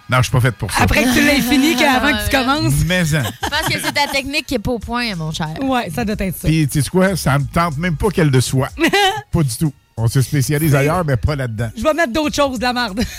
[0.08, 0.84] Non, je suis pas fait pour ça.
[0.84, 2.74] Après que tu l'aies fini, qu'avant que tu commences.
[2.86, 3.24] Mais hein.
[3.42, 5.50] Je pense que c'est ta technique qui est pas au point, mon cher.
[5.64, 6.48] Ouais, ça doit être ça.
[6.48, 7.16] Puis, tu sais quoi?
[7.16, 8.70] Ça me tente même pas qu'elle de soit.
[9.32, 9.74] pas du tout.
[9.98, 11.72] On se spécialise ailleurs, mais pas là-dedans.
[11.76, 13.04] Je vais mettre d'autres choses de la marde.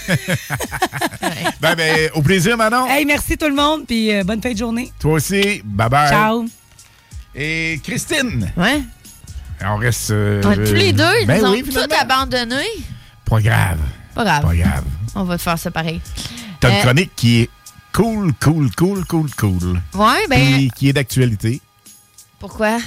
[1.61, 2.87] Ben, ben, au plaisir, Manon.
[2.89, 4.93] hey, merci tout le monde, puis euh, bonne fin de journée.
[4.99, 5.63] Toi aussi.
[5.65, 6.09] Bye-bye.
[6.09, 6.45] Ciao.
[7.35, 8.53] Et Christine.
[8.57, 8.83] Ouais.
[9.65, 10.11] On reste.
[10.11, 12.65] euh, tous les deux, ils ben nous ont tout abandonné.
[13.25, 13.79] Pas grave.
[14.15, 14.43] Pas grave.
[14.43, 14.85] Pas grave.
[15.15, 16.01] On va te faire ça pareil.
[16.61, 17.51] T'as une Euh, chronique qui est
[17.93, 19.81] cool, cool, cool, cool, cool.
[19.95, 20.55] Ouais, ben.
[20.55, 21.61] Puis qui est d'actualité.
[22.39, 22.79] Pourquoi?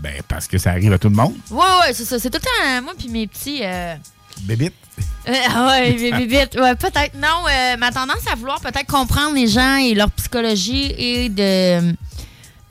[0.00, 1.34] Ben, parce que ça arrive à tout le monde.
[1.50, 2.18] Ouais, ouais, c'est ça.
[2.18, 3.60] C'est tout le temps, euh, moi puis mes petits.
[3.62, 3.94] Euh...
[4.42, 4.72] Bébite.
[5.28, 6.56] euh, ah ouais, mes bibites.
[6.58, 7.14] Ouais, peut-être.
[7.14, 7.44] Non,
[7.78, 11.42] ma tendance à vouloir peut-être comprendre les gens et leur psychologie et de.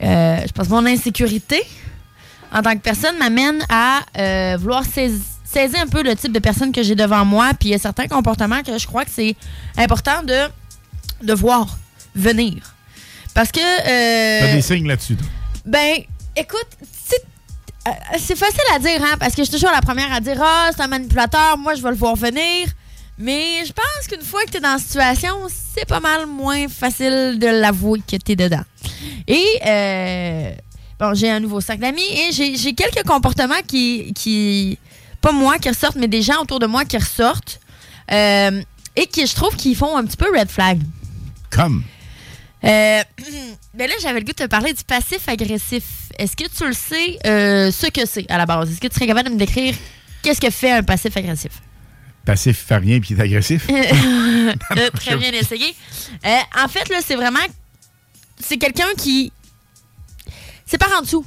[0.02, 1.62] euh, je pense mon insécurité
[2.52, 6.38] en tant que personne m'amène à euh, vouloir saisir, saisir un peu le type de
[6.38, 7.50] personne que j'ai devant moi.
[7.58, 9.34] Puis il y a certains comportements que je crois que c'est
[9.76, 10.40] important de,
[11.22, 11.78] de voir
[12.14, 12.74] venir.
[13.34, 13.60] Parce que.
[13.60, 15.26] euh, T'as des signes là-dessus, toi?
[15.64, 15.96] ben,
[16.36, 16.66] écoute,
[17.06, 17.24] c'est-
[17.88, 20.38] euh, c'est facile à dire, hein, parce que je suis toujours la première à dire
[20.42, 22.68] Ah, c'est un manipulateur, moi, je vais le voir venir.
[23.18, 25.34] Mais je pense qu'une fois que tu es dans la situation,
[25.74, 28.62] c'est pas mal moins facile de l'avouer que tu es dedans.
[29.28, 30.50] Et, euh,
[31.02, 34.78] bon, j'ai un nouveau sac d'amis et j'ai quelques comportements qui, qui,
[35.20, 37.60] pas moi qui ressortent, mais des gens autour de moi qui ressortent.
[38.12, 38.62] euh,
[38.94, 40.78] et qui, je trouve, qu'ils font un petit peu red flag.
[41.50, 41.82] Comme?
[42.62, 43.02] Euh,
[43.74, 45.84] ben là, j'avais le goût de te parler du passif agressif.
[46.18, 48.70] Est-ce que tu le sais, euh, ce que c'est à la base?
[48.70, 49.74] Est-ce que tu serais capable de me décrire
[50.22, 51.52] qu'est-ce que fait un passif agressif?
[52.26, 53.66] Passif, fait rien, puis il est agressif?
[54.76, 55.74] Euh, Très bien essayé.
[56.26, 57.38] Euh, en fait, là, c'est vraiment.
[58.38, 59.32] C'est quelqu'un qui.
[60.72, 61.22] C'est par en dessous.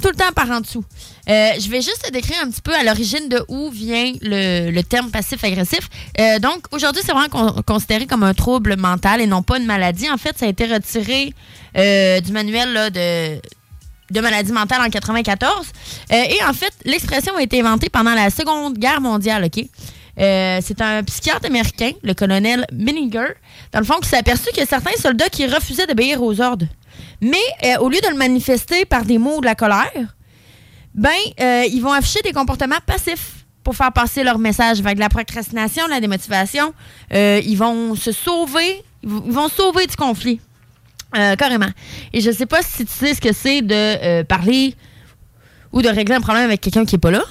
[0.00, 0.82] Tout le temps par en dessous.
[1.28, 4.80] Euh, je vais juste te décrire un petit peu à l'origine de où vient le,
[4.80, 5.90] terme passif-agressif.
[6.18, 9.66] Euh, donc, aujourd'hui, c'est vraiment con- considéré comme un trouble mental et non pas une
[9.66, 10.10] maladie.
[10.10, 11.34] En fait, ça a été retiré
[11.76, 13.38] euh, du manuel de,
[14.14, 15.52] de maladie mentale en 94.
[16.10, 19.46] Euh, et en fait, l'expression a été inventée pendant la Seconde Guerre mondiale,
[20.16, 23.34] c'est un psychiatre américain, le colonel Menninger,
[23.72, 26.40] dans le fond, qui s'est aperçu qu'il y a certains soldats qui refusaient d'obéir aux
[26.40, 26.66] ordres.
[27.20, 30.16] Mais euh, au lieu de le manifester par des mots ou de la colère,
[30.94, 34.80] ben, euh, ils vont afficher des comportements passifs pour faire passer leur message.
[34.80, 36.72] Avec de la procrastination, de la démotivation,
[37.12, 40.40] euh, ils vont se sauver, ils vont- sauver du conflit.
[41.38, 41.70] Carrément.
[42.12, 44.74] Et je sais pas si tu sais ce que c'est de parler
[45.72, 47.22] ou de régler un problème avec quelqu'un qui est pas là.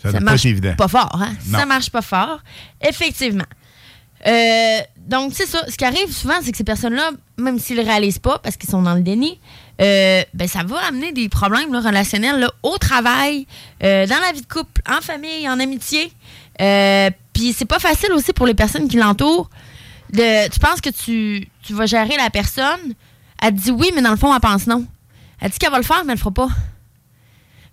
[0.00, 0.74] Ça, pas marche évident.
[0.76, 1.32] pas fort, hein?
[1.50, 2.38] Ça marche pas fort.
[2.80, 3.44] Effectivement.
[4.26, 4.78] Euh,
[5.10, 5.60] donc, c'est ça.
[5.68, 8.70] Ce qui arrive souvent, c'est que ces personnes-là, même s'ils ne réalisent pas parce qu'ils
[8.70, 9.38] sont dans le déni,
[9.80, 13.46] euh, ben, ça va amener des problèmes relationnels au travail,
[13.82, 16.12] euh, dans la vie de couple, en famille, en amitié.
[16.60, 19.50] Euh, Puis c'est pas facile aussi pour les personnes qui l'entourent.
[20.12, 22.94] de- Tu penses que tu, tu vas gérer la personne,
[23.42, 24.84] elle te dit oui, mais dans le fond, elle pense non.
[25.40, 26.48] Elle dit qu'elle va le faire, mais elle le fera pas.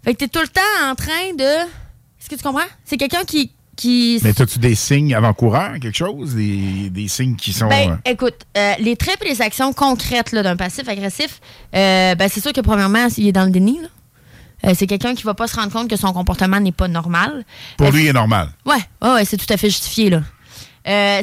[0.03, 1.43] Fait que t'es tout le temps en train de.
[1.43, 2.65] Est-ce que tu comprends?
[2.85, 3.51] C'est quelqu'un qui.
[3.77, 6.35] Qui Mais as-tu des signes avant-coureurs, quelque chose?
[6.35, 7.69] Des, des signes qui sont.
[7.69, 11.39] Ben, euh, écoute, euh, les traits et les actions concrètes d'un passif agressif,
[11.73, 13.79] euh, ben, c'est sûr que premièrement, il est dans le déni.
[13.81, 14.73] là.
[14.73, 17.45] C'est quelqu'un qui va pas se rendre compte que son comportement n'est pas normal.
[17.77, 18.49] pour lui, il est normal.
[18.65, 20.09] Ouais, ouais, ouais, c'est tout à fait justifié.
[20.09, 20.23] là.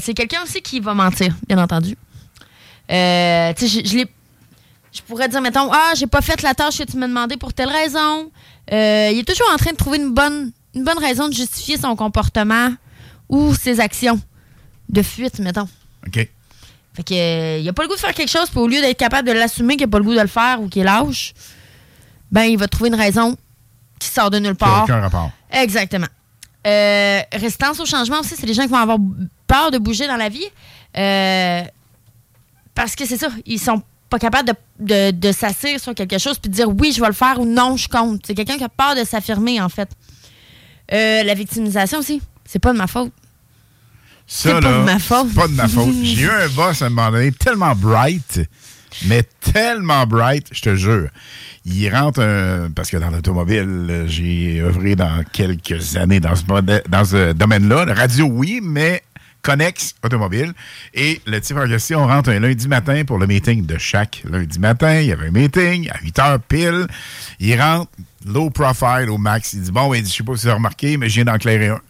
[0.01, 1.97] C'est quelqu'un aussi qui va mentir, bien entendu.
[2.89, 4.07] Je, je l'ai-
[4.93, 7.53] je pourrais dire, mettons, ah, j'ai pas fait la tâche que tu m'as demandé pour
[7.53, 8.31] telle raison.
[8.71, 11.95] Il est toujours en train de trouver une bonne, une bonne raison de justifier son
[11.97, 12.71] comportement
[13.29, 14.21] ou ses actions
[14.89, 15.69] de fuite, mettons.
[16.07, 16.29] OK.
[16.95, 18.81] Fait que, euh, il a pas le goût de faire quelque chose, puis au lieu
[18.81, 20.85] d'être capable de l'assumer qu'il a pas le goût de le faire ou qu'il est
[20.85, 21.35] lâche,
[22.31, 23.37] ben, il va trouver une raison
[23.99, 24.85] qui sort de nulle n'a part.
[24.85, 25.31] aucun rapport.
[25.51, 26.07] Exactement.
[26.67, 28.99] Euh, résistance au changement aussi, c'est les gens qui vont avoir
[29.47, 30.47] peur de bouger dans la vie.
[30.97, 31.63] Euh,
[32.75, 36.39] parce que c'est ça, ils sont pas capables de, de, de s'asseoir sur quelque chose
[36.39, 38.21] puis de dire oui, je vais le faire ou non, je compte.
[38.27, 39.89] C'est quelqu'un qui a peur de s'affirmer, en fait.
[40.93, 43.13] Euh, la victimisation aussi, c'est pas de ma faute.
[44.27, 45.27] C'est pas là, de ma faute.
[45.31, 45.95] c'est pas de ma faute.
[46.03, 48.41] J'ai eu un boss à un moment donné tellement bright,
[49.07, 49.23] mais
[49.53, 51.09] tellement bright, je te jure.
[51.67, 52.71] Il rentre un.
[52.75, 57.87] Parce que dans l'automobile, j'ai œuvré dans quelques années dans ce, modè- dans ce domaine-là.
[57.87, 59.03] La Radio, oui, mais
[59.41, 60.53] connexe automobile.
[60.95, 64.59] Et le type en question rentre un lundi matin pour le meeting de chaque lundi
[64.59, 65.01] matin.
[65.01, 66.87] Il y avait un meeting à 8 heures pile.
[67.41, 67.91] Il rentre,
[68.27, 69.53] low profile au max.
[69.53, 71.39] Il dit Bon, dit, je sais pas si vous avez remarqué, mais je viens d'en
[71.39, 71.81] clairer un.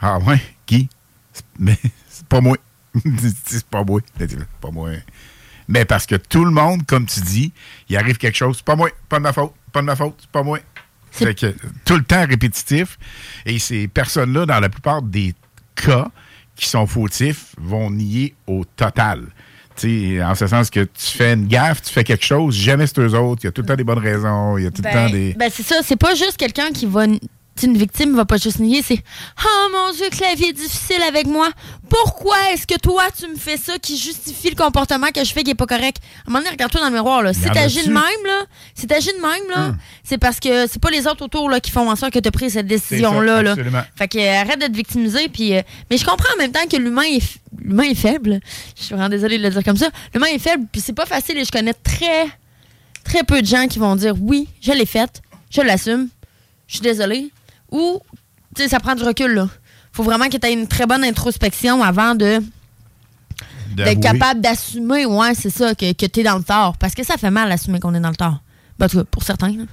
[0.00, 0.40] Ah ouais?
[0.66, 0.88] Qui?
[1.32, 2.56] C'est- Mais c'est pas moi.
[3.44, 4.00] c'est pas moi.
[4.18, 4.90] C'est pas moi.
[5.68, 7.52] Mais parce que tout le monde, comme tu dis,
[7.88, 8.56] il arrive quelque chose.
[8.58, 10.58] C'est pas moi, pas de ma faute, pas de ma faute, c'est pas moi.
[11.10, 12.98] Fait que tout le temps répétitif.
[13.44, 15.34] Et ces personnes-là, dans la plupart des
[15.74, 16.08] cas
[16.54, 19.26] qui sont fautifs, vont nier au total.
[19.84, 23.14] En ce sens que tu fais une gaffe, tu fais quelque chose, jamais c'est eux
[23.14, 23.40] autres.
[23.44, 25.06] Il y a tout le temps des bonnes raisons, il y a tout le temps
[25.06, 25.34] Ben, des.
[25.38, 27.06] ben, c'est ça, c'est pas juste quelqu'un qui va
[27.66, 29.02] une victime va pas juste nier, c'est
[29.44, 31.48] Oh mon Dieu, que la vie est difficile avec moi.
[31.88, 35.42] Pourquoi est-ce que toi, tu me fais ça qui justifie le comportement que je fais
[35.42, 35.98] qui est pas correct?
[35.98, 37.22] À un moment donné, regarde-toi dans le miroir.
[37.22, 37.32] Là.
[37.32, 40.90] Si t'agis de même, là, si t'agis de même, là, c'est parce que c'est pas
[40.90, 43.42] les autres autour là, qui font en sorte que tu as pris cette décision-là.
[43.42, 43.54] là.
[43.96, 45.28] Fait que euh, arrête de te victimiser.
[45.28, 48.40] Puis, euh, mais je comprends en même temps que l'humain est, l'humain est faible.
[48.76, 49.88] Je suis vraiment désolée de le dire comme ça.
[50.14, 52.26] L'humain est faible, puis c'est pas facile et je connais très,
[53.04, 56.08] très peu de gens qui vont dire oui, je l'ai faite, je l'assume,
[56.66, 57.30] je suis désolée.
[57.70, 58.00] Ou,
[58.54, 59.48] tu sais, ça prend du recul, là.
[59.92, 62.40] Faut vraiment que tu aies une très bonne introspection avant de
[63.84, 66.76] d'être capable d'assumer, ouais, c'est ça, que, que tu es dans le tort.
[66.78, 68.40] Parce que ça fait mal d'assumer qu'on est dans le tort.
[68.78, 69.64] Ben, en tout cas, pour certains, là.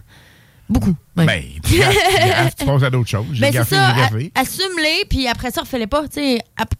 [0.67, 0.95] Beaucoup.
[1.25, 1.77] Ben, tu
[2.65, 3.39] passes à d'autres choses.
[3.39, 3.93] Ben, c'est ça.
[4.35, 6.03] Assume-les, puis après ça, refais-les pas.
[6.07, 6.73] Tu sais, app-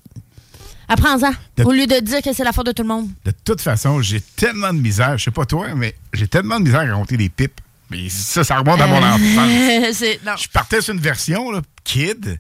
[0.88, 1.32] apprends-en.
[1.66, 3.10] Au lieu de dire que c'est la faute de tout le monde.
[3.26, 6.66] De toute façon, j'ai tellement de misère, je sais pas toi, mais j'ai tellement de
[6.66, 7.62] misère à raconter des pipes.
[7.90, 10.04] Mais ça, ça remonte à mon Euh, enfance.
[10.44, 12.40] Je partais sur une version, là, kid.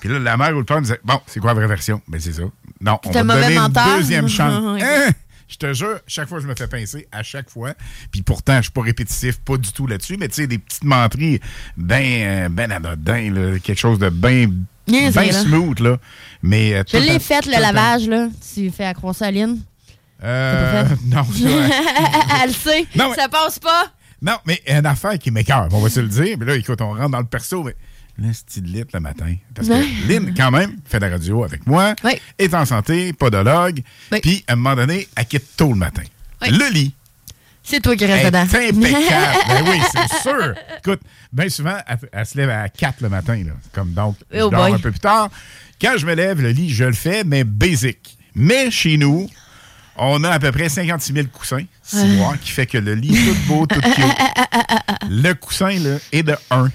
[0.00, 2.02] Puis là, la mère ou le père me disait Bon, c'est quoi la vraie version?
[2.08, 2.42] Ben, c'est ça.
[2.80, 4.80] Non, on va donner une deuxième chance.
[4.82, 5.10] Hein?
[5.48, 7.72] Je te jure, chaque fois, je me fais pincer, à chaque fois.
[8.12, 10.16] Puis pourtant, je suis pas répétitif, pas du tout là-dessus.
[10.18, 11.40] Mais tu sais, des petites menteries
[11.76, 14.48] ben, ben anodin, là, quelque chose de bien
[14.86, 15.32] Niaiseux, ben là.
[15.32, 15.96] smooth, là.
[16.42, 18.28] Mais, euh, Je l'ai fait, le lavage, là.
[18.54, 19.58] Tu fais à Lynn.
[20.22, 21.70] Euh, non, c'est vrai.
[22.42, 22.86] Elle sait.
[22.94, 23.86] Non, mais- Ça passe pas.
[24.22, 26.36] Non, mais une affaire qui m'écœure, on va se le dire.
[26.38, 27.74] Mais là, écoute, on rentre dans le perso, mais
[28.18, 29.34] là, c'est lit le matin.
[29.54, 30.08] Parce que.
[30.08, 31.94] Lynn, quand même, fait de la radio avec moi,
[32.38, 33.80] est en santé, podologue,
[34.22, 36.02] puis à un moment donné, elle quitte tôt le matin.
[36.42, 36.94] Le lit
[37.62, 38.40] C'est toi qui est restes dedans.
[38.40, 39.38] impeccable.
[39.48, 40.54] ben oui, c'est sûr.
[40.78, 41.00] Écoute,
[41.32, 43.36] bien souvent, elle, elle se lève à 4 le matin.
[43.36, 43.52] Là.
[43.72, 44.72] Comme donc, je Oh dors boy.
[44.72, 45.30] un peu plus tard.
[45.80, 48.18] Quand je me lève, le lit, je le fais, mais basic.
[48.34, 49.28] Mais chez nous,
[50.00, 51.64] on a à peu près 56 000 coussins,
[52.16, 54.04] mois, qui fait que le lit est tout beau, tout cute.
[55.10, 56.68] Le coussin là, est de 1.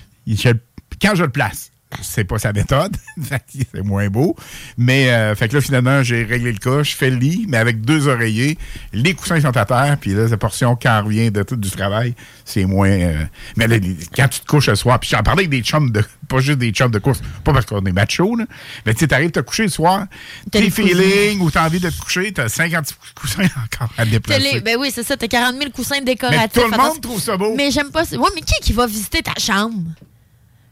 [1.02, 1.72] Quand je le place,
[2.02, 2.96] c'est pas sa méthode,
[3.74, 4.36] c'est moins beau.
[4.78, 7.58] Mais euh, fait que là, finalement, j'ai réglé le cas, je fais le lit, mais
[7.58, 8.58] avec deux oreillers.
[8.94, 11.70] Les coussins sont à terre, puis là, la portion quand on revient de tout du
[11.72, 12.90] travail, c'est moins.
[12.90, 13.24] euh,
[13.58, 13.78] mais là,
[14.16, 16.04] quand tu te couches le soir, puis j'en parlais avec des chums de.
[16.28, 18.46] Pas juste des chums de course, pas parce qu'on est macho, là.
[18.86, 20.06] Mais tu sais, t'arrives te coucher le soir,
[20.52, 24.54] tes feelings ou t'as envie de te coucher, t'as 50 coussins encore à déplacer.
[24.54, 25.16] les- ben oui, c'est ça.
[25.16, 26.40] T'as 40 000 coussins décoratifs.
[26.56, 27.54] Mais tout le monde trouve ça beau.
[27.56, 28.18] Mais j'aime pas ça.
[28.18, 29.78] Ouais, mais qui qui va visiter ta chambre?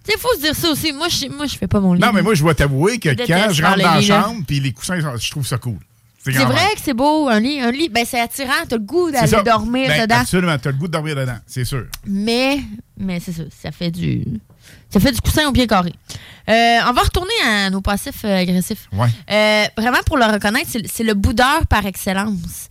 [0.04, 0.92] Sais, faut se dire ça aussi.
[0.92, 2.02] Moi, je, moi, je fais pas mon lit.
[2.02, 4.60] Non, mais moi, je dois t'avouer que Je quand je rentre dans la chambre, puis
[4.60, 5.78] les coussins, je trouve ça cool.
[6.26, 7.60] C'est vrai que c'est beau, un lit.
[7.60, 8.52] Un lit, ben c'est attirant.
[8.68, 10.22] T'as le goût d'aller dormir Ben, dedans.
[10.22, 11.86] Absolument, t'as le goût de dormir dedans, c'est sûr.
[12.06, 12.60] Mais,
[12.98, 13.44] mais c'est ça.
[13.62, 14.24] Ça fait du.
[14.90, 15.94] Ça fait du coussin au pied carré.
[16.50, 18.88] Euh, on va retourner à nos passifs euh, agressifs.
[18.94, 19.10] Ouais.
[19.30, 22.68] Euh, vraiment, pour le reconnaître, c'est, c'est le boudeur par excellence.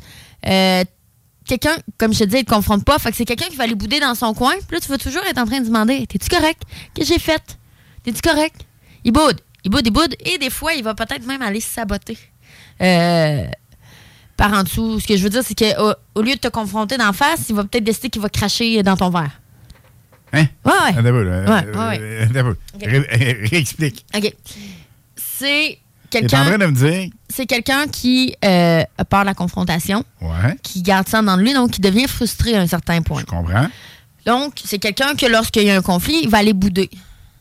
[1.52, 2.98] Quelqu'un, comme je te dis, il te confronte pas.
[2.98, 4.54] Fait que c'est quelqu'un qui va aller bouder dans son coin.
[4.66, 6.62] Puis là, tu vas toujours être en train de demander T'es-tu correct?
[6.94, 7.42] Qu'est-ce que j'ai fait?
[8.02, 8.56] T'es-tu correct?
[9.04, 9.38] Il boude.
[9.62, 10.16] Il boude, il boude.
[10.24, 12.16] Et des fois, il va peut-être même aller se saboter.
[12.80, 13.44] Euh,
[14.38, 14.98] par en dessous.
[15.00, 17.54] Ce que je veux dire, c'est qu'au au lieu de te confronter d'en face, il
[17.54, 19.38] va peut-être décider qu'il va cracher dans ton verre.
[20.32, 20.46] Hein?
[20.64, 20.88] Ouais, ouais.
[20.88, 21.64] Attends un peu, là.
[21.66, 22.00] Ouais,
[22.82, 24.06] Euh, Réexplique.
[24.16, 24.32] OK.
[25.16, 25.78] C'est
[26.12, 26.58] T'es en train quelqu'un.
[26.58, 27.10] de me dire.
[27.30, 31.54] C'est quelqu'un qui euh, a peur de la confrontation, Ouais, qui garde ça dans lui,
[31.54, 33.20] donc qui devient frustré à un certain point.
[33.20, 33.68] je comprends.
[34.26, 36.90] Donc, c'est quelqu'un que lorsqu'il y a un conflit, il va aller bouder.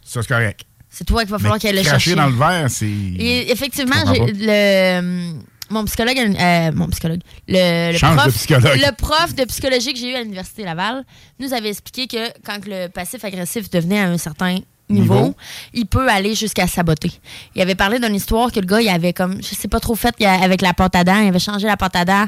[0.03, 0.61] Ça, c'est correct.
[0.89, 2.15] C'est toi qu'il va falloir qu'elle le chercher.
[2.15, 2.87] dans le verre, c'est.
[2.87, 5.33] Effectivement, le,
[5.69, 8.77] mon psychologue, euh, mon psychologue, le, prof, de psychologue.
[8.77, 11.03] le prof de psychologie que j'ai eu à l'université Laval,
[11.39, 14.59] nous avait expliqué que quand le passif agressif devenait à un certain
[14.91, 15.35] niveau, Niveau.
[15.73, 17.11] il peut aller jusqu'à saboter.
[17.55, 19.95] Il avait parlé d'une histoire que le gars, il avait comme, je sais pas trop
[19.95, 22.27] fait, il avec la pâte à dents, il avait changé la pâte à dents.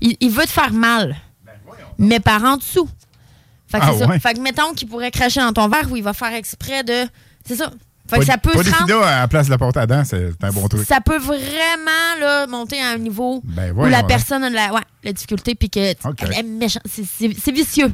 [0.00, 1.16] Il, il veut te faire mal,
[1.98, 2.88] mais par en dessous.
[3.66, 4.18] Fait que Ah c'est ça.
[4.18, 7.08] Fait que mettons qu'il pourrait cracher dans ton verre ou il va faire exprès de.
[7.46, 7.70] C'est ça.
[8.08, 9.02] Fait que ça peut pas rendre.
[9.02, 10.86] à la place de la porte à dents, c'est un bon truc.
[10.86, 14.08] Ça peut vraiment là, monter à un niveau Ben, où la donc.
[14.08, 16.82] personne a de la, ouais, la difficulté puis que elle est méchante.
[16.86, 17.92] C'est vicieux.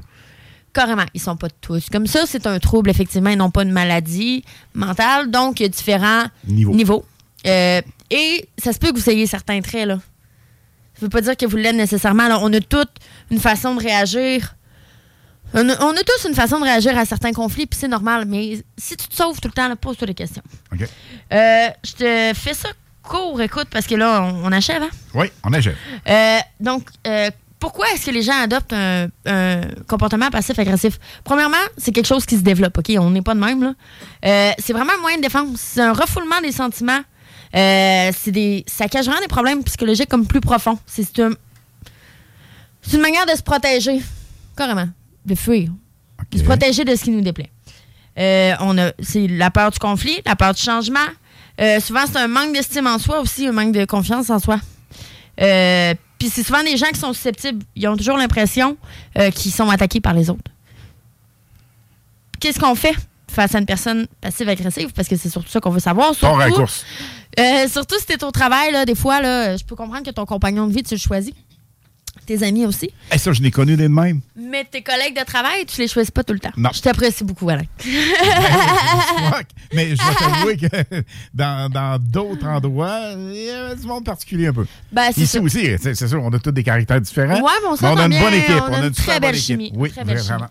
[0.72, 1.04] Carrément.
[1.14, 2.24] Ils sont pas tous comme ça.
[2.26, 3.30] C'est un trouble, effectivement.
[3.30, 5.30] Ils n'ont pas une maladie mentale.
[5.30, 6.72] Donc, il y a différents Niveau.
[6.74, 7.04] niveaux.
[7.46, 9.86] Euh, et ça se peut que vous ayez certains traits.
[9.88, 9.96] Là.
[10.94, 12.28] Ça veut pas dire que vous l'êtes nécessairement.
[12.28, 12.38] là.
[12.40, 12.90] On a toutes
[13.30, 14.54] une façon de réagir.
[15.54, 18.24] On a, on a tous une façon de réagir à certains conflits, puis c'est normal.
[18.26, 20.42] Mais si tu te sauves tout le temps, pose-toi des questions.
[20.72, 20.82] OK.
[21.32, 22.68] Euh, je te fais ça
[23.02, 24.82] court, écoute, parce que là, on, on achève.
[24.82, 24.90] Hein?
[25.14, 25.74] Oui, on achève.
[26.08, 27.30] Euh, donc, euh,
[27.60, 30.98] pourquoi est-ce que les gens adoptent un, un comportement passif-agressif?
[31.22, 32.90] Premièrement, c'est quelque chose qui se développe, OK?
[32.98, 33.74] On n'est pas de même, là.
[34.24, 35.58] Euh, c'est vraiment un moyen de défense.
[35.60, 37.00] C'est un refoulement des sentiments.
[37.54, 40.78] Euh, c'est des, ça cache vraiment des problèmes psychologiques comme plus profonds.
[40.86, 41.34] C'est c'est un-
[42.82, 44.00] c'est une manière de se protéger,
[44.56, 44.88] carrément,
[45.26, 45.68] de fuir,
[46.30, 47.50] de se protéger de ce qui nous déplaît.
[48.18, 50.98] Euh, on a, c'est la peur du conflit, la peur du changement.
[51.80, 54.58] Souvent, c'est un manque d'estime en soi aussi, un manque de confiance en soi.
[55.42, 58.76] Euh, Puis c'est souvent des gens qui sont susceptibles, ils ont toujours l'impression
[59.18, 60.50] euh, qu'ils sont attaqués par les autres.
[62.38, 62.94] Qu'est-ce qu'on fait
[63.28, 64.92] face à une personne passive-agressive?
[64.94, 66.08] Parce que c'est surtout ça qu'on veut savoir.
[66.10, 66.84] Ton surtout- raccourci.
[67.38, 70.26] euh, surtout si t'es au travail, là, des fois, là, je peux comprendre que ton
[70.26, 71.32] compagnon de vie, tu le choisis.
[72.26, 72.90] Tes amis aussi?
[73.12, 74.20] Eh, ça, je n'ai connu des de même.
[74.36, 76.52] Mais tes collègues de travail, tu les choisis pas tout le temps.
[76.56, 76.70] Non.
[76.72, 77.64] Je t'apprécie beaucoup, Alain.
[79.72, 80.66] Mais je vais t'avouer que
[81.34, 84.66] dans dans d'autres endroits, il y avait du monde particulier un peu.
[84.92, 85.40] Ben, c'est Ici ça.
[85.42, 87.34] aussi, c'est sûr, on a tous des caractères différents.
[87.40, 88.62] Ouais, mais on on a une bien, bonne équipe.
[88.68, 89.78] on a une super très belle bonne chimie, équipe.
[89.78, 90.48] Oui, très belle vraiment.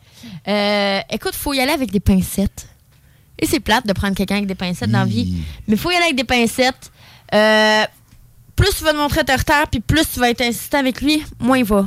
[0.48, 2.68] Euh, écoute, faut y aller avec des pincettes.
[3.38, 5.42] Et c'est plate de prendre quelqu'un avec des pincettes dans la vie.
[5.68, 6.92] Mais faut y aller avec des pincettes.
[7.34, 7.84] Euh,
[8.60, 11.58] plus tu vas te montrer autoritaire, puis plus tu vas être insistant avec lui, moins
[11.58, 11.86] il va.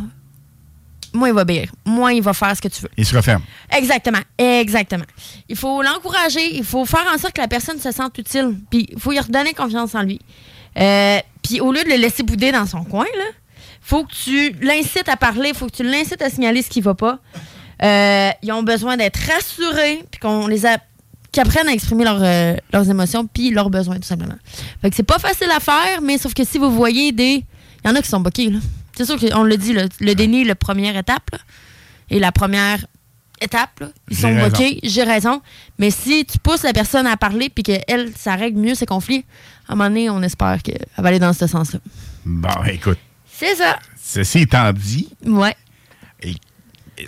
[1.13, 1.45] Moins il va.
[1.85, 2.91] Moins il va faire ce que tu veux.
[2.97, 3.43] Il se referme.
[3.71, 5.05] Exactement, exactement.
[5.51, 8.89] Il faut l'encourager, il faut faire en sorte que la personne se sente utile, puis
[8.91, 10.19] il faut lui redonner confiance en lui.
[10.79, 13.25] Euh, puis au lieu de le laisser bouder dans son coin, là,
[13.83, 16.95] faut que tu l'incites à parler, faut que tu l'incites à signaler ce qui va
[16.95, 17.19] pas.
[17.83, 20.79] Euh, ils ont besoin d'être rassurés, puis qu'on les a
[21.33, 24.37] qu'ils apprennent à exprimer leurs, euh, leurs émotions puis leurs besoins tout simplement.
[24.83, 27.45] Fait que c'est pas facile à faire, mais sauf que si vous voyez des
[27.85, 28.59] il y en a qui sont boqués là.
[28.97, 31.31] C'est sûr qu'on le dit, là, le déni, la première étape.
[31.33, 31.39] là.
[32.11, 32.85] et la première
[33.41, 35.41] étape, là, ils sont boqués, j'ai raison.
[35.79, 39.25] Mais si tu pousses la personne à parler puis qu'elle, ça règle mieux ses conflits,
[39.67, 41.81] à un moment donné, on espère qu'elle va aller dans ce sens-là.
[42.27, 42.99] Bon, écoute,
[43.33, 43.79] C'est ça.
[44.01, 45.57] ceci étant dit, Ouais.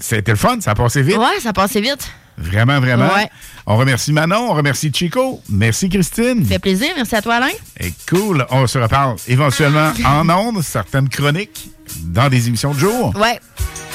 [0.00, 1.18] c'était le fun, ça a passé vite.
[1.18, 2.10] Ouais, ça passait vite.
[2.36, 3.12] Vraiment, vraiment.
[3.14, 3.30] Ouais.
[3.66, 5.40] On remercie Manon, on remercie Chico.
[5.48, 6.42] Merci Christine.
[6.42, 6.88] Ça fait plaisir.
[6.96, 7.52] Merci à toi, Alain.
[7.80, 8.44] Et cool.
[8.50, 11.70] On se reparle éventuellement en ondes, certaines chroniques,
[12.04, 13.14] dans des émissions de jour.
[13.16, 13.40] Ouais.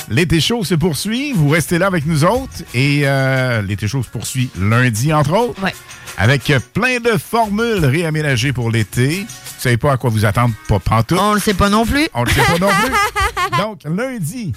[0.09, 1.33] L'été chaud se poursuit.
[1.33, 2.63] Vous restez là avec nous autres.
[2.73, 5.61] Et euh, l'été chaud se poursuit lundi, entre autres.
[5.61, 5.73] Ouais.
[6.17, 9.25] Avec plein de formules réaménagées pour l'été.
[9.59, 11.19] Vous savez pas à quoi vous attendre, pas pantoute.
[11.21, 12.07] On le sait pas non plus.
[12.13, 13.57] On le sait pas non plus.
[13.57, 14.53] Donc, lundi,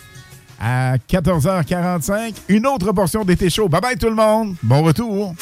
[0.60, 3.68] à 14h45, une autre portion d'été chaud.
[3.68, 4.54] Bye bye tout le monde.
[4.62, 5.34] Bon retour.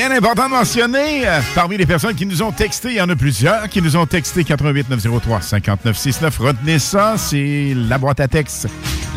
[0.00, 3.08] Bien important de mentionner, euh, parmi les personnes qui nous ont texté, il y en
[3.10, 6.38] a plusieurs qui nous ont texté 88 903 59 69.
[6.38, 8.66] Retenez ça, c'est la boîte à texte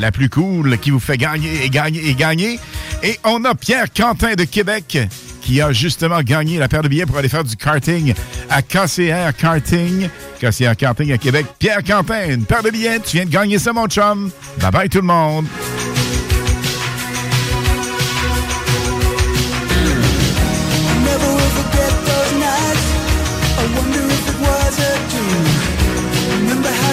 [0.01, 2.59] la plus cool qui vous fait gagner et gagner et gagner.
[3.01, 4.99] Et on a Pierre Quentin de Québec
[5.39, 8.13] qui a justement gagné la paire de billets pour aller faire du karting
[8.49, 10.09] à KCR Karting.
[10.41, 11.45] KCR Karting à Québec.
[11.59, 14.31] Pierre Quentin, une paire de billets, tu viens de gagner ça, mon chum.
[14.59, 15.45] Bye bye tout le monde.